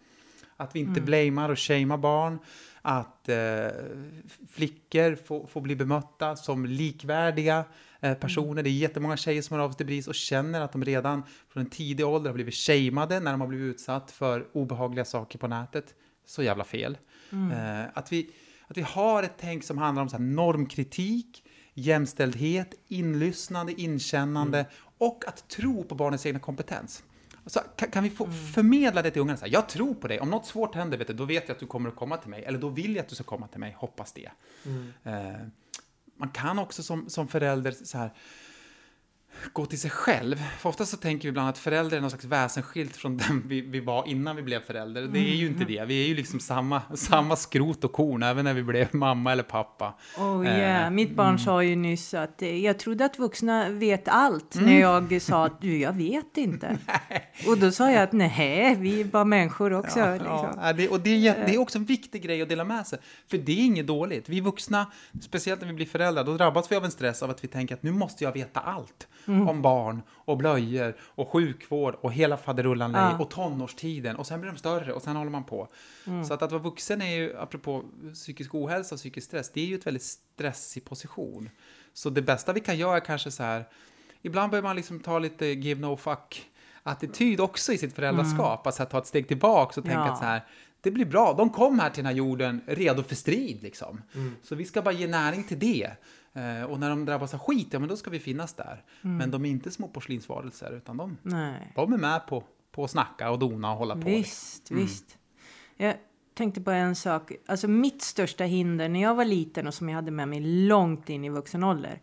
Att 0.57 0.75
vi 0.75 0.79
inte 0.79 1.01
blamear 1.01 1.49
och 1.49 1.59
shamear 1.59 1.97
barn. 1.97 2.39
Att 2.81 3.29
eh, 3.29 3.67
flickor 4.51 5.15
får, 5.15 5.47
får 5.47 5.61
bli 5.61 5.75
bemötta 5.75 6.35
som 6.35 6.65
likvärdiga 6.65 7.63
eh, 7.99 8.13
personer. 8.13 8.63
Det 8.63 8.69
är 8.69 8.71
jättemånga 8.71 9.17
tjejer 9.17 9.41
som 9.41 9.57
har 9.57 9.65
av 9.65 9.69
sig 9.69 9.77
till 9.77 9.85
BRIS 9.85 10.07
och 10.07 10.15
känner 10.15 10.61
att 10.61 10.71
de 10.71 10.83
redan 10.83 11.23
från 11.49 11.63
en 11.63 11.69
tidig 11.69 12.05
ålder 12.05 12.29
har 12.29 12.35
blivit 12.35 12.53
shameade 12.53 13.19
när 13.19 13.31
de 13.31 13.41
har 13.41 13.47
blivit 13.47 13.75
utsatt 13.75 14.11
för 14.11 14.47
obehagliga 14.53 15.05
saker 15.05 15.39
på 15.39 15.47
nätet. 15.47 15.95
Så 16.25 16.43
jävla 16.43 16.63
fel. 16.63 16.97
Eh, 17.51 17.85
att, 17.93 18.11
vi, 18.11 18.29
att 18.67 18.77
vi 18.77 18.81
har 18.81 19.23
ett 19.23 19.35
tänk 19.37 19.63
som 19.63 19.77
handlar 19.77 20.01
om 20.01 20.09
så 20.09 20.17
normkritik, 20.17 21.43
jämställdhet, 21.73 22.73
inlyssnande, 22.87 23.81
inkännande 23.81 24.65
och 24.97 25.23
att 25.27 25.47
tro 25.49 25.83
på 25.83 25.95
barnets 25.95 26.25
egna 26.25 26.39
kompetens. 26.39 27.03
Så 27.45 27.59
kan, 27.75 27.91
kan 27.91 28.03
vi 28.03 28.09
få 28.09 28.27
förmedla 28.53 29.01
det 29.01 29.11
till 29.11 29.21
ungarna? 29.21 29.37
Så 29.37 29.45
här, 29.45 29.53
jag 29.53 29.69
tror 29.69 29.93
på 29.93 30.07
dig. 30.07 30.19
Om 30.19 30.29
något 30.29 30.45
svårt 30.45 30.75
händer, 30.75 30.97
vet 30.97 31.07
du, 31.07 31.13
då 31.13 31.25
vet 31.25 31.47
jag 31.47 31.55
att 31.55 31.59
du 31.59 31.67
kommer 31.67 31.89
att 31.89 31.95
komma 31.95 32.17
till 32.17 32.29
mig. 32.29 32.43
Eller 32.43 32.59
då 32.59 32.69
vill 32.69 32.95
jag 32.95 33.03
att 33.03 33.09
du 33.09 33.15
ska 33.15 33.23
komma 33.23 33.47
till 33.47 33.59
mig. 33.59 33.75
Hoppas 33.77 34.13
det. 34.13 34.29
Eh, 35.03 35.47
man 36.17 36.29
kan 36.29 36.59
också 36.59 36.83
som, 36.83 37.09
som 37.09 37.27
förälder 37.27 37.71
så 37.71 37.97
här, 37.97 38.13
gå 39.53 39.65
till 39.65 39.79
sig 39.79 39.89
själv. 39.91 40.35
För 40.59 40.69
ofta 40.69 40.85
så 40.85 40.97
tänker 40.97 41.23
vi 41.23 41.29
ibland 41.29 41.49
att 41.49 41.57
förälder 41.57 41.97
är 41.97 42.01
någon 42.01 42.09
slags 42.09 42.25
väsensskilt 42.25 42.95
från 42.95 43.17
den 43.17 43.43
vi, 43.47 43.61
vi 43.61 43.79
var 43.79 44.07
innan 44.07 44.35
vi 44.35 44.41
blev 44.41 44.59
förälder. 44.59 45.01
Det 45.01 45.19
är 45.19 45.35
ju 45.35 45.47
inte 45.47 45.65
det. 45.65 45.85
Vi 45.85 46.03
är 46.03 46.07
ju 46.07 46.15
liksom 46.15 46.39
samma, 46.39 46.81
samma 46.95 47.35
skrot 47.35 47.83
och 47.83 47.91
korn, 47.91 48.23
även 48.23 48.45
när 48.45 48.53
vi 48.53 48.63
blev 48.63 48.95
mamma 48.95 49.31
eller 49.31 49.43
pappa. 49.43 49.93
Oh 50.17 50.47
Eh, 50.47 50.57
yeah. 50.59 50.91
Mitt 50.91 51.15
barn 51.15 51.39
sa 51.39 51.63
ju 51.63 51.75
nyss 51.75 52.13
att 52.13 52.41
eh, 52.41 52.65
jag 52.65 52.79
trodde 52.79 53.05
att 53.05 53.19
vuxna 53.19 53.69
vet 53.69 54.07
allt 54.07 54.55
Mm. 54.55 54.69
när 54.69 54.79
jag 54.81 55.21
sa 55.21 55.45
att 55.45 55.61
du, 55.61 55.77
jag 55.77 55.93
vet 55.93 56.37
inte. 56.37 56.77
Och 57.47 57.57
då 57.57 57.71
sa 57.71 57.91
jag 57.91 58.03
att 58.03 58.11
nej, 58.11 58.75
vi 58.79 59.01
är 59.01 59.05
bara 59.05 59.25
människor 59.25 59.73
också. 59.73 59.99
Ja, 59.99 60.11
liksom. 60.13 60.59
ja, 60.61 60.73
det, 60.73 60.89
och 60.89 60.99
det 60.99 61.27
är, 61.27 61.45
det 61.45 61.53
är 61.55 61.57
också 61.57 61.77
en 61.77 61.85
viktig 61.85 62.23
grej 62.23 62.41
att 62.41 62.49
dela 62.49 62.63
med 62.63 62.87
sig. 62.87 62.99
För 63.27 63.37
det 63.37 63.51
är 63.51 63.65
inget 63.65 63.87
dåligt. 63.87 64.29
Vi 64.29 64.41
vuxna, 64.41 64.85
speciellt 65.21 65.61
när 65.61 65.67
vi 65.67 65.73
blir 65.73 65.85
föräldrar, 65.85 66.23
då 66.23 66.37
drabbas 66.37 66.71
vi 66.71 66.75
av 66.75 66.85
en 66.85 66.91
stress 66.91 67.23
av 67.23 67.29
att 67.29 67.43
vi 67.43 67.47
tänker 67.47 67.75
att 67.75 67.83
nu 67.83 67.91
måste 67.91 68.23
jag 68.23 68.31
veta 68.31 68.59
allt. 68.59 69.07
Om 69.25 69.61
barn 69.61 70.01
och 70.11 70.37
blöjor 70.37 70.95
och 71.01 71.29
sjukvård 71.29 71.95
och 72.01 72.13
hela 72.13 72.37
faderullan 72.37 72.93
Ja. 72.93 73.17
och 73.19 73.29
tonårstiden. 73.29 74.15
Och 74.15 74.27
sen 74.27 74.41
blir 74.41 74.51
de 74.51 74.57
större 74.57 74.93
och 74.93 75.01
sen 75.01 75.15
håller 75.15 75.31
man 75.31 75.43
på. 75.43 75.67
Så 76.27 76.33
att, 76.33 76.41
att 76.41 76.51
vara 76.51 76.61
vuxen 76.61 77.01
är 77.01 77.15
ju, 77.15 77.37
apropå 77.37 77.83
psykisk 78.13 78.55
ohälsa 78.55 78.95
och 78.95 78.99
psykisk 78.99 79.27
stress, 79.27 79.51
det 79.53 79.61
är 79.61 79.65
ju 79.65 79.75
ett 79.75 79.87
väldigt 79.87 80.03
stressig 80.03 80.85
position. 80.85 81.49
Så 81.93 82.09
det 82.09 82.21
bästa 82.21 82.53
vi 82.53 82.59
kan 82.59 82.77
göra 82.77 82.95
är 82.95 82.99
kanske 82.99 83.31
så 83.31 83.43
här, 83.43 83.65
ibland 84.21 84.51
behöver 84.51 84.69
man 84.69 84.75
liksom 84.75 84.99
ta 84.99 85.19
lite 85.19 85.45
give 85.45 85.81
no 85.81 85.97
fuck 85.97 86.45
attityd 86.83 87.39
också 87.39 87.73
i 87.73 87.77
sitt 87.77 87.95
föräldraskap. 87.95 88.67
Alltså 88.67 88.83
att 88.83 88.89
ta 88.89 88.97
ett 88.97 89.07
steg 89.07 89.27
tillbaka 89.27 89.79
och 89.79 89.85
tänka 89.85 89.99
Ja. 89.99 90.11
att 90.11 90.17
så 90.17 90.23
här, 90.23 90.41
det 90.85 90.91
blir 90.91 91.05
bra. 91.05 91.33
De 91.33 91.49
kom 91.49 91.79
här 91.79 91.89
till 91.89 92.03
den 92.03 92.11
här 92.11 92.17
jorden 92.17 92.61
redo 92.65 93.03
för 93.03 93.15
strid 93.15 93.63
liksom. 93.63 94.01
Så 94.41 94.55
vi 94.55 94.65
ska 94.65 94.81
bara 94.81 94.93
ge 94.93 95.07
näring 95.07 95.43
till 95.43 95.59
det. 95.59 95.91
Eh, 96.33 96.63
och 96.63 96.79
när 96.79 96.89
de 96.89 97.05
drabbas 97.05 97.33
av 97.33 97.39
skit, 97.39 97.67
ja 97.71 97.79
men 97.79 97.89
då 97.89 97.97
ska 97.97 98.09
vi 98.09 98.19
finnas 98.19 98.53
där. 98.53 98.83
Men 99.01 99.31
de 99.31 99.45
är 99.45 99.49
inte 99.49 99.71
små 99.71 99.87
porslinsvarelser, 99.87 100.77
utan 100.77 100.97
de, 100.97 101.17
Nej. 101.21 101.71
de 101.75 101.93
är 101.93 101.97
med 101.97 102.27
på, 102.27 102.43
på 102.71 102.83
att 102.83 102.91
snacka 102.91 103.31
och 103.31 103.39
dona 103.39 103.71
och 103.71 103.77
hålla 103.77 103.95
på. 103.95 104.09
Visst, 104.09 104.71
visst. 104.71 105.17
Jag 105.77 105.95
tänkte 106.33 106.61
på 106.61 106.71
en 106.71 106.95
sak. 106.95 107.31
Alltså 107.45 107.67
mitt 107.67 108.01
största 108.01 108.43
hinder 108.43 108.89
när 108.89 109.01
jag 109.01 109.15
var 109.15 109.25
liten 109.25 109.67
och 109.67 109.73
som 109.73 109.89
jag 109.89 109.95
hade 109.95 110.11
med 110.11 110.27
mig 110.27 110.39
långt 110.39 111.09
in 111.09 111.25
i 111.25 111.29
vuxen 111.29 111.63
ålder. 111.63 112.01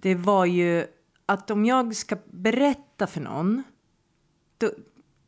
Det 0.00 0.14
var 0.14 0.44
ju 0.44 0.86
att 1.26 1.50
om 1.50 1.64
jag 1.64 1.96
ska 1.96 2.16
berätta 2.30 3.06
för 3.06 3.20
någon. 3.20 3.62
Då, 4.58 4.70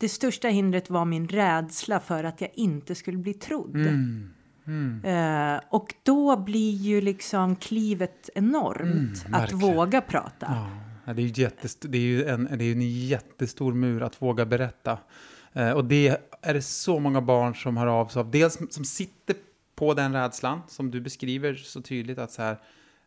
det 0.03 0.09
största 0.09 0.49
hindret 0.49 0.91
var 0.91 1.05
min 1.05 1.29
rädsla 1.29 2.01
för 2.01 2.25
att 2.25 2.41
jag 2.41 2.51
inte 2.55 2.95
skulle 2.95 3.19
bli 3.19 3.35
trodd. 3.35 3.77
Eh, 5.05 5.61
och 5.71 5.95
då 6.03 6.37
blir 6.37 6.73
ju 6.73 7.01
liksom 7.01 7.57
klivet 7.57 8.31
enormt 8.35 9.25
att 9.27 9.33
verkligen. 9.33 9.77
våga 9.77 10.01
prata. 10.01 10.69
Ja, 11.05 11.13
det 11.13 11.23
är 11.23 11.27
ju 11.27 11.49
det 11.81 11.99
är 11.99 12.03
ju 12.03 12.25
en, 12.25 12.49
det 12.59 12.65
är 12.65 12.73
en 12.73 13.07
jättestor 13.07 13.75
mur 13.75 14.03
att 14.03 14.23
våga 14.23 14.47
berätta. 14.47 14.99
Eh, 15.53 15.71
och 15.71 15.85
det 15.85 16.17
är 16.43 16.55
det 16.55 16.63
så 16.63 16.99
många 16.99 17.21
barn 17.21 17.55
som 17.55 17.77
hör 17.77 17.87
av 17.87 18.07
sig 18.07 18.21
av. 18.21 18.31
Dels 18.31 18.59
som 18.71 18.85
sitter 18.85 19.37
på 19.75 19.95
den 19.95 20.13
rädslan 20.13 20.61
som 20.69 20.91
du 20.91 21.01
beskriver 21.01 21.55
så 21.55 21.83
tydligt 21.83 22.19
att 22.19 22.31
så 22.31 22.43
här, 22.43 22.59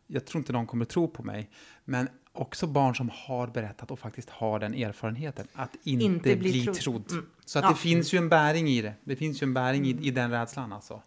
jag 0.06 0.26
tror 0.26 0.40
inte 0.40 0.52
någon 0.52 0.66
kommer 0.66 0.84
tro 0.84 1.08
på 1.08 1.22
mig. 1.22 1.50
Men 1.84 2.08
också 2.40 2.66
barn 2.66 2.94
som 2.94 3.10
har 3.14 3.46
berättat 3.46 3.90
och 3.90 3.98
faktiskt 3.98 4.30
har 4.30 4.58
den 4.58 4.74
erfarenheten 4.74 5.46
att 5.54 5.76
inte, 5.84 6.04
Inte 6.04 6.36
bli 6.36 6.50
bli 6.52 6.64
trodd. 6.64 6.76
trodd. 6.76 7.10
Mm. 7.12 7.26
Så 7.44 7.58
att 7.58 7.64
Ja. 7.64 7.68
det 7.70 7.76
finns 7.76 8.12
ju 8.14 8.18
en 8.18 8.28
bäring 8.28 8.68
i 8.68 8.82
det. 8.82 8.94
Det 9.04 9.16
finns 9.16 9.42
ju 9.42 9.44
en 9.44 9.54
bäring 9.54 9.86
i, 9.86 9.90
i 10.02 10.10
den 10.10 10.30
rädslan 10.30 10.72
alltså. 10.72 11.02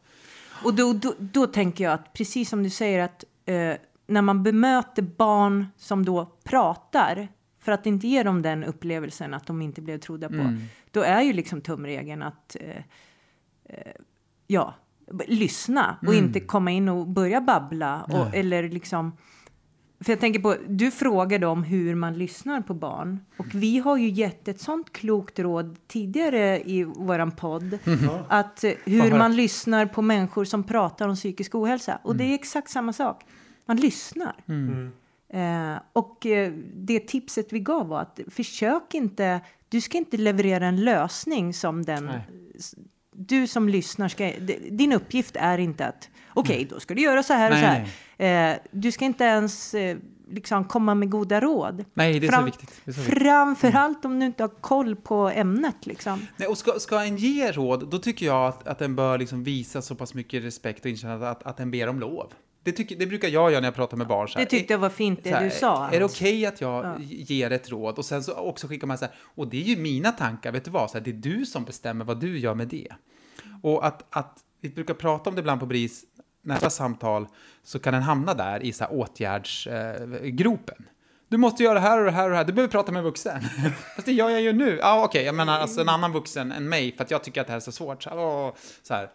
Och 0.64 0.74
då, 0.74 0.94
då, 0.94 1.14
då 1.20 1.48
tänker 1.48 1.84
jag 1.84 1.94
att 1.94 2.14
precis 2.14 2.50
som 2.50 2.64
du 2.64 2.70
säger 2.70 3.00
att 3.04 3.24
eh, 3.46 3.74
när 4.08 4.22
man 4.22 4.44
bemöter 4.44 5.02
barn 5.02 5.66
som 5.78 6.06
då 6.06 6.26
pratar 6.44 7.28
för 7.60 7.72
att 7.72 7.86
inte 7.86 8.08
ge 8.08 8.24
dem 8.24 8.42
den 8.42 8.64
upplevelsen 8.64 9.34
att 9.34 9.46
de 9.48 9.62
inte 9.62 9.82
blev 9.82 9.98
trodda 9.98 10.30
på. 10.30 10.36
Mm. 10.36 10.62
Då 10.92 11.02
är 11.02 11.22
ju 11.22 11.34
liksom 11.34 11.62
tumregeln 11.62 12.22
att 12.24 12.56
eh, 12.60 12.78
eh, 13.66 13.92
ja, 14.48 14.74
lyssna 15.28 15.98
och 16.02 16.14
Mm. 16.14 16.26
inte 16.26 16.40
komma 16.40 16.72
in 16.72 16.90
och 16.90 17.08
börja 17.08 17.42
babbla 17.42 18.02
och, 18.04 18.36
eller 18.36 18.70
liksom 18.70 19.18
för 20.02 20.12
jag 20.12 20.20
tänker 20.20 20.40
på, 20.40 20.56
du 20.68 20.92
frågade 20.92 21.48
om 21.48 21.64
hur 21.64 21.96
man 21.96 22.14
lyssnar 22.14 22.62
på 22.62 22.74
barn. 22.74 23.20
Och 23.38 23.46
vi 23.54 23.80
har 23.80 23.98
ju 23.98 24.10
gett 24.10 24.48
ett 24.48 24.62
sånt 24.62 24.94
klokt 24.94 25.40
råd 25.40 25.78
tidigare 25.88 26.62
i 26.62 26.84
våran 26.84 27.32
podd. 27.32 27.80
Att 28.28 28.64
eh, 28.64 28.72
hur 28.86 29.18
man 29.18 29.36
lyssnar 29.36 29.86
på 29.86 30.02
människor 30.02 30.46
som 30.46 30.64
pratar 30.64 31.08
om 31.08 31.16
psykisk 31.16 31.56
ohälsa. 31.56 32.00
Och 32.04 32.16
det 32.16 32.24
är 32.24 32.34
exakt 32.34 32.70
samma 32.70 32.94
sak. 32.94 33.26
Man 33.66 33.78
lyssnar. 33.78 34.36
Eh, 35.34 35.82
och 35.94 36.26
eh, 36.26 36.54
det 36.76 37.00
tipset 37.00 37.54
vi 37.54 37.60
gav 37.60 37.88
var 37.88 38.02
att 38.02 38.20
försök 38.28 38.94
inte, 38.94 39.42
du 39.70 39.82
ska 39.82 39.98
inte 39.98 40.18
leverera 40.18 40.66
en 40.66 40.84
lösning 40.84 41.54
som 41.54 41.86
den 41.86 42.06
Nej. 42.06 42.22
Du 43.28 43.48
som 43.48 43.70
lyssnar 43.70 44.08
ska, 44.08 44.32
din 44.72 44.94
uppgift 44.94 45.36
är 45.36 45.58
inte 45.58 45.86
att 45.86 46.10
okej, 46.34 46.68
då 46.70 46.80
ska 46.80 46.94
du 46.94 47.02
göra 47.02 47.24
så 47.24 47.34
här 47.34 47.52
och 47.52 47.58
Nej, 47.58 47.92
så 48.18 48.24
här. 48.24 48.52
Eh, 48.52 48.58
du 48.72 48.92
ska 48.92 49.06
inte 49.06 49.24
ens 49.24 49.74
eh, 49.74 49.98
liksom 50.30 50.66
komma 50.66 50.96
med 50.96 51.10
goda 51.10 51.42
råd. 51.42 51.86
Nej, 51.94 52.20
det 52.20 52.28
är 52.28 52.32
så 52.32 52.42
viktigt. 52.42 52.82
Det 52.86 52.92
är 52.92 52.94
så 52.94 53.02
viktigt. 53.02 53.20
Framförallt 53.20 54.06
om 54.06 54.20
du 54.20 54.26
inte 54.26 54.44
har 54.44 54.62
koll 54.62 54.96
på 54.96 55.30
ämnet 55.30 55.86
liksom. 55.86 56.28
Nej, 56.38 56.48
och 56.48 56.58
ska, 56.58 56.72
ska 56.80 57.04
en 57.04 57.18
ge 57.18 57.52
råd, 57.52 57.90
då 57.90 58.00
tycker 58.00 58.26
jag 58.26 58.48
att, 58.48 58.68
att 58.68 58.80
den 58.80 58.96
bör 58.96 59.18
liksom 59.18 59.44
visa 59.44 59.82
så 59.82 59.96
pass 59.96 60.14
mycket 60.14 60.44
respekt 60.44 60.86
och 60.86 60.92
inkännande 60.92 61.30
att, 61.30 61.44
att 61.44 61.58
den 61.58 61.72
ber 61.72 61.88
om 61.90 62.00
lov. 62.00 62.34
Det, 62.64 62.72
tycker, 62.72 62.96
det 62.96 63.06
brukar 63.08 63.28
jag 63.28 63.52
göra 63.52 63.62
när 63.62 63.68
jag 63.68 63.76
pratar 63.76 63.98
med 63.98 64.08
barn. 64.08 64.28
Så 64.28 64.34
Det 64.34 64.40
här, 64.40 64.50
tyckte 64.50 64.74
jag 64.74 64.80
var 64.80 64.90
fint 64.90 65.20
det 65.24 65.30
här, 65.30 65.44
du 65.44 65.50
sa. 65.52 65.90
Är 65.90 66.00
det 66.00 66.06
okej 66.06 66.46
att 66.46 66.62
jag 66.62 66.86
Ja. 66.86 66.96
ger 67.00 67.52
ett 67.52 67.70
råd? 67.70 67.98
Och 67.98 68.06
sen 68.06 68.24
så 68.24 68.34
också 68.34 68.68
skickar 68.68 68.88
man 68.88 68.98
så 68.98 69.06
här, 69.06 69.14
och 69.36 69.48
det 69.48 69.58
är 69.58 69.62
ju 69.64 69.78
mina 69.78 70.12
tankar, 70.12 70.52
vet 70.52 70.66
du 70.66 70.72
vad? 70.72 70.92
Så 70.92 70.98
här, 70.98 71.06
det 71.06 71.12
är 71.12 71.14
du 71.14 71.46
som 71.46 71.64
bestämmer 71.66 72.06
vad 72.06 72.20
du 72.20 72.40
gör 72.40 72.56
med 72.56 72.68
det. 72.68 72.88
Och 73.64 73.86
att, 73.86 74.06
att 74.16 74.38
vi 74.62 74.70
brukar 74.70 74.94
prata 74.94 75.30
om 75.30 75.36
det 75.36 75.40
ibland 75.40 75.60
på 75.60 75.66
BRIS, 75.66 76.04
nästa 76.42 76.70
samtal, 76.70 77.28
så 77.64 77.80
kan 77.80 77.94
den 77.94 78.04
hamna 78.04 78.34
där 78.34 78.64
i 78.64 78.74
så 78.74 78.84
här 78.84 78.94
åtgärdsgropen. 78.94 80.14
Eh, 80.14 80.22
gropen. 80.30 80.86
du 81.28 81.38
måste 81.38 81.64
göra 81.64 81.74
det 81.74 81.80
här 81.80 82.00
och 82.00 82.06
det 82.06 82.12
här 82.12 82.24
och 82.24 82.30
det 82.30 82.36
här. 82.38 82.46
Du 82.46 82.54
behöver 82.54 82.72
prata 82.72 82.92
med 82.92 83.00
en 83.00 83.06
vuxen. 83.06 83.42
Fast 83.96 84.06
det 84.06 84.12
gör 84.12 84.30
jag 84.30 84.42
ju 84.42 84.54
nu. 84.54 84.78
Ja, 84.82 85.04
okej, 85.06 85.24
jag 85.26 85.36
menar 85.36 85.60
alltså 85.60 85.82
en 85.82 85.90
annan 85.90 86.12
vuxen 86.14 86.52
än 86.52 86.70
mig 86.70 86.96
för 86.96 87.04
att 87.04 87.12
jag 87.12 87.24
tycker 87.24 87.42
att 87.42 87.48
det 87.48 87.52
här 87.54 87.58
är 87.58 87.62
så 87.62 87.72
svårt. 87.72 88.04
Så 88.04 88.10
åh, 88.14 88.54
så 88.84 88.94
här. 88.94 89.10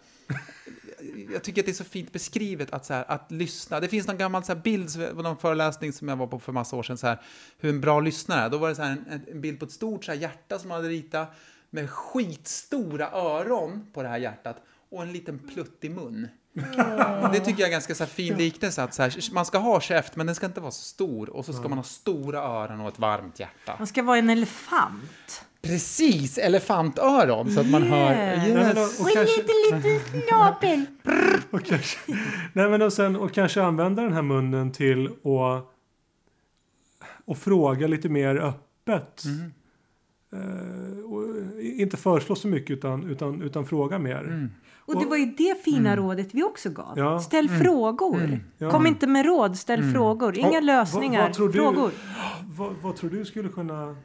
Jag 1.33 1.45
tycker 1.45 1.63
att 1.63 1.67
det 1.67 1.73
är 1.73 1.75
så 1.75 1.85
fint 1.85 2.13
beskrivet 2.13 2.73
att, 2.73 2.87
så 2.87 2.95
här, 2.95 3.05
att 3.09 3.33
lyssna. 3.33 3.81
Det 3.81 3.89
finns 3.89 4.07
någon 4.07 4.19
gammal 4.19 4.45
så 4.45 4.55
här, 4.55 4.61
bild, 4.61 4.91
någon 5.15 5.37
föreläsning 5.37 5.93
som 5.93 6.09
jag 6.09 6.17
var 6.17 6.27
på 6.27 6.39
för 6.39 6.53
massa 6.53 6.77
år 6.77 6.83
sedan, 6.83 6.99
så 6.99 7.07
här, 7.07 7.23
hur 7.59 7.71
en 7.71 7.81
bra 7.81 8.01
lyssnare 8.01 8.41
är. 8.41 8.51
Då 8.51 8.59
var 8.59 8.69
det 8.69 8.75
så 8.75 8.83
här, 8.83 8.97
en, 9.11 9.25
en 9.31 9.41
bild 9.41 9.59
på 9.59 9.65
ett 9.65 9.73
stort 9.73 10.05
så 10.05 10.13
här, 10.13 10.19
hjärta 10.19 10.59
som 10.59 10.69
man 10.69 10.77
hade 10.77 10.89
ritat 10.89 11.35
med 11.71 11.91
skitstora 11.91 13.11
öron 13.11 13.87
på 13.93 14.03
det 14.03 14.09
här 14.09 14.19
hjärtat 14.19 14.57
och 14.91 15.03
en 15.03 15.13
liten 15.13 15.39
pluttig 15.39 15.91
mun. 15.91 16.29
Det 17.33 17.41
tycker 17.41 17.51
jag 17.51 17.61
är 17.61 17.65
en 17.65 17.71
ganska 17.71 17.95
så 17.95 18.05
här, 18.05 18.11
fin 18.11 18.37
liknelse. 18.37 18.83
Att 18.83 18.95
så 18.95 19.03
här, 19.03 19.33
man 19.33 19.47
ska 19.47 19.59
ha 19.59 19.81
käft, 19.81 20.17
men 20.17 20.27
den 20.27 20.35
ska 20.35 20.47
inte 20.47 20.61
vara 20.61 20.71
så 20.71 20.83
stor. 20.83 21.31
Och 21.31 21.45
så 21.45 21.53
ska 21.53 21.69
man 21.69 21.79
ha 21.79 21.83
stora 21.83 22.39
öron 22.39 22.81
och 22.81 22.89
ett 22.89 22.99
varmt 22.99 23.41
hjärta. 23.41 23.75
Man 23.79 23.87
ska 23.87 24.03
vara 24.03 24.19
en 24.19 24.31
elefant. 24.31 25.45
Precis, 25.63 26.39
elefantöron, 26.39 27.53
så 27.53 27.61
att 27.61 27.71
man 27.71 27.83
hör... 27.83 28.13
Yeah. 28.13 28.39
Nej, 28.39 28.55
men, 28.55 28.77
Yes. 28.77 29.01
och, 29.01 29.07
och 29.07 29.13
kanske, 29.13 29.43
liten 29.43 30.01
snabel. 30.29 30.85
och, 31.51 31.65
kanske, 31.65 31.99
nej, 32.53 32.69
men 32.69 32.83
och, 32.83 32.93
sen, 32.93 33.17
och 33.17 33.33
kanske 33.33 33.63
använda 33.63 34.03
den 34.03 34.13
här 34.13 34.23
munnen 34.23 34.73
till 34.73 35.07
att 35.07 35.71
och 37.25 37.39
fråga 37.39 37.87
lite 37.87 38.09
mer 38.09 38.37
öppet. 38.37 39.25
Mm. 39.25 39.53
Eh, 40.35 41.05
och 41.13 41.25
inte 41.63 41.97
föreslå 41.97 42.35
så 42.35 42.49
mycket 42.49 42.71
utan, 42.71 43.05
utan, 43.11 43.43
utan 43.43 43.65
fråga 43.67 43.99
mer. 43.99 44.19
Mm. 44.21 44.51
Och 44.87 45.01
det 45.01 45.07
var 45.07 45.17
ju 45.17 45.27
det 45.27 45.63
fina 45.65 45.97
rådet 45.97 46.29
vi 46.33 46.43
också 46.43 46.71
gav. 46.71 46.93
Ja. 46.99 47.21
Ställ 47.21 47.49
frågor. 47.49 48.41
Ja. 48.59 48.71
Kom 48.71 48.87
inte 48.87 49.07
med 49.07 49.27
råd, 49.27 49.57
ställ 49.57 49.93
frågor. 49.93 50.39
Inga 50.39 50.49
Och 50.59 50.63
lösningar, 50.63 51.19
vad- 51.21 51.29
vad 51.29 51.35
tror 51.37 51.49
du- 51.49 51.53
frågor. 51.59 51.91
Vad, 52.57 52.73
vad 52.83 52.97
tror 52.97 53.11
du 53.11 53.25
skulle 53.25 53.49
kunna 53.49 53.97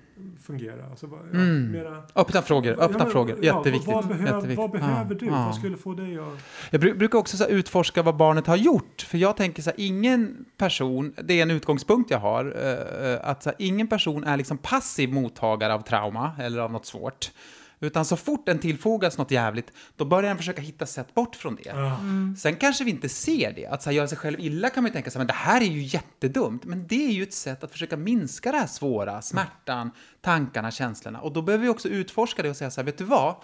fungera? 0.44 0.86
Alltså, 0.90 1.10
ja, 1.12 1.40
Mm. 1.40 1.72
mera, 1.72 2.04
Öppna 2.16 2.42
frågor, 2.42 2.72
öppna 2.72 2.86
Ja, 2.92 2.98
men- 3.04 3.10
frågor. 3.12 3.38
ja, 3.42 3.58
Jätteviktigt. 3.58 3.94
Vad, 3.94 4.08
behöv, 4.08 4.26
Jätteviktigt. 4.26 4.58
vad 4.58 4.72
behöver 4.72 5.12
Ja, 5.14 5.18
du? 5.20 5.26
ja. 5.26 5.32
Vad 5.46 5.56
skulle 5.56 5.78
få 5.78 5.94
dig 5.94 6.18
att... 6.20 6.28
Jag 6.72 6.82
bru- 6.84 6.98
brukar 6.98 7.20
också 7.20 7.38
så 7.38 7.44
här, 7.44 7.52
utforska 7.52 8.04
vad 8.04 8.16
barnet 8.18 8.48
har 8.48 8.56
gjort. 8.56 9.02
För 9.02 9.18
jag 9.18 9.38
tänker 9.38 9.62
så 9.62 9.70
här, 9.70 9.80
ingen 9.80 10.46
person, 10.58 11.14
det 11.24 11.34
är 11.34 11.42
en 11.42 11.52
utgångspunkt 11.52 12.12
jag 12.12 12.20
har, 12.20 12.46
eh, 12.62 13.12
eh, 13.14 13.20
att 13.30 13.44
så 13.44 13.50
här, 13.50 13.56
ingen 13.60 13.88
person 13.88 14.24
är 14.24 14.38
liksom 14.38 14.58
passiv 14.58 15.14
mottagare 15.14 15.74
av 15.74 15.82
trauma 15.82 16.32
eller 16.40 16.60
av 16.60 16.72
något 16.72 16.86
svårt. 16.86 17.32
Utan 17.80 18.06
så 18.06 18.18
fort 18.18 18.50
en 18.50 18.60
tillfogas 18.60 19.18
något 19.18 19.32
jävligt, 19.32 19.72
då 19.96 20.06
börjar 20.06 20.30
den 20.30 20.38
försöka 20.38 20.62
hitta 20.62 20.86
sätt 20.86 21.14
bort 21.14 21.36
från 21.36 21.56
det. 21.56 21.62
Ja. 21.66 22.00
Sen 22.38 22.56
kanske 22.56 22.84
vi 22.84 22.92
inte 22.92 23.10
ser 23.10 23.54
det. 23.54 23.68
Att 23.68 23.84
så 23.84 23.90
här, 23.90 23.98
göra 23.98 24.08
sig 24.08 24.18
själv 24.18 24.40
illa 24.40 24.70
kan 24.70 24.84
man 24.84 24.90
ju 24.90 24.94
tänka 24.94 25.12
sig, 25.12 25.20
men 25.20 25.28
det 25.28 25.34
här 25.34 25.62
är 25.62 25.66
ju 25.66 25.82
jättedumt. 25.82 26.66
Men 26.66 26.88
det 26.88 27.06
är 27.08 27.12
ju 27.12 27.24
ett 27.24 27.34
sätt 27.34 27.64
att 27.64 27.72
försöka 27.72 27.98
minska 27.98 28.52
det 28.52 28.58
här 28.58 28.68
svåra, 28.68 29.22
smärtan, 29.22 29.92
tankarna, 30.22 30.72
känslorna. 30.72 31.20
Och 31.22 31.34
då 31.34 31.42
behöver 31.42 31.64
vi 31.64 31.70
också 31.70 31.90
utforska 31.90 32.44
det 32.44 32.50
och 32.50 32.56
säga 32.58 32.72
så 32.72 32.82
här, 32.82 32.86
vet 32.86 32.98
du 32.98 33.04
vad? 33.04 33.36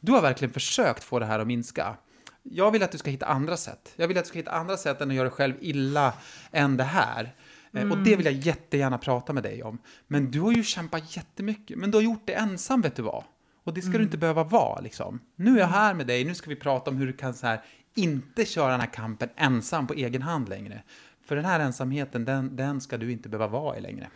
Du 0.00 0.12
har 0.12 0.22
verkligen 0.22 0.52
försökt 0.52 1.04
få 1.04 1.18
det 1.18 1.26
här 1.26 1.38
att 1.38 1.46
minska. 1.46 1.96
Jag 2.42 2.70
vill 2.70 2.82
att 2.82 2.92
du 2.92 2.98
ska 2.98 3.10
hitta 3.10 3.26
andra 3.26 3.56
sätt. 3.56 3.92
Jag 3.96 4.08
vill 4.08 4.18
att 4.18 4.24
du 4.24 4.28
ska 4.28 4.38
hitta 4.38 4.50
andra 4.50 4.76
sätt 4.76 5.00
än 5.00 5.08
att 5.10 5.14
göra 5.16 5.28
dig 5.28 5.32
själv 5.36 5.54
illa 5.60 6.12
än 6.52 6.76
det 6.76 6.84
här. 6.84 7.34
Eh, 7.72 7.90
Och 7.90 7.98
det 7.98 8.16
vill 8.16 8.26
jag 8.26 8.34
jättegärna 8.34 8.98
prata 8.98 9.32
med 9.32 9.42
dig 9.42 9.62
om. 9.62 9.78
Men 10.06 10.30
du 10.30 10.40
har 10.40 10.52
ju 10.52 10.62
kämpat 10.62 11.16
jättemycket. 11.16 11.78
Men 11.78 11.90
du 11.90 11.96
har 11.98 12.02
gjort 12.02 12.22
det 12.24 12.32
ensam, 12.32 12.80
vet 12.80 12.96
du 12.96 13.02
vad? 13.02 13.24
Och 13.68 13.74
det 13.74 13.82
ska 13.82 13.98
du 13.98 14.04
inte 14.04 14.18
behöva 14.18 14.44
vara, 14.44 14.80
liksom. 14.80 15.20
Nu 15.36 15.54
är 15.56 15.60
jag 15.60 15.66
här 15.66 15.94
med 15.94 16.06
dig, 16.06 16.24
nu 16.24 16.34
ska 16.34 16.50
vi 16.50 16.56
prata 16.56 16.90
om 16.90 16.96
hur 16.96 17.06
du 17.06 17.12
kan 17.12 17.34
så 17.34 17.46
här, 17.46 17.60
inte 17.94 18.44
köra 18.44 18.70
den 18.70 18.80
här 18.80 18.92
kampen 18.92 19.28
ensam 19.36 19.86
på 19.86 19.94
egen 19.94 20.22
hand 20.22 20.48
längre. 20.48 20.82
För 21.26 21.36
den 21.36 21.44
här 21.44 21.60
ensamheten, 21.60 22.24
den, 22.24 22.56
den 22.56 22.80
ska 22.80 22.96
du 22.96 23.12
inte 23.12 23.28
behöva 23.28 23.46
vara 23.60 23.76
i 23.78 23.80
längre. 23.80 24.08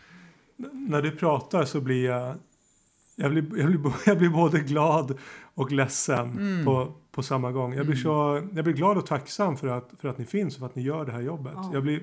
När 0.72 1.02
du 1.02 1.10
pratar 1.10 1.64
så 1.64 1.80
blir 1.80 2.04
jag... 2.04 2.34
Jag 3.16 3.30
blir, 3.30 3.58
jag 3.58 3.66
blir, 3.66 3.92
jag 4.06 4.18
blir 4.18 4.28
både 4.28 4.60
glad 4.60 5.18
och 5.54 5.72
ledsen 5.72 6.30
Mm. 6.38 6.64
på, 6.64 6.94
på 7.12 7.22
samma 7.22 7.52
gång. 7.52 7.74
Jag 7.74 7.86
blir, 7.86 7.96
så, 7.96 8.42
jag 8.54 8.64
blir 8.64 8.74
glad 8.74 8.98
och 8.98 9.06
tacksam 9.06 9.56
för 9.56 9.66
att, 9.68 9.90
för 10.00 10.08
att 10.08 10.18
ni 10.18 10.24
finns 10.24 10.54
och 10.54 10.58
för 10.60 10.66
att 10.66 10.74
ni 10.76 10.82
gör 10.82 11.04
det 11.04 11.12
här 11.12 11.20
jobbet. 11.20 11.52
Ja. 11.56 11.70
Jag, 11.72 11.82
blir, 11.82 12.02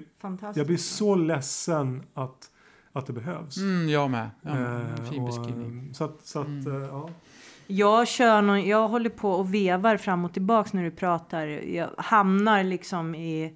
jag 0.55 0.67
blir 0.67 0.77
så 0.77 1.15
ledsen 1.15 2.03
att, 2.13 2.51
att 2.93 3.05
det 3.05 3.13
behövs. 3.13 3.57
Mm, 3.57 3.89
jag 3.89 4.09
med. 4.11 4.29
Ja, 4.41 4.49
Eh, 4.59 5.03
fin 5.09 5.19
och, 5.21 5.25
beskrivning. 5.27 5.87
eh, 5.87 5.93
Så 5.93 6.03
att, 6.03 6.19
så 6.25 6.39
att 6.39 6.47
Mm. 6.47 6.81
eh, 6.83 6.87
ja. 6.89 7.09
Jag 7.71 8.07
kör 8.07 8.41
någon, 8.41 8.67
jag 8.67 8.87
håller 8.87 9.09
på 9.09 9.31
och 9.31 9.53
vevar 9.53 9.97
fram 9.97 10.25
och 10.25 10.33
tillbaks 10.33 10.73
när 10.73 10.83
du 10.83 10.91
pratar. 10.91 11.47
Jag 11.47 11.89
hamnar 11.97 12.63
liksom 12.63 13.15
i 13.15 13.53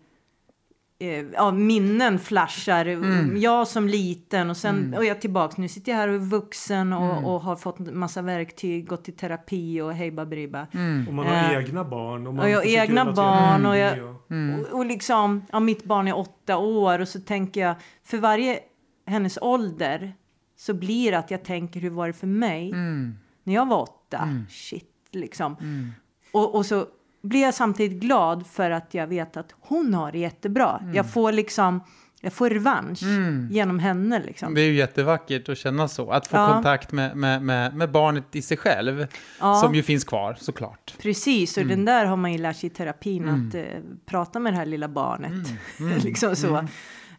ja, 1.33 1.51
minnen 1.51 2.19
flashar. 2.19 2.85
Mm. 2.85 3.37
Jag 3.37 3.67
som 3.67 3.87
liten 3.87 4.49
och 4.49 4.57
sen 4.57 4.75
Mm. 4.77 4.93
och 4.93 5.05
jag 5.05 5.21
tillbaks. 5.21 5.57
Nu 5.57 5.67
sitter 5.67 5.91
jag 5.91 5.99
här 5.99 6.07
och 6.07 6.13
är 6.15 6.19
vuxen 6.19 6.93
och, 6.93 7.11
Mm. 7.11 7.25
och 7.25 7.41
har 7.41 7.55
fått 7.55 7.79
en 7.79 7.97
massa 7.99 8.21
verktyg, 8.21 8.87
gått 8.87 9.09
i 9.09 9.11
terapi 9.11 9.81
och 9.81 9.93
hej 9.93 10.11
baberiba. 10.11 10.67
Mm. 10.73 11.07
Och 11.07 11.13
man 11.13 11.25
har 11.25 11.33
Eh, 11.33 11.57
egna 11.57 11.83
barn. 11.83 12.27
Och 12.27 12.33
man 12.33 12.45
och 12.45 12.51
jag 12.51 12.57
har 12.57 12.65
egna 12.65 13.13
barn 13.13 13.65
och 13.65 13.77
jag- 13.77 14.15
Mm. 14.29 14.59
Och, 14.59 14.77
och 14.77 14.85
liksom, 14.85 15.45
ja, 15.51 15.59
mitt 15.59 15.83
barn 15.83 16.07
är 16.07 16.17
åtta 16.17 16.57
år 16.57 16.99
och 16.99 17.07
så 17.07 17.19
tänker 17.19 17.61
jag, 17.61 17.75
för 18.03 18.17
varje 18.17 18.59
hennes 19.05 19.37
ålder 19.41 20.13
så 20.57 20.73
blir 20.73 21.11
det 21.11 21.17
att 21.17 21.31
jag 21.31 21.43
tänker 21.43 21.79
hur 21.79 21.89
var 21.89 22.07
det 22.07 22.13
för 22.13 22.27
mig 22.27 22.69
Mm. 22.71 23.15
När 23.43 23.53
jag 23.53 23.67
var 23.67 23.81
åtta? 23.81 24.17
Mm. 24.17 24.45
Shit, 24.49 24.89
liksom. 25.11 25.55
Mm. 25.61 25.91
Och, 26.31 26.55
och 26.55 26.65
så 26.65 26.85
blir 27.21 27.41
jag 27.41 27.53
samtidigt 27.53 28.01
glad 28.01 28.47
för 28.47 28.71
att 28.71 28.93
jag 28.93 29.07
vet 29.07 29.37
att 29.37 29.55
hon 29.59 29.93
har 29.93 30.11
det 30.11 30.19
jättebra. 30.19 30.81
Jag 30.93 31.11
får 31.13 31.31
liksom, 31.31 31.83
jag 32.21 32.33
får 32.33 32.49
revansch 32.49 33.03
Mm. 33.03 33.47
genom 33.51 33.79
henne 33.79 34.19
liksom. 34.25 34.53
Det 34.53 34.61
är 34.61 34.65
ju 34.65 34.73
jättevackert 34.75 35.49
att 35.49 35.57
känna 35.57 35.87
så. 35.87 36.11
Att 36.11 36.27
få 36.27 36.37
Ja. 36.37 36.53
kontakt 36.53 36.91
med, 36.91 37.17
med, 37.17 37.41
med, 37.41 37.75
med 37.75 37.91
barnet 37.91 38.35
i 38.35 38.41
sig 38.41 38.57
själv. 38.57 39.07
Ja. 39.39 39.55
Som 39.55 39.75
ju 39.75 39.83
finns 39.83 40.03
kvar, 40.03 40.37
såklart. 40.39 40.93
Precis, 41.01 41.57
och 41.57 41.63
Mm. 41.63 41.75
den 41.77 41.85
där 41.85 42.05
har 42.05 42.15
man 42.17 42.31
ju 42.31 42.37
lärt 42.37 42.55
sig 42.57 42.67
i 42.67 42.73
terapin 42.73 43.23
Mm. 43.29 43.47
att 43.47 43.55
eh, 43.55 43.63
prata 44.05 44.39
med 44.39 44.53
det 44.53 44.57
här 44.57 44.65
lilla 44.65 44.87
barnet. 44.87 45.31
Mm. 45.79 45.97
liksom 46.03 46.35
så. 46.35 46.55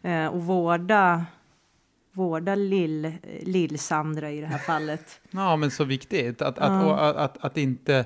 Mm. 0.03 0.25
Eh, 0.25 0.27
och 0.33 0.43
vårda, 0.45 1.25
vårda 2.15 2.55
lill, 2.55 3.11
lill-Sandra 3.41 4.31
i 4.31 4.41
det 4.41 4.47
här 4.47 4.57
fallet. 4.57 5.21
Ja, 5.31 5.55
men 5.55 5.71
så 5.71 5.83
viktigt. 5.83 6.41
Att, 6.41 6.59
att, 6.59 6.85
och, 6.85 7.07
att, 7.07 7.15
att, 7.15 7.45
att 7.45 7.57
inte, 7.57 8.05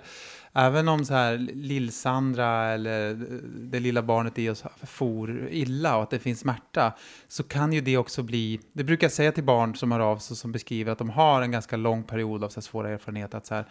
även 0.54 0.88
om 0.88 1.06
så 1.06 1.14
här 1.14 1.38
lill-Sandra 1.38 2.66
eller 2.74 3.14
det 3.60 3.80
lilla 3.80 4.02
barnet 4.02 4.40
i 4.40 4.50
oss 4.50 4.64
for 4.84 5.48
illa 5.50 5.98
och 5.98 6.04
att 6.04 6.10
det 6.10 6.20
finns 6.20 6.40
smärta, 6.40 6.94
så 7.28 7.44
kan 7.44 7.74
ju 7.74 7.82
det 7.82 7.98
också 7.98 8.24
bli, 8.24 8.60
det 8.74 8.84
brukar 8.84 9.06
jag 9.06 9.12
säga 9.12 9.32
till 9.32 9.44
barn 9.44 9.76
som 9.76 9.92
har 9.92 10.00
av 10.00 10.18
sig 10.18 10.38
som 10.38 10.52
beskriver 10.52 10.92
att 10.92 10.98
de 10.98 11.10
har 11.10 11.42
en 11.42 11.52
ganska 11.52 11.78
lång 11.78 12.04
period 12.04 12.44
av 12.44 12.50
så 12.50 12.62
svåra 12.62 12.90
erfarenheter, 12.90 13.38
att 13.38 13.46
så 13.46 13.56
här, 13.56 13.66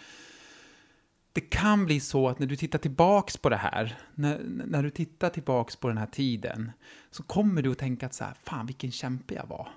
det 1.32 1.40
kan 1.40 1.86
bli 1.86 2.00
så 2.00 2.28
att 2.28 2.38
när 2.38 2.46
du 2.46 2.56
tittar 2.56 2.78
tillbaks 2.78 3.36
på 3.36 3.48
det 3.48 3.56
här, 3.56 3.98
när, 4.14 4.40
när 4.44 4.82
du 4.82 4.90
tittar 4.90 5.30
tillbaks 5.30 5.76
på 5.76 5.88
den 5.88 5.98
här 5.98 6.06
tiden, 6.06 6.72
så 7.10 7.22
kommer 7.22 7.62
du 7.62 7.72
att 7.72 7.78
tänka 7.78 8.06
att 8.06 8.14
så 8.14 8.24
här, 8.24 8.34
fan 8.44 8.66
vilken 8.66 8.90
kämpe 8.90 9.34
jag 9.34 9.46
var. 9.46 9.68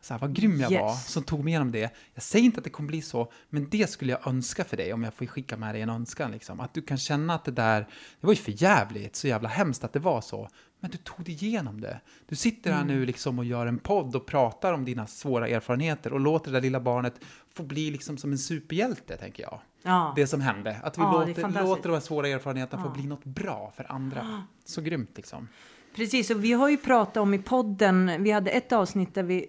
Så 0.00 0.14
här, 0.14 0.20
vad 0.20 0.34
grym 0.34 0.60
jag 0.60 0.72
Yes. 0.72 0.80
var 0.80 0.94
som 0.94 1.22
tog 1.22 1.44
mig 1.44 1.50
igenom 1.50 1.72
det. 1.72 1.90
Jag 2.14 2.22
säger 2.22 2.44
inte 2.44 2.58
att 2.58 2.64
det 2.64 2.70
kommer 2.70 2.86
bli 2.88 3.02
så, 3.02 3.32
men 3.48 3.68
det 3.70 3.90
skulle 3.90 4.12
jag 4.12 4.26
önska 4.26 4.64
för 4.64 4.76
dig 4.76 4.92
om 4.92 5.04
jag 5.04 5.14
får 5.14 5.26
skicka 5.26 5.56
med 5.56 5.74
dig 5.74 5.82
en 5.82 5.90
önskan. 5.90 6.30
Liksom. 6.30 6.60
Att 6.60 6.74
du 6.74 6.82
kan 6.82 6.98
känna 6.98 7.34
att 7.34 7.44
det 7.44 7.50
där, 7.50 7.80
det 8.20 8.26
var 8.26 8.32
ju 8.32 8.36
för 8.36 8.62
jävligt, 8.62 9.16
så 9.16 9.28
jävla 9.28 9.48
hemskt 9.48 9.84
att 9.84 9.92
det 9.92 9.98
var 9.98 10.20
så. 10.20 10.48
Men 10.80 10.90
du 10.90 10.96
tog 10.98 11.24
dig 11.24 11.34
igenom 11.44 11.80
det. 11.80 12.00
Du 12.28 12.36
sitter 12.36 12.72
här 12.72 12.84
nu 12.84 13.06
liksom 13.06 13.38
och 13.38 13.44
gör 13.44 13.66
en 13.66 13.78
podd 13.78 14.16
och 14.16 14.26
pratar 14.26 14.72
om 14.72 14.84
dina 14.84 15.06
svåra 15.06 15.48
erfarenheter 15.48 16.12
och 16.12 16.20
låter 16.20 16.50
det 16.50 16.56
där 16.56 16.62
lilla 16.62 16.80
barnet 16.80 17.14
få 17.54 17.62
bli 17.62 17.90
liksom 17.90 18.18
som 18.18 18.32
en 18.32 18.38
superhjälte, 18.38 19.16
tänker 19.16 19.42
jag. 19.42 19.60
Ja. 19.82 20.12
Det 20.16 20.26
som 20.26 20.40
hände. 20.40 20.76
Att 20.82 20.98
vi 20.98 21.02
Ja, 21.02 21.12
låter, 21.26 21.62
låter 21.64 21.82
de 21.88 21.92
här 21.92 22.00
svåra 22.00 22.28
erfarenheterna 22.28 22.82
få 22.82 22.88
Ja. 22.88 22.92
bli 22.94 23.06
något 23.06 23.24
bra 23.24 23.72
för 23.76 23.92
andra. 23.92 24.42
Så 24.64 24.80
grymt 24.82 25.10
liksom. 25.16 25.48
Precis, 25.96 26.30
och 26.30 26.44
vi 26.44 26.52
har 26.52 26.68
ju 26.68 26.76
pratat 26.76 27.16
om 27.16 27.34
i 27.34 27.38
podden, 27.38 28.22
vi 28.22 28.30
hade 28.30 28.50
ett 28.50 28.72
avsnitt 28.72 29.14
där 29.14 29.22
vi 29.22 29.46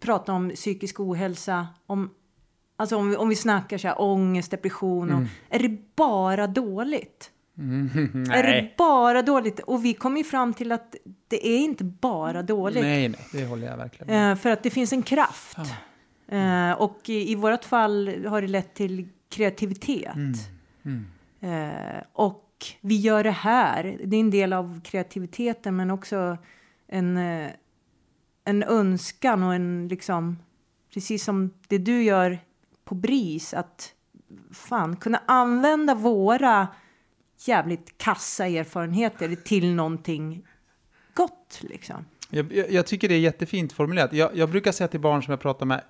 pratade 0.00 0.36
om 0.36 0.50
psykisk 0.50 1.00
ohälsa, 1.00 1.66
om, 1.86 2.10
alltså 2.76 2.96
om 2.96 3.10
vi, 3.10 3.16
om 3.16 3.28
vi 3.28 3.36
snackar 3.36 3.78
så 3.78 3.88
här 3.88 4.00
ångest, 4.00 4.50
depression, 4.50 5.12
och, 5.12 5.22
är 5.48 5.58
det 5.58 5.96
bara 5.96 6.46
dåligt? 6.46 7.30
Är 8.32 8.42
det 8.42 8.70
bara 8.78 9.22
dåligt? 9.22 9.60
Och 9.60 9.84
vi 9.84 9.94
kom 9.94 10.16
ju 10.16 10.24
fram 10.24 10.54
till 10.54 10.72
att 10.72 10.94
det 11.28 11.48
är 11.48 11.58
inte 11.58 11.84
bara 11.84 12.42
dåligt. 12.42 12.82
Nej, 12.82 13.08
nej, 13.08 13.20
det 13.32 13.44
håller 13.44 13.66
jag 13.66 13.76
verkligen 13.76 14.06
med. 14.06 14.32
Eh, 14.32 14.38
för 14.38 14.50
att 14.50 14.62
det 14.62 14.70
finns 14.70 14.92
en 14.92 15.02
kraft. 15.02 15.58
Eh, 16.28 16.72
och 16.72 17.00
i, 17.08 17.32
i 17.32 17.34
vårt 17.34 17.64
fall 17.64 18.24
har 18.26 18.42
det 18.42 18.48
lett 18.48 18.74
till 18.74 19.08
kreativitet. 19.28 20.16
Mm. 20.84 21.06
Eh, 21.40 22.02
och 22.12 22.66
vi 22.80 22.96
gör 22.96 23.24
det 23.24 23.30
här. 23.30 23.98
Det 24.04 24.16
är 24.16 24.20
en 24.20 24.30
del 24.30 24.52
av 24.52 24.80
kreativiteten 24.84 25.76
men 25.76 25.90
också 25.90 26.38
en, 26.86 27.16
eh, 27.16 27.50
en 28.48 28.62
önskan 28.62 29.42
och 29.42 29.54
en 29.54 29.88
liksom, 29.88 30.38
precis 30.94 31.24
som 31.24 31.50
det 31.68 31.78
du 31.78 32.02
gör 32.02 32.38
på 32.84 32.94
BRIS, 32.94 33.54
att 33.54 33.92
fan 34.52 34.96
kunna 34.96 35.22
använda 35.26 35.94
våra 35.94 36.68
jävligt 37.46 37.98
kassa 37.98 38.46
erfarenheter 38.46 39.34
till 39.34 39.74
någonting 39.74 40.46
gott 41.14 41.60
liksom. 41.60 42.04
Jag, 42.30 42.52
jag, 42.52 42.70
jag 42.70 42.86
tycker 42.86 43.08
det 43.08 43.14
är 43.14 43.18
jättefint 43.18 43.72
formulerat. 43.72 44.12
Jag, 44.12 44.36
jag 44.36 44.50
brukar 44.50 44.72
säga 44.72 44.88
till 44.88 45.00
barn 45.00 45.22
som 45.22 45.30
jag 45.30 45.40
pratar 45.40 45.66
med, 45.66 45.82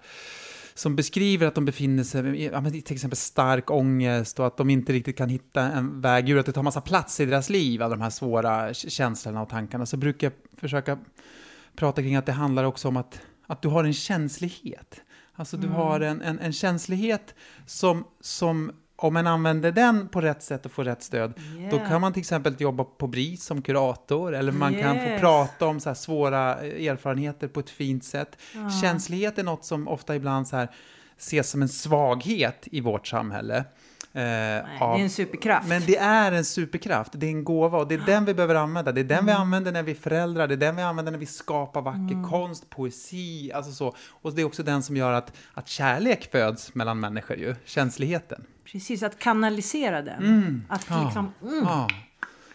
som 0.75 0.97
beskriver 0.97 1.47
att 1.47 1.55
de 1.55 1.65
befinner 1.65 2.05
sig 2.05 2.45
i 2.79 2.83
till 2.83 2.95
exempel 2.95 3.17
stark 3.17 3.71
ångest 3.71 4.41
och 4.41 4.47
att 4.47 4.57
de 4.57 4.71
inte 4.71 4.93
riktigt 4.93 5.17
kan 5.17 5.29
hitta 5.29 5.63
en 5.63 6.01
väg 6.01 6.29
ur, 6.29 6.39
att 6.39 6.47
det 6.47 6.53
tar 6.53 6.63
massa 6.63 6.81
plats 6.81 7.21
i 7.21 7.25
deras 7.25 7.51
liv, 7.51 7.83
alla 7.83 7.97
de 7.97 8.03
här 8.03 8.11
svåra 8.11 8.75
känslorna 8.75 9.43
och 9.43 9.49
tankarna, 9.49 9.87
så 9.87 9.97
brukar 9.97 10.27
jag 10.27 10.61
försöka 10.61 10.99
prata 11.79 12.03
kring 12.03 12.17
att 12.17 12.27
det 12.27 12.33
handlar 12.33 12.65
också 12.65 12.89
om 12.89 12.97
att, 12.97 13.21
att 13.47 13.63
du 13.63 13.69
har 13.69 13.85
en 13.85 13.93
känslighet. 13.93 15.01
Alltså 15.35 15.57
du 15.57 15.69
har 15.69 16.01
en, 16.01 16.23
en, 16.23 16.39
en 16.39 16.53
känslighet 16.53 17.35
som, 17.67 18.05
som 18.21 18.73
om 18.97 19.15
man 19.15 19.27
använder 19.27 19.73
den 19.73 20.09
på 20.09 20.21
rätt 20.21 20.43
sätt 20.43 20.67
och 20.67 20.73
får 20.73 20.85
rätt 20.85 21.03
stöd, 21.03 21.33
då 21.71 21.77
Yeah. 21.77 21.89
kan 21.89 22.01
man 22.01 22.13
till 22.13 22.21
exempel 22.21 22.55
jobba 22.59 22.85
på 22.85 23.07
BRIS 23.07 23.45
som 23.45 23.63
kurator, 23.63 24.35
eller 24.35 24.53
man 24.53 24.75
kan 24.75 24.97
få 24.97 25.03
Yes. 25.03 25.21
prata 25.21 25.67
om 25.67 25.81
så 25.81 25.95
svåra 25.95 26.61
eh, 26.67 26.87
erfarenheter 26.89 27.49
på 27.49 27.61
ett 27.61 27.71
fint 27.71 28.05
sätt. 28.05 28.37
Ja. 28.55 28.71
Känslighet 28.71 29.39
är 29.39 29.43
något 29.43 29.65
som 29.65 29.89
ofta 29.89 30.17
ibland 30.17 30.49
så 30.49 30.57
här 30.57 30.69
ses 31.19 31.51
som 31.51 31.63
en 31.63 31.69
svaghet 31.69 32.69
i 32.71 32.81
vårt 32.81 33.07
samhälle. 33.07 33.65
Eh, 34.19 34.25
Nej, 34.25 34.79
av- 34.81 34.95
det 34.97 35.01
är 35.01 35.05
en 35.05 35.11
superkraft. 35.11 35.69
men 35.69 35.83
det 35.87 35.97
är 35.97 36.33
en 36.33 36.45
superkraft, 36.45 37.13
det 37.15 37.27
är 37.27 37.31
en 37.31 37.45
gåva 37.45 37.79
och 37.79 37.89
det 37.89 37.95
är 37.95 37.99
den 38.07 38.25
vi 38.25 38.35
behöver 38.35 38.55
använda. 38.55 38.93
Det 38.93 39.01
är 39.01 39.05
den 39.05 39.27
vi 39.27 39.31
Mm. 39.33 39.43
använder 39.43 39.73
när 39.73 39.83
vi 39.83 39.91
är 39.91 39.97
föräldrar, 39.97 40.49
det 40.49 40.55
är 40.55 40.57
den 40.57 40.77
vi 40.77 40.83
använder 40.83 41.13
när 41.13 41.19
vi 41.19 41.27
skapar 41.27 41.83
vacker 41.83 42.29
konst, 42.31 42.71
poesi, 42.71 43.53
alltså 43.55 43.73
så. 43.73 43.95
Och 44.23 44.35
det 44.35 44.43
är 44.43 44.47
också 44.47 44.63
den 44.63 44.83
som 44.83 44.97
gör 44.97 45.13
att, 45.13 45.33
att 45.55 45.69
kärlek 45.69 46.29
föds 46.33 46.75
mellan 46.75 47.01
människor 47.01 47.37
ju, 47.37 47.55
känsligheten. 47.65 48.45
Precis, 48.73 49.03
att 49.03 49.19
kanalisera 49.19 50.03
den. 50.03 50.23
Mm. 50.25 50.65
Att 50.69 50.87
Ja. 50.91 51.05
liksom, 51.05 51.33
mm. 51.43 51.65
Ja. 51.65 51.89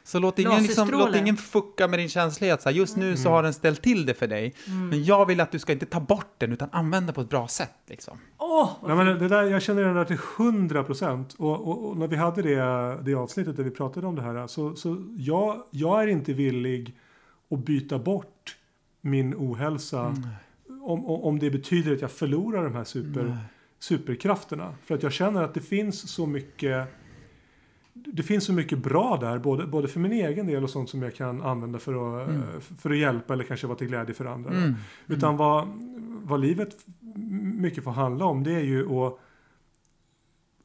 Så 0.04 0.20
låt 0.20 0.39
ingen, 0.39 0.64
liksom, 0.64 0.89
låt 0.91 1.16
ingen 1.16 1.38
fucka 1.38 1.88
med 1.88 1.99
din 1.99 2.10
känslighet. 2.10 2.62
Så 2.62 2.70
här, 2.70 2.76
just 2.76 2.97
nu 2.97 3.18
så 3.18 3.30
har 3.30 3.43
den 3.43 3.54
ställt 3.54 3.82
till 3.82 4.06
det 4.06 4.14
för 4.14 4.28
dig, 4.28 4.54
Mm. 4.68 4.89
men 4.89 5.04
jag 5.04 5.26
vill 5.26 5.41
att 5.41 5.51
du 5.51 5.60
ska 5.60 5.74
inte 5.74 5.86
ta 5.86 5.99
bort 5.99 6.34
den, 6.38 6.54
utan 6.54 6.70
använda 6.72 7.14
på 7.14 7.22
ett 7.22 7.30
bra 7.30 7.47
sätt. 7.47 7.74
Liksom. 7.88 8.18
Vad 8.38 8.97
Nej, 8.97 9.06
men 9.06 9.20
det 9.20 9.28
där, 9.28 9.43
jag 9.43 9.62
känner 9.62 9.84
det 9.84 9.93
där 9.93 10.06
till 10.06 10.18
hundra 10.38 10.84
procent. 10.84 11.34
Och, 11.38 11.68
och, 11.68 11.89
och 11.89 11.97
när 11.97 12.08
vi 12.08 12.16
hade 12.16 12.41
det, 12.41 12.97
det 13.04 13.14
avsnittet 13.16 13.58
där 13.58 13.64
vi 13.64 13.72
pratade 13.72 14.08
om 14.08 14.16
det 14.16 14.22
här. 14.22 14.47
Så, 14.47 14.76
så 14.76 15.04
jag, 15.18 15.64
jag 15.72 16.04
är 16.04 16.08
inte 16.08 16.34
villig 16.34 16.95
att 17.51 17.60
byta 17.66 17.99
bort 17.99 18.58
min 19.01 19.34
ohälsa. 19.38 20.01
Mm. 20.06 20.24
Om, 20.82 21.06
om 21.06 21.24
om 21.24 21.39
det 21.39 21.49
betyder 21.49 21.93
att 21.93 22.01
jag 22.01 22.12
förlorar 22.12 22.64
de 22.64 22.76
här 22.76 22.84
super, 22.84 23.38
superkrafterna. 23.80 24.76
För 24.86 24.95
att 24.95 25.04
jag 25.04 25.14
känner 25.14 25.43
att 25.43 25.54
det 25.54 25.62
finns 25.62 26.10
så 26.12 26.26
mycket. 26.26 26.88
Det 27.94 28.24
finns 28.24 28.46
så 28.46 28.54
mycket 28.54 28.80
bra 28.80 29.18
där, 29.22 29.38
både, 29.39 29.68
både 29.68 29.88
för 29.88 30.00
min 30.00 30.12
egen 30.12 30.48
del 30.48 30.64
och 30.64 30.70
sånt 30.70 30.89
som 30.89 31.02
jag 31.02 31.16
kan 31.16 31.41
använda 31.41 31.80
för 31.80 32.22
att, 32.24 32.30
Mm. 32.30 32.41
för 32.80 32.89
att 32.89 32.98
hjälpa 32.98 33.34
eller 33.34 33.44
kanske 33.44 33.68
vara 33.68 33.78
till 33.78 33.88
glädje 33.88 34.14
för 34.16 34.26
andra. 34.26 34.52
Mm. 34.52 34.74
Utan 35.08 35.38
vad, 35.38 35.68
vad 36.24 36.39
livet 36.39 36.76
mycket 37.58 37.84
får 37.84 37.91
handla 37.91 38.26
om 38.26 38.44
det 38.44 38.52
är 38.52 38.64
ju 38.64 38.89
att 38.89 39.20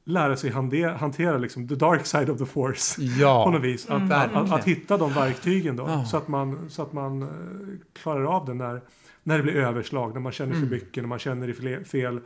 lära 0.05 0.37
sig 0.37 0.51
hande, 0.51 0.89
hantera 1.01 1.39
liksom 1.39 1.69
the 1.69 1.75
dark 1.75 2.07
side 2.07 2.31
of 2.31 2.39
the 2.39 2.47
force. 2.47 2.97
På 3.01 3.03
Ja, 3.21 3.51
något 3.51 3.63
vis. 3.63 3.87
Att, 3.91 4.01
Mm. 4.01 4.13
att, 4.13 4.35
att, 4.35 4.53
att 4.53 4.65
hitta 4.65 4.97
de 4.99 5.13
verktygen 5.13 5.77
då. 5.77 5.85
Ja. 5.89 6.05
Så 6.05 6.17
att 6.17 6.29
man, 6.29 6.71
så 6.71 6.83
att 6.83 6.93
man 6.93 7.23
eh, 7.23 7.29
klarar 7.93 8.25
av 8.25 8.47
det 8.47 8.55
när, 8.55 8.81
när 9.23 9.37
det 9.37 9.43
blir 9.43 9.57
överslag. 9.57 10.15
När 10.15 10.21
man 10.21 10.33
känner 10.33 10.55
Mm. 10.55 10.69
för 10.69 10.75
mycket. 10.77 11.03
När 11.03 11.09
man 11.09 11.19
känner 11.19 11.49
i 11.49 11.53
fel, 11.55 11.85
fel, 11.85 12.21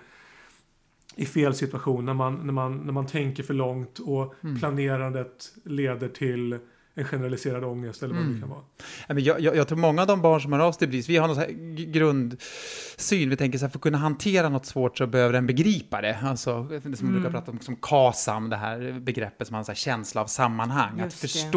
i 1.16 1.26
fel 1.26 1.54
situation. 1.54 2.04
När 2.04 2.14
man, 2.14 2.34
när, 2.46 2.52
man, 2.52 2.76
när 2.78 2.92
man 2.92 3.06
tänker 3.06 3.42
för 3.42 3.54
långt. 3.54 3.98
Och 3.98 4.34
Mm. 4.44 4.58
planerandet 4.58 5.52
leder 5.64 6.08
till 6.08 6.58
en 6.94 7.04
generaliserad 7.04 7.64
ångest. 7.64 8.02
Eller 8.02 8.14
vad 8.14 8.22
Mm. 8.22 8.34
det 8.34 8.40
kan 8.40 8.48
vara. 8.48 9.20
Jag, 9.20 9.40
jag, 9.40 9.56
jag 9.56 9.68
tror 9.68 9.78
många 9.78 10.00
av 10.02 10.06
de 10.08 10.22
barn 10.22 10.40
som 10.40 10.52
hör 10.52 10.60
av 10.60 10.72
sig 10.72 10.88
BRIS, 10.88 11.08
vi 11.08 11.16
har 11.16 11.26
någon 11.28 11.36
så 11.36 11.44
grundsyn, 11.92 13.30
vi 13.30 13.36
tänker 13.36 13.58
så 13.58 13.64
här, 13.64 13.70
för 13.70 13.78
att 13.78 13.82
kunna 13.82 13.98
hantera 13.98 14.48
något 14.48 14.66
svårt 14.66 14.98
så 14.98 15.06
behöver 15.06 15.32
den 15.32 15.46
begripa 15.46 16.00
det. 16.00 16.18
Alltså, 16.22 16.62
det 16.62 16.96
som 16.96 17.06
vi 17.08 17.12
brukar 17.12 17.30
prata 17.30 17.50
om 17.50 17.58
som 17.60 17.76
KASAM, 17.76 18.50
det 18.50 18.56
här 18.56 19.00
begreppet 19.00 19.46
som 19.46 19.54
har 19.54 19.58
en 19.58 19.64
så 19.64 19.70
här 19.72 19.76
känsla 19.76 20.20
av 20.20 20.26
sammanhang. 20.26 21.00
Att 21.00 21.22
Just 21.22 21.22
det 21.22 21.50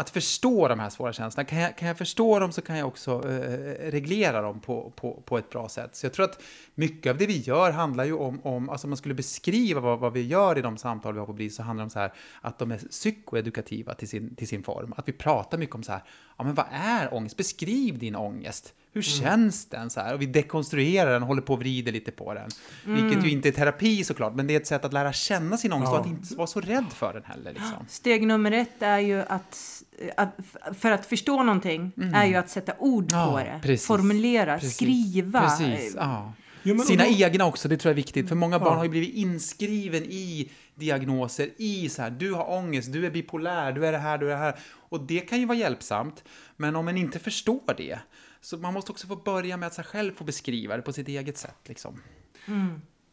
att 0.00 0.10
förstå 0.10 0.68
de 0.68 0.80
här 0.80 0.90
svåra 0.90 1.12
känslorna. 1.12 1.48
Kan 1.48 1.58
jag, 1.58 1.76
kan 1.76 1.88
jag 1.88 1.98
förstå 1.98 2.38
dem 2.38 2.52
så 2.52 2.62
kan 2.62 2.78
jag 2.78 2.88
också 2.88 3.28
eh, 3.28 3.36
eh, 3.36 3.90
reglera 3.90 4.42
dem 4.42 4.60
på, 4.60 4.92
på, 4.96 5.22
på 5.24 5.38
ett 5.38 5.50
bra 5.50 5.68
sätt. 5.68 5.96
Så 5.96 6.06
jag 6.06 6.12
tror 6.12 6.24
att 6.24 6.42
mycket 6.74 7.10
av 7.10 7.16
det 7.18 7.26
vi 7.26 7.38
gör 7.38 7.70
handlar 7.70 8.04
ju 8.04 8.12
om, 8.12 8.40
om 8.42 8.70
alltså 8.70 8.86
om 8.86 8.90
man 8.90 8.96
skulle 8.96 9.14
beskriva 9.14 9.80
vad, 9.80 9.98
vad 9.98 10.12
vi 10.12 10.26
gör 10.26 10.58
i 10.58 10.62
de 10.62 10.76
samtal 10.76 11.14
vi 11.14 11.18
har 11.18 11.26
på 11.26 11.32
BRIS 11.32 11.56
så 11.56 11.62
handlar 11.62 11.82
det 11.82 11.86
om 11.86 11.90
så 11.90 11.98
här 11.98 12.12
att 12.40 12.58
de 12.58 12.70
är 12.70 12.78
psykoedukativa 12.78 13.94
till 13.94 14.08
sin, 14.08 14.34
till 14.34 14.48
sin 14.48 14.62
form. 14.62 14.94
Att 14.96 15.08
vi 15.08 15.12
pratar 15.12 15.58
mycket 15.58 15.74
om 15.74 15.82
så 15.82 15.92
här, 15.92 16.02
ja 16.38 16.44
men 16.44 16.54
vad 16.54 16.66
är 16.70 17.14
ångest? 17.14 17.36
Beskriv 17.36 17.98
din 17.98 18.16
ångest. 18.16 18.74
Hur 18.92 19.02
känns 19.02 19.66
den? 19.66 19.90
Så 19.90 20.00
här? 20.00 20.14
Och 20.14 20.22
vi 20.22 20.26
dekonstruerar 20.26 21.12
den, 21.12 21.22
håller 21.22 21.42
på 21.42 21.52
och 21.52 21.58
vrider 21.58 21.92
lite 21.92 22.10
på 22.10 22.34
den. 22.34 22.50
Vilket 22.84 23.24
ju 23.24 23.30
inte 23.30 23.48
är 23.48 23.52
terapi 23.52 24.04
såklart, 24.04 24.34
men 24.34 24.46
det 24.46 24.54
är 24.54 24.60
ett 24.60 24.66
sätt 24.66 24.84
att 24.84 24.92
lära 24.92 25.12
känna 25.12 25.56
sin 25.56 25.72
ångest 25.72 25.90
Ja. 25.92 25.98
och 25.98 26.04
att 26.04 26.10
inte 26.10 26.34
vara 26.34 26.46
så 26.46 26.60
rädd 26.60 26.84
för 26.94 27.12
den 27.12 27.22
heller. 27.24 27.50
Liksom. 27.52 27.86
Steg 27.88 28.26
nummer 28.26 28.52
ett 28.52 28.82
är 28.82 28.98
ju 28.98 29.20
att, 29.22 29.82
att 30.16 30.36
för 30.78 30.90
att 30.90 31.06
förstå 31.06 31.42
någonting 31.42 31.92
är 32.14 32.26
ju 32.26 32.34
att 32.34 32.50
sätta 32.50 32.72
ord 32.78 33.12
Mm. 33.12 33.24
Ja, 33.24 33.30
på 33.32 33.38
det. 33.38 33.60
precis. 33.62 33.86
Formulera, 33.86 34.58
Precis. 34.58 34.74
skriva. 34.76 35.40
Precis, 35.40 35.94
ja. 35.96 36.32
Jo, 36.62 36.74
men- 36.74 36.86
Sina 36.86 37.04
då- 37.04 37.10
egna 37.10 37.46
också, 37.46 37.68
det 37.68 37.76
tror 37.76 37.90
jag 37.90 37.94
är 37.94 38.02
viktigt. 38.02 38.28
För 38.28 38.36
många 38.36 38.58
barn 38.58 38.68
Ja. 38.68 38.76
har 38.76 38.84
ju 38.84 38.90
blivit 38.90 39.14
inskriven 39.14 40.02
i 40.04 40.50
diagnoser, 40.74 41.48
i 41.56 41.88
så 41.88 42.02
här, 42.02 42.10
du 42.10 42.32
har 42.32 42.50
ångest, 42.50 42.92
du 42.92 43.06
är 43.06 43.10
bipolär, 43.10 43.72
du 43.72 43.86
är 43.86 43.92
det 43.92 43.98
här, 43.98 44.18
du 44.18 44.26
är 44.26 44.30
det 44.30 44.36
här. 44.42 44.54
Och 44.88 45.00
det 45.00 45.20
kan 45.20 45.38
ju 45.40 45.46
vara 45.46 45.58
hjälpsamt, 45.58 46.24
men 46.56 46.76
om 46.76 46.84
man 46.84 46.96
inte 46.96 47.18
förstår 47.18 47.74
det, 47.76 47.98
så 48.40 48.56
man 48.56 48.74
måste 48.74 48.92
också 48.92 49.06
få 49.06 49.16
börja 49.16 49.56
med 49.56 49.66
att 49.66 49.74
sig 49.74 49.84
själv 49.84 50.12
få 50.12 50.24
beskriva 50.24 50.76
det 50.76 50.82
på 50.82 50.92
sitt 50.92 51.08
eget 51.08 51.38
sätt. 51.38 51.68
Liksom. 51.68 52.00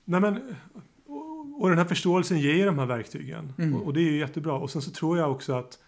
Nej, 0.05 0.21
men, 0.21 0.55
och, 1.05 1.61
och 1.61 1.69
den 1.69 1.77
här 1.77 1.85
förståelsen 1.85 2.39
ger 2.39 2.65
de 2.65 2.79
här 2.79 2.85
verktygen. 2.85 3.53
Mm. 3.57 3.75
Och, 3.75 3.85
och 3.85 3.93
det 3.93 3.99
är 3.99 4.11
ju 4.11 4.17
jättebra. 4.17 4.53
Och 4.53 4.69
sen 4.69 4.81
så 4.81 4.91
tror 4.91 5.17
jag 5.17 5.31
också 5.31 5.53
att 5.53 5.79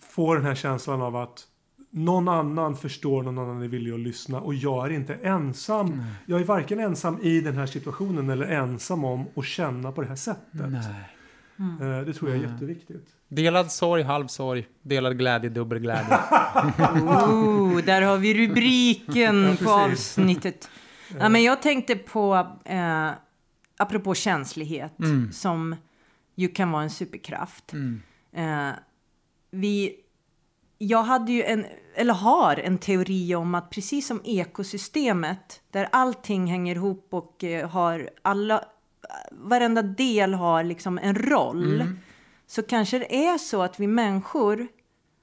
få 0.00 0.34
den 0.34 0.44
här 0.44 0.54
känslan 0.54 1.02
av 1.02 1.16
att 1.16 1.48
någon 1.90 2.28
annan 2.28 2.76
förstår, 2.76 3.22
någon 3.22 3.38
annan 3.38 3.62
är 3.62 3.68
villig 3.68 3.92
att 3.92 4.00
lyssna 4.00 4.40
och 4.40 4.54
jag 4.54 4.86
är 4.86 4.90
inte 4.90 5.14
ensam. 5.14 6.02
Jag 6.26 6.40
är 6.40 6.44
varken 6.44 6.80
ensam 6.80 7.20
i 7.22 7.40
den 7.40 7.54
här 7.56 7.66
situationen 7.66 8.30
eller 8.30 8.46
ensam 8.46 9.04
om 9.04 9.26
att 9.36 9.44
känna 9.44 9.92
på 9.92 10.00
det 10.00 10.08
här 10.08 10.16
sättet. 10.16 10.70
Nej. 10.70 11.08
Eh, 11.80 12.04
Det 12.06 12.12
tror 12.12 12.30
jag 12.30 12.44
är 12.44 12.50
jätteviktigt. 12.52 13.06
Delad 13.34 13.72
sorg, 13.72 14.02
halv 14.02 14.26
sorg. 14.26 14.66
Delad 14.82 15.18
glädje, 15.18 15.50
dubbel 15.50 15.78
glädje. 15.78 16.16
Oh, 17.02 17.76
där 17.84 18.02
har 18.02 18.16
vi 18.18 18.34
rubriken 18.46 19.42
Ja, 19.60 19.64
på 19.64 19.70
avsnittet. 19.72 20.70
Ja, 21.20 21.28
men 21.28 21.42
jag 21.42 21.62
tänkte 21.62 21.96
på, 21.96 22.46
eh, 22.64 23.10
apropå 23.76 24.14
känslighet, 24.14 24.98
Mm. 24.98 25.32
som 25.32 25.76
ju 26.34 26.48
kan 26.48 26.70
vara 26.70 26.82
en 26.82 26.90
superkraft. 26.90 27.72
Mm. 27.72 28.02
Eh, 28.36 28.74
vi, 29.50 29.92
jag 30.78 31.02
hade 31.02 31.32
ju 31.32 31.42
en, 31.42 31.66
eller 31.94 32.14
har 32.14 32.56
en 32.56 32.78
teori 32.78 33.34
om 33.34 33.54
att 33.54 33.70
precis 33.70 34.06
som 34.06 34.20
ekosystemet, 34.24 35.60
där 35.70 35.88
allting 35.92 36.46
hänger 36.46 36.74
ihop 36.76 37.06
och 37.10 37.44
eh, 37.44 37.68
har 37.70 38.10
alla, 38.22 38.64
varenda 39.30 39.82
del 39.82 40.34
har 40.34 40.64
liksom 40.64 40.98
en 40.98 41.14
roll, 41.14 41.80
Mm. 41.80 41.98
Så 42.52 42.62
kanske 42.62 42.98
det 42.98 43.26
är 43.26 43.38
så 43.38 43.62
att 43.62 43.80
vi 43.80 43.86
människor 43.86 44.68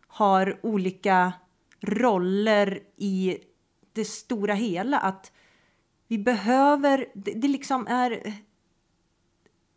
har 0.07 0.59
olika 0.61 1.33
roller 1.81 2.79
i 2.97 3.37
det 3.93 4.05
stora 4.05 4.53
hela. 4.53 4.99
Att 4.99 5.31
vi 6.07 6.17
behöver, 6.17 7.05
det, 7.13 7.31
det 7.31 7.47
liksom 7.47 7.87
är 7.87 8.33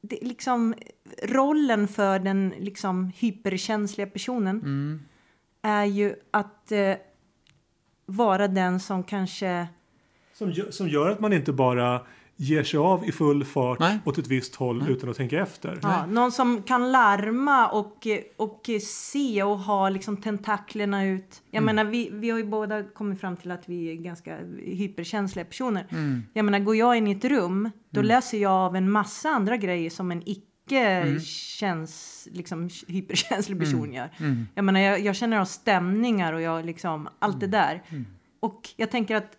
det 0.01 0.19
liksom 0.23 0.75
rollen 1.23 1.89
för 1.89 2.19
den 2.19 2.55
liksom 2.59 3.13
hyperkänsliga 3.17 4.07
personen 4.07 4.61
Mm. 4.61 5.03
är 5.63 5.85
ju 5.85 6.15
att 6.31 6.73
eh, 6.73 6.97
vara 8.07 8.49
den 8.49 8.81
som 8.81 9.05
kanske 9.05 9.67
Som, 10.33 10.55
som 10.71 10.89
gör 10.89 11.11
att 11.11 11.21
man 11.21 11.33
inte 11.33 11.53
bara 11.53 12.07
ger 12.43 12.63
sig 12.63 12.79
av 12.79 13.09
i 13.09 13.13
full 13.13 13.45
fart 13.45 13.79
Nej. 13.81 13.99
åt 14.05 14.19
ett 14.19 14.27
visst 14.27 14.55
håll 14.55 14.85
utan 14.89 15.11
att 15.11 15.17
tänka 15.17 15.41
efter. 15.41 15.79
Ja, 15.83 16.07
någon 16.07 16.33
som 16.33 16.63
kan 16.63 16.93
larma 16.93 17.69
och, 17.69 18.07
och 18.37 18.71
se 18.83 19.43
och 19.43 19.59
ha 19.59 19.89
liksom 19.89 20.17
tentaklerna 20.17 21.05
ut. 21.05 21.43
Jag 21.51 21.65
menar, 21.65 21.85
vi, 21.85 22.11
vi 22.13 22.31
har 22.31 22.39
ju 22.39 22.45
båda 22.45 22.83
kommit 22.83 23.21
fram 23.21 23.37
till 23.37 23.51
att 23.51 23.69
vi 23.69 23.91
är 23.91 23.95
ganska 23.95 24.39
hyperkänsliga 24.59 25.45
personer. 25.45 25.87
Mm. 25.91 26.23
Jag 26.33 26.45
menar, 26.45 26.59
går 26.59 26.77
jag 26.77 26.97
in 26.97 27.07
i 27.07 27.13
ett 27.13 27.25
rum, 27.25 27.71
då 27.91 28.03
läser 28.03 28.39
jag 28.39 28.53
av 28.53 28.77
en 28.77 28.91
massa 28.91 29.29
andra 29.29 29.57
grejer 29.57 29.91
som 29.91 30.11
en 30.11 30.23
icke 30.27 31.21
känns, 31.21 32.29
liksom, 32.33 32.69
hyperkänslig 32.89 33.59
person 33.59 33.93
gör. 33.93 34.11
Mm. 34.19 34.47
Jag 34.55 34.65
menar, 34.65 34.81
jag, 34.81 35.01
jag 35.01 35.17
känner 35.17 35.39
av 35.39 35.45
stämningar 35.45 36.33
och 36.33 36.43
jag 36.43 36.67
liksom, 36.67 37.09
allt 37.19 37.41
det 37.41 37.47
där. 37.47 37.83
Och 38.41 38.69
jag 38.77 38.91
tänker 38.91 39.17
att 39.17 39.37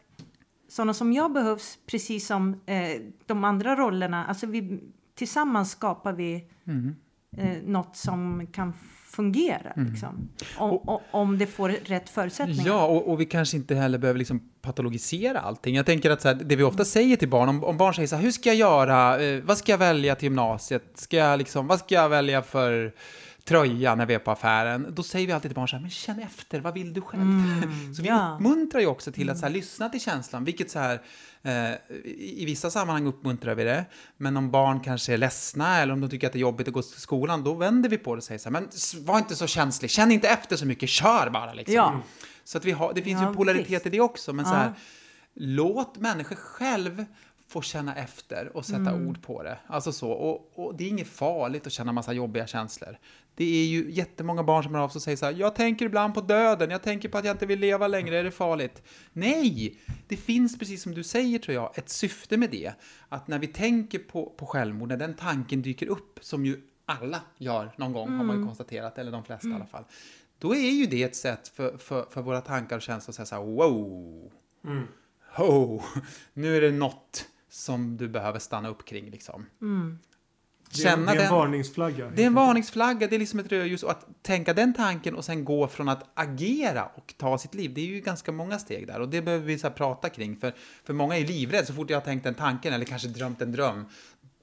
sådana 0.76 0.94
som 0.94 1.14
jag 1.14 1.34
behövs, 1.34 1.78
precis 1.86 2.28
som 2.28 2.54
eh, 2.66 3.02
de 3.26 3.44
andra 3.44 3.76
rollerna, 3.76 4.26
alltså 4.26 4.46
vi, 4.48 4.80
tillsammans 5.16 5.72
skapar 5.72 6.14
vi 6.14 6.46
Mm. 6.68 6.96
eh, 7.38 7.58
något 7.66 7.96
som 7.98 8.48
kan 8.52 8.74
fungera. 9.06 9.74
Liksom. 9.76 10.30
Om, 10.58 10.72
o- 10.72 11.02
om 11.12 11.38
det 11.38 11.48
får 11.48 11.70
rätt 11.70 12.10
förutsättningar. 12.10 12.64
Ja, 12.68 12.86
och, 12.86 13.12
och 13.12 13.22
vi 13.22 13.26
kanske 13.26 13.58
inte 13.58 13.76
heller 13.76 13.98
behöver 13.98 14.18
liksom 14.18 14.40
patologisera 14.62 15.40
allting. 15.40 15.76
Jag 15.76 15.86
tänker 15.86 16.12
att 16.12 16.22
så 16.22 16.28
här, 16.28 16.36
det 16.36 16.56
vi 16.56 16.64
ofta 16.64 16.86
säger 16.86 17.16
till 17.16 17.30
barn, 17.30 17.50
om, 17.50 17.64
om 17.64 17.78
barn 17.78 17.94
säger 17.94 18.08
så 18.08 18.16
här, 18.16 18.24
hur 18.24 18.32
ska 18.32 18.50
jag 18.50 18.56
göra, 18.58 19.24
eh, 19.24 19.42
vad 19.44 19.58
ska 19.58 19.72
jag 19.72 19.78
välja 19.80 20.16
till 20.16 20.24
gymnasiet, 20.26 20.84
ska 20.96 21.18
jag 21.18 21.38
liksom, 21.38 21.68
vad 21.68 21.80
ska 21.80 21.96
jag 21.96 22.10
välja 22.10 22.42
för 22.42 22.94
tröja 23.46 23.96
när 23.96 24.06
vi 24.06 24.14
är 24.14 24.20
på 24.20 24.32
affären, 24.32 24.88
då 24.90 25.04
säger 25.04 25.28
vi 25.28 25.34
alltid 25.34 25.52
till 25.52 25.56
barn 25.56 25.68
så 25.68 25.76
här, 25.76 25.82
men 25.82 25.90
känn 25.90 26.20
efter, 26.20 26.60
vad 26.60 26.74
vill 26.74 26.94
du 26.94 27.02
själv? 27.02 27.22
så 27.96 28.02
vi 28.02 28.08
ja. 28.08 28.34
uppmuntrar 28.36 28.82
ju 28.82 28.88
också 28.88 29.12
till 29.12 29.30
att 29.30 29.38
så 29.38 29.46
här, 29.46 29.54
lyssna 29.54 29.90
till 29.90 30.02
känslan, 30.02 30.44
vilket 30.44 30.72
så 30.72 30.80
här, 30.80 31.02
eh, 31.42 31.74
i, 32.16 32.44
vissa 32.46 32.72
sammanhang 32.72 33.08
uppmuntrar 33.08 33.56
vi 33.56 33.64
det, 33.64 33.86
men 34.18 34.38
om 34.38 34.52
barn 34.52 34.80
kanske 34.80 35.14
är 35.14 35.18
ledsna 35.18 35.80
eller 35.80 35.94
om 35.94 36.02
de 36.02 36.10
tycker 36.10 36.28
att 36.28 36.34
det 36.34 36.40
är 36.40 36.42
jobbigt 36.42 36.68
att 36.68 36.74
gå 36.74 36.82
till 36.82 37.02
skolan, 37.02 37.44
då 37.44 37.54
vänder 37.54 37.90
vi 37.90 37.98
på 37.98 38.16
det 38.16 38.18
och 38.18 38.24
säger 38.24 38.40
så 38.40 38.50
här, 38.50 38.52
men 38.52 38.70
var 39.06 39.18
inte 39.18 39.36
så 39.36 39.48
känslig, 39.48 39.92
känn 39.92 40.12
inte 40.12 40.28
efter 40.28 40.56
så 40.56 40.66
mycket, 40.66 40.90
kör 40.90 41.30
bara 41.30 41.54
liksom. 41.54 41.76
Ja. 41.76 42.02
Så 42.44 42.58
att 42.58 42.66
vi 42.66 42.72
har, 42.72 42.94
det 42.94 43.02
finns 43.02 43.22
Ja, 43.22 43.30
ju 43.30 43.36
polaritet 43.36 43.70
visst. 43.70 43.86
i 43.86 43.90
det 43.90 44.00
också, 44.00 44.34
men 44.34 44.46
så 44.46 44.52
här, 44.52 44.74
låt 45.34 45.98
människor 45.98 46.36
själv 46.36 47.06
få 47.54 47.62
känna 47.62 47.96
efter 47.96 48.58
och 48.58 48.66
sätta 48.66 48.90
Mm. 48.90 49.08
ord 49.08 49.22
på 49.22 49.44
det. 49.44 49.58
Alltså 49.68 49.92
så. 49.92 50.12
Och, 50.12 50.52
och 50.56 50.76
det 50.76 50.84
är 50.84 50.90
inget 50.90 51.08
farligt 51.08 51.68
att 51.68 51.74
känna 51.74 51.92
massa 51.92 52.14
jobbiga 52.14 52.48
känslor. 52.48 52.98
Det 53.36 53.44
är 53.46 53.66
ju 53.66 53.92
jättemånga 53.92 54.44
barn 54.44 54.64
som 54.64 54.76
hör 54.76 54.82
av 54.82 54.90
sig 54.90 54.98
och 55.00 55.04
säger 55.04 55.18
så 55.18 55.26
här, 55.26 55.34
jag 55.34 55.56
tänker 55.56 55.86
ibland 55.86 56.14
på 56.14 56.22
döden, 56.22 56.70
jag 56.70 56.84
tänker 56.84 57.10
på 57.10 57.18
att 57.18 57.26
jag 57.26 57.34
inte 57.34 57.46
vill 57.46 57.60
leva 57.60 57.88
längre, 57.88 58.18
är 58.20 58.24
det 58.24 58.32
farligt? 58.32 58.84
Nej! 59.14 59.80
Det 60.08 60.18
finns, 60.18 60.60
precis 60.60 60.84
som 60.84 60.94
du 60.94 61.04
säger 61.04 61.40
tror 61.40 61.56
jag, 61.56 61.78
ett 61.78 61.90
syfte 61.90 62.38
med 62.38 62.50
det. 62.50 62.74
Att 63.10 63.28
när 63.28 63.40
vi 63.40 63.48
tänker 63.48 64.00
på, 64.00 64.26
på 64.38 64.46
självmord, 64.46 64.90
när 64.90 64.98
den 64.98 65.14
tanken 65.16 65.62
dyker 65.62 65.88
upp, 65.88 66.20
som 66.22 66.46
ju 66.46 66.62
alla 66.86 67.22
gör 67.38 67.72
någon 67.78 67.94
gång, 67.94 68.10
har 68.18 68.24
man 68.24 68.40
ju 68.40 68.46
konstaterat, 68.46 68.98
eller 68.98 69.12
de 69.12 69.24
flesta 69.24 69.48
i 69.50 69.54
alla 69.54 69.66
fall. 69.66 69.84
Då 70.40 70.56
är 70.56 70.72
ju 70.72 70.86
det 70.86 71.04
ett 71.04 71.16
sätt 71.16 71.48
för, 71.48 71.78
för, 71.78 72.06
för 72.10 72.22
våra 72.22 72.42
tankar 72.42 72.76
och 72.76 72.82
känslor 72.82 73.12
att 73.12 73.16
säga 73.16 73.26
så 73.26 73.36
här, 73.36 73.44
wow! 73.44 74.32
Ho! 75.36 75.82
Nu 76.34 76.58
är 76.58 76.62
det 76.62 76.72
något 76.72 77.26
som 77.54 77.98
du 77.98 78.08
behöver 78.08 78.40
stanna 78.40 78.70
upp 78.70 78.86
kring 78.86 79.10
liksom. 79.12 79.46
Det 79.60 80.82
är, 80.82 80.84
Känna 80.84 81.06
det 81.06 81.12
är 81.12 81.16
en 81.16 81.22
den. 81.22 81.32
varningsflagga. 81.34 82.12
Det 82.16 82.24
är 82.24 82.28
en 82.28 82.34
varningsflagga, 82.34 83.08
det 83.08 83.16
är 83.16 83.20
liksom 83.20 83.40
ett 83.40 83.52
rödljus. 83.52 83.84
Och 83.84 83.92
att 83.92 84.08
tänka 84.22 84.54
den 84.54 84.74
tanken 84.74 85.16
och 85.16 85.26
sen 85.26 85.46
gå 85.46 85.68
från 85.68 85.90
att 85.90 86.10
agera 86.14 86.86
och 86.96 87.14
ta 87.18 87.38
sitt 87.38 87.54
liv, 87.54 87.74
det 87.74 87.82
är 87.82 87.86
ju 87.86 88.00
ganska 88.02 88.32
många 88.32 88.60
steg 88.60 88.88
där. 88.88 89.00
Och 89.00 89.10
det 89.10 89.22
behöver 89.22 89.46
vi 89.46 89.60
så 89.60 89.68
här 89.68 89.74
prata 89.74 90.10
kring. 90.10 90.38
För, 90.38 90.54
för 90.84 90.94
många 90.94 91.18
är 91.18 91.28
livrädda 91.28 91.66
så 91.66 91.74
fort 91.74 91.90
jag 91.90 91.98
har 91.98 92.02
tänkt 92.06 92.24
den 92.24 92.34
tanken 92.34 92.74
eller 92.74 92.86
kanske 92.86 93.08
drömt 93.08 93.42
en 93.42 93.52
dröm, 93.52 93.86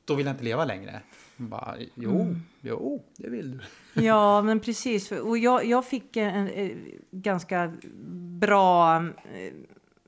då 0.04 0.14
vill 0.14 0.26
jag 0.26 0.32
inte 0.32 0.44
leva 0.44 0.64
längre. 0.64 1.00
Bara, 1.36 1.76
jo, 1.94 2.36
jo, 2.60 3.04
det 3.16 3.30
vill 3.30 3.50
du. 3.50 3.60
Ja, 4.02 4.42
men 4.42 4.60
precis. 4.60 5.12
Och 5.12 5.38
jag, 5.38 5.64
jag 5.64 5.84
fick 5.84 6.16
en, 6.16 6.48
en 6.48 6.84
ganska 7.10 7.72
bra... 8.40 8.96
eh, 8.96 9.52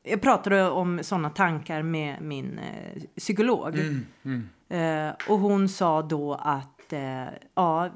Jag 0.02 0.20
pratade 0.22 0.70
om 0.70 1.00
sådana 1.02 1.30
tankar 1.30 1.82
med 1.82 2.22
min 2.22 2.58
eh, 2.58 3.02
psykolog. 3.16 3.78
Mm, 3.78 4.06
mm. 4.22 4.48
Eh, 4.68 5.14
och 5.28 5.38
hon 5.38 5.68
sa 5.68 6.02
då 6.02 6.34
att 6.34 6.92
eh, 6.92 7.24
ja, 7.54 7.90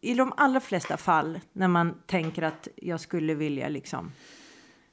i 0.00 0.14
de 0.14 0.32
allra 0.36 0.60
flesta 0.60 0.96
fall 0.96 1.40
när 1.52 1.68
man 1.68 1.94
tänker 2.06 2.42
att 2.42 2.68
jag 2.76 3.00
skulle 3.00 3.34
vilja 3.34 3.68
liksom 3.68 4.12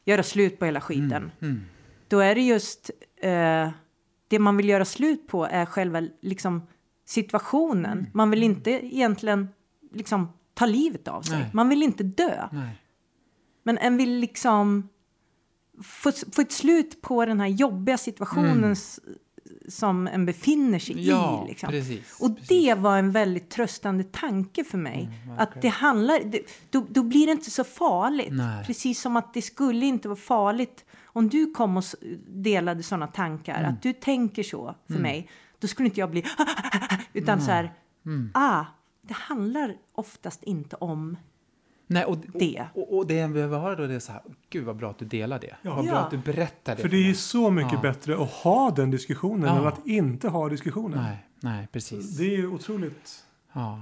göra 0.06 0.24
slut 0.24 0.60
på 0.60 0.66
hela 0.66 0.82
skiten. 0.82 1.32
mm. 1.42 1.62
Då 2.08 2.20
är 2.20 2.36
det 2.36 2.42
just 2.42 2.92
eh, 3.22 3.70
det 4.28 4.40
man 4.40 4.58
vill 4.58 4.70
göra 4.70 4.86
slut 4.86 5.28
på 5.28 5.46
är 5.46 5.66
själva 5.66 6.08
liksom 6.22 6.68
situationen. 7.06 7.98
Mm. 7.98 8.12
Man 8.14 8.30
vill 8.30 8.44
inte 8.44 8.72
egentligen 8.72 9.50
liksom 9.94 10.34
ta 10.54 10.66
livet 10.66 11.08
av 11.08 11.22
sig. 11.22 11.40
Nej. 11.40 11.50
Man 11.54 11.70
vill 11.70 11.84
inte 11.84 12.04
dö. 12.04 12.48
Nej. 12.52 12.82
Men 13.64 13.78
en 13.78 13.98
vill 13.98 14.20
liksom 14.20 14.90
få, 15.84 16.12
få 16.32 16.42
ett 16.42 16.52
slut 16.52 17.02
på 17.02 17.26
den 17.26 17.40
här 17.40 17.48
jobbiga 17.48 17.98
situationen 17.98 18.72
s- 18.72 19.00
som 19.70 20.08
en 20.08 20.26
befinner 20.26 20.80
sig 20.80 20.94
Mm. 20.96 21.06
Ja, 21.06 21.44
i. 21.46 21.50
Liksom. 21.50 21.70
precis. 21.70 22.16
Och 22.20 22.36
precis. 22.38 22.50
det 22.50 22.74
var 22.76 22.98
en 22.98 23.12
väldigt 23.12 23.50
tröstande 23.50 24.04
tanke 24.04 24.64
för 24.64 24.78
mig. 24.78 25.10
Mm, 25.26 25.40
att 25.40 25.62
det 25.62 25.68
handlar, 25.68 26.20
det, 26.24 26.42
då, 26.70 26.86
då 26.90 27.04
blir 27.04 27.26
det 27.26 27.32
inte 27.32 27.52
så 27.52 27.64
farligt. 27.64 28.34
Nej. 28.34 28.66
Precis 28.66 29.02
som 29.02 29.16
att 29.16 29.34
det 29.34 29.42
skulle 29.42 29.86
inte 29.86 30.08
vara 30.08 30.20
farligt 30.20 30.86
om 31.06 31.30
du 31.30 31.52
kom 31.52 31.78
och 31.78 31.84
delade 32.28 32.84
sådana 32.84 33.08
tankar. 33.08 33.60
Mm. 33.60 33.74
Att 33.74 33.82
du 33.82 33.94
tänker 33.94 34.44
så 34.44 34.76
för 34.88 35.00
mig. 35.00 35.30
Då 35.60 35.68
skulle 35.68 35.88
inte 35.90 36.00
jag 36.00 36.12
bli 36.12 36.24
utan 37.14 37.42
så 37.42 37.52
här, 37.52 37.74
Mm. 38.06 38.32
ah, 38.34 38.66
det 39.02 39.14
handlar 39.14 39.76
oftast 39.94 40.44
inte 40.44 40.76
om 40.76 41.18
Nej, 41.90 42.06
och, 42.06 42.18
det. 42.34 42.64
Och, 42.74 42.98
och, 42.98 43.08
det 43.08 43.20
en 43.20 43.34
behöver 43.34 43.60
höra 43.60 43.76
då 43.76 43.88
det 43.88 43.94
är 43.96 44.00
så 44.00 44.12
här, 44.12 44.22
gud 44.50 44.66
vad 44.66 44.76
bra 44.76 44.90
att 44.90 44.98
du 45.00 45.06
delar 45.06 45.40
det. 45.40 45.56
Ja. 45.62 45.76
Vad 45.76 45.86
bra 45.86 45.94
Ja. 45.94 46.00
att 46.00 46.12
du 46.12 46.18
berättar 46.18 46.76
det. 46.76 46.82
För 46.82 46.90
det 46.90 46.98
är 46.98 47.02
ju 47.08 47.16
så 47.16 47.50
mycket 47.52 47.74
Ja. 47.74 47.80
bättre 47.82 48.14
att 48.24 48.30
ha 48.32 48.72
den 48.72 48.92
diskussionen 48.92 49.48
Ja. 49.56 49.62
än 49.62 49.68
att 49.68 49.88
inte 49.88 50.30
ha 50.30 50.50
diskussionen. 50.50 51.00
Nej, 51.04 51.26
nej, 51.40 51.68
precis. 51.72 52.18
Det 52.18 52.24
är 52.24 52.38
ju 52.38 52.48
otroligt. 52.48 53.24
Ja. 53.54 53.82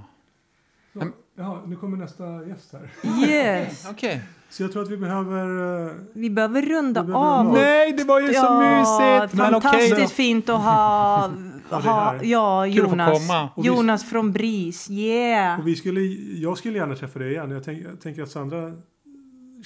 Ja, 0.92 0.98
Men- 1.04 1.12
Jaha, 1.38 1.58
nu 1.66 1.76
kommer 1.76 1.96
nästa 1.96 2.24
gäst 2.46 2.72
här. 2.72 2.90
Yes! 3.28 3.86
Okej. 3.90 4.22
Så 4.50 4.62
jag 4.62 4.72
tror 4.72 4.82
att 4.82 4.90
vi 4.90 4.96
behöver... 4.96 5.86
eh, 5.88 5.92
Vi 6.12 6.30
behöver 6.30 6.62
runda 6.62 7.02
Vi 7.02 7.06
behöver 7.06 7.28
av. 7.30 7.38
runda 7.46 7.50
av. 7.60 7.64
Nej, 7.64 7.92
det 7.92 8.04
var 8.04 8.20
ju 8.20 8.34
så 8.34 8.60
mysigt! 8.60 9.34
Men 9.34 9.50
fantastiskt 9.52 9.92
okej. 9.92 10.06
fint 10.08 10.48
att 10.48 10.60
ha, 10.60 11.20
Ja, 11.22 11.30
ha 11.70 12.14
ja, 12.22 12.64
Kul 12.64 12.74
Jonas. 12.76 13.30
Och 13.54 13.64
vi- 13.64 13.68
Jonas 13.68 14.04
från 14.04 14.32
BRIS, 14.32 14.90
yeah! 14.90 15.60
Och 15.60 15.66
vi 15.68 15.76
skulle, 15.76 16.00
jag 16.40 16.58
skulle 16.58 16.78
gärna 16.78 16.94
träffa 16.94 17.18
dig 17.18 17.30
igen. 17.32 17.50
Jag, 17.50 17.64
tänk, 17.64 17.84
jag 17.84 18.00
tänker 18.00 18.22
att 18.22 18.30
Sandra 18.30 18.72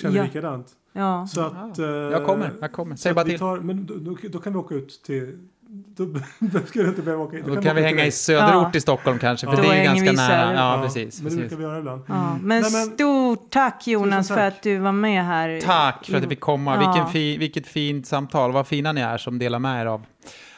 känner 0.00 0.16
Ja. 0.16 0.22
likadant. 0.24 0.66
Ja. 0.92 1.26
Så 1.26 1.40
att, 1.40 1.78
eh, 1.78 1.86
Jag 1.86 2.26
kommer, 2.26 2.50
jag 2.60 2.72
kommer. 2.72 2.96
Säg 2.96 3.14
bara 3.14 3.24
vi 3.24 3.30
till. 3.30 3.40
tar, 3.40 3.56
men 3.58 3.86
då, 3.86 3.94
då, 3.94 4.16
då 4.30 4.38
kan 4.38 4.52
vi 4.52 4.58
åka 4.58 4.74
ut 4.74 5.02
till... 5.06 5.38
Då, 5.72 6.04
då 6.38 6.58
ska 6.66 6.82
du 6.82 6.88
inte 6.88 7.02
behöva 7.02 7.22
åka 7.24 7.36
hit. 7.36 7.46
Då 7.46 7.52
kan 7.54 7.58
åka 7.62 7.74
vi 7.74 7.82
hänga 7.82 8.06
i 8.06 8.10
söderort 8.10 8.68
Ja. 8.72 8.78
i 8.78 8.80
Stockholm 8.80 9.18
kanske, 9.18 9.46
för 9.46 9.54
Ja. 9.56 9.62
det 9.62 9.68
är 9.68 9.74
ju 9.74 9.78
Då 9.80 9.84
ganska 9.84 10.10
vi 10.10 10.16
nära. 10.16 10.26
isär. 10.52 10.54
Ja, 10.54 10.80
precis. 10.82 11.22
Men 11.22 11.30
det 11.32 11.38
brukar 11.38 11.56
vi 11.56 11.62
göra 11.62 11.78
ibland. 11.78 12.02
Ja, 12.08 12.14
men, 12.42 12.62
Nej, 12.62 12.72
men- 12.72 12.86
stort 12.96 13.50
tack 13.50 13.86
Jonas 13.86 14.28
Tusen 14.28 14.36
för 14.36 14.50
tack. 14.50 14.56
att 14.56 14.62
du 14.62 14.78
var 14.78 14.92
med 14.92 15.24
här. 15.24 15.60
Tack 15.60 16.06
för 16.06 16.16
att 16.16 16.22
du 16.22 16.28
fick 16.28 16.40
komma. 16.40 16.74
Ja. 16.74 16.78
Vilken 16.92 17.06
fi, 17.12 17.36
vilket 17.38 17.66
fint 17.66 18.06
samtal. 18.06 18.52
Vad 18.52 18.66
fina 18.66 18.92
ni 18.92 19.00
är 19.00 19.18
som 19.18 19.38
delar 19.38 19.58
med 19.58 19.82
er 19.82 19.86
av, 19.86 20.06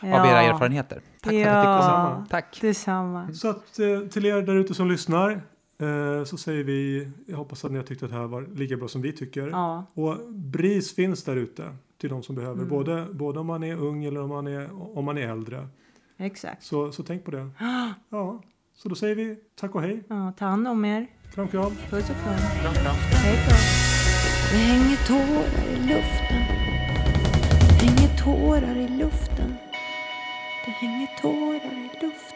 Ja. 0.00 0.20
av 0.20 0.26
era 0.26 0.42
erfarenheter. 0.42 1.00
Tack 1.22 1.32
för 1.32 1.46
att 1.46 1.64
komma. 1.80 2.16
Ja, 2.18 2.26
Tack. 2.30 2.58
detsamma. 2.60 3.28
Så 3.34 3.48
att 3.50 3.78
eh, 3.78 4.08
till 4.10 4.26
er 4.26 4.42
där 4.42 4.54
ute 4.54 4.74
som 4.74 4.90
lyssnar 4.90 5.42
så 6.26 6.36
säger 6.36 6.64
vi, 6.64 7.08
jag 7.26 7.36
hoppas 7.36 7.64
att 7.64 7.70
ni 7.72 7.76
har 7.78 7.84
tyckt 7.84 8.02
att 8.02 8.10
det 8.10 8.16
här 8.16 8.26
var 8.26 8.46
lika 8.54 8.76
bra 8.76 8.88
som 8.88 9.02
vi 9.02 9.12
tycker. 9.12 9.48
Ja, 9.48 9.84
Och 9.94 10.16
BRIS 10.30 10.94
finns 10.94 11.24
där 11.24 11.36
ute 11.36 11.76
till 11.98 12.10
de 12.10 12.22
som 12.22 12.34
behöver, 12.34 12.56
Mm. 12.56 12.68
både, 12.68 13.06
både 13.12 13.40
om 13.40 13.46
man 13.46 13.62
är 13.62 13.76
ung 13.76 14.04
eller 14.04 14.22
om 14.22 14.28
man 14.28 14.46
är, 14.46 14.96
om 14.98 15.04
man 15.04 15.18
är 15.18 15.28
äldre. 15.28 15.68
exakt. 16.18 16.62
Så, 16.64 16.92
så 16.92 17.02
tänk 17.02 17.24
på 17.24 17.30
det. 17.30 17.50
Ja, 18.10 18.42
så 18.74 18.88
då 18.88 18.94
säger 18.94 19.14
vi 19.14 19.36
tack 19.54 19.74
och 19.74 19.82
hej. 19.82 20.02
Ja, 20.08 20.32
ta 20.38 20.44
hand 20.44 20.68
om 20.68 20.84
er. 20.84 21.06
Kram, 21.34 21.48
kram. 21.48 21.72
Puss 21.90 22.10
och 22.10 22.16
kram. 22.16 22.36
Kram, 22.62 22.74
kram. 22.74 22.94
Hej 22.96 23.38
då. 23.48 23.54
Det 24.52 24.58
hänger 24.58 24.96
tårar 25.06 25.68
i 25.72 25.76
luften. 25.88 26.42
Det 27.80 27.86
hänger 27.86 28.16
tårar 28.24 28.76
i 28.76 28.88
luften. 28.98 29.54
Det 30.64 30.70
hänger 30.70 31.06
tårar 31.22 31.78
i 31.78 31.90
luften. 32.06 32.31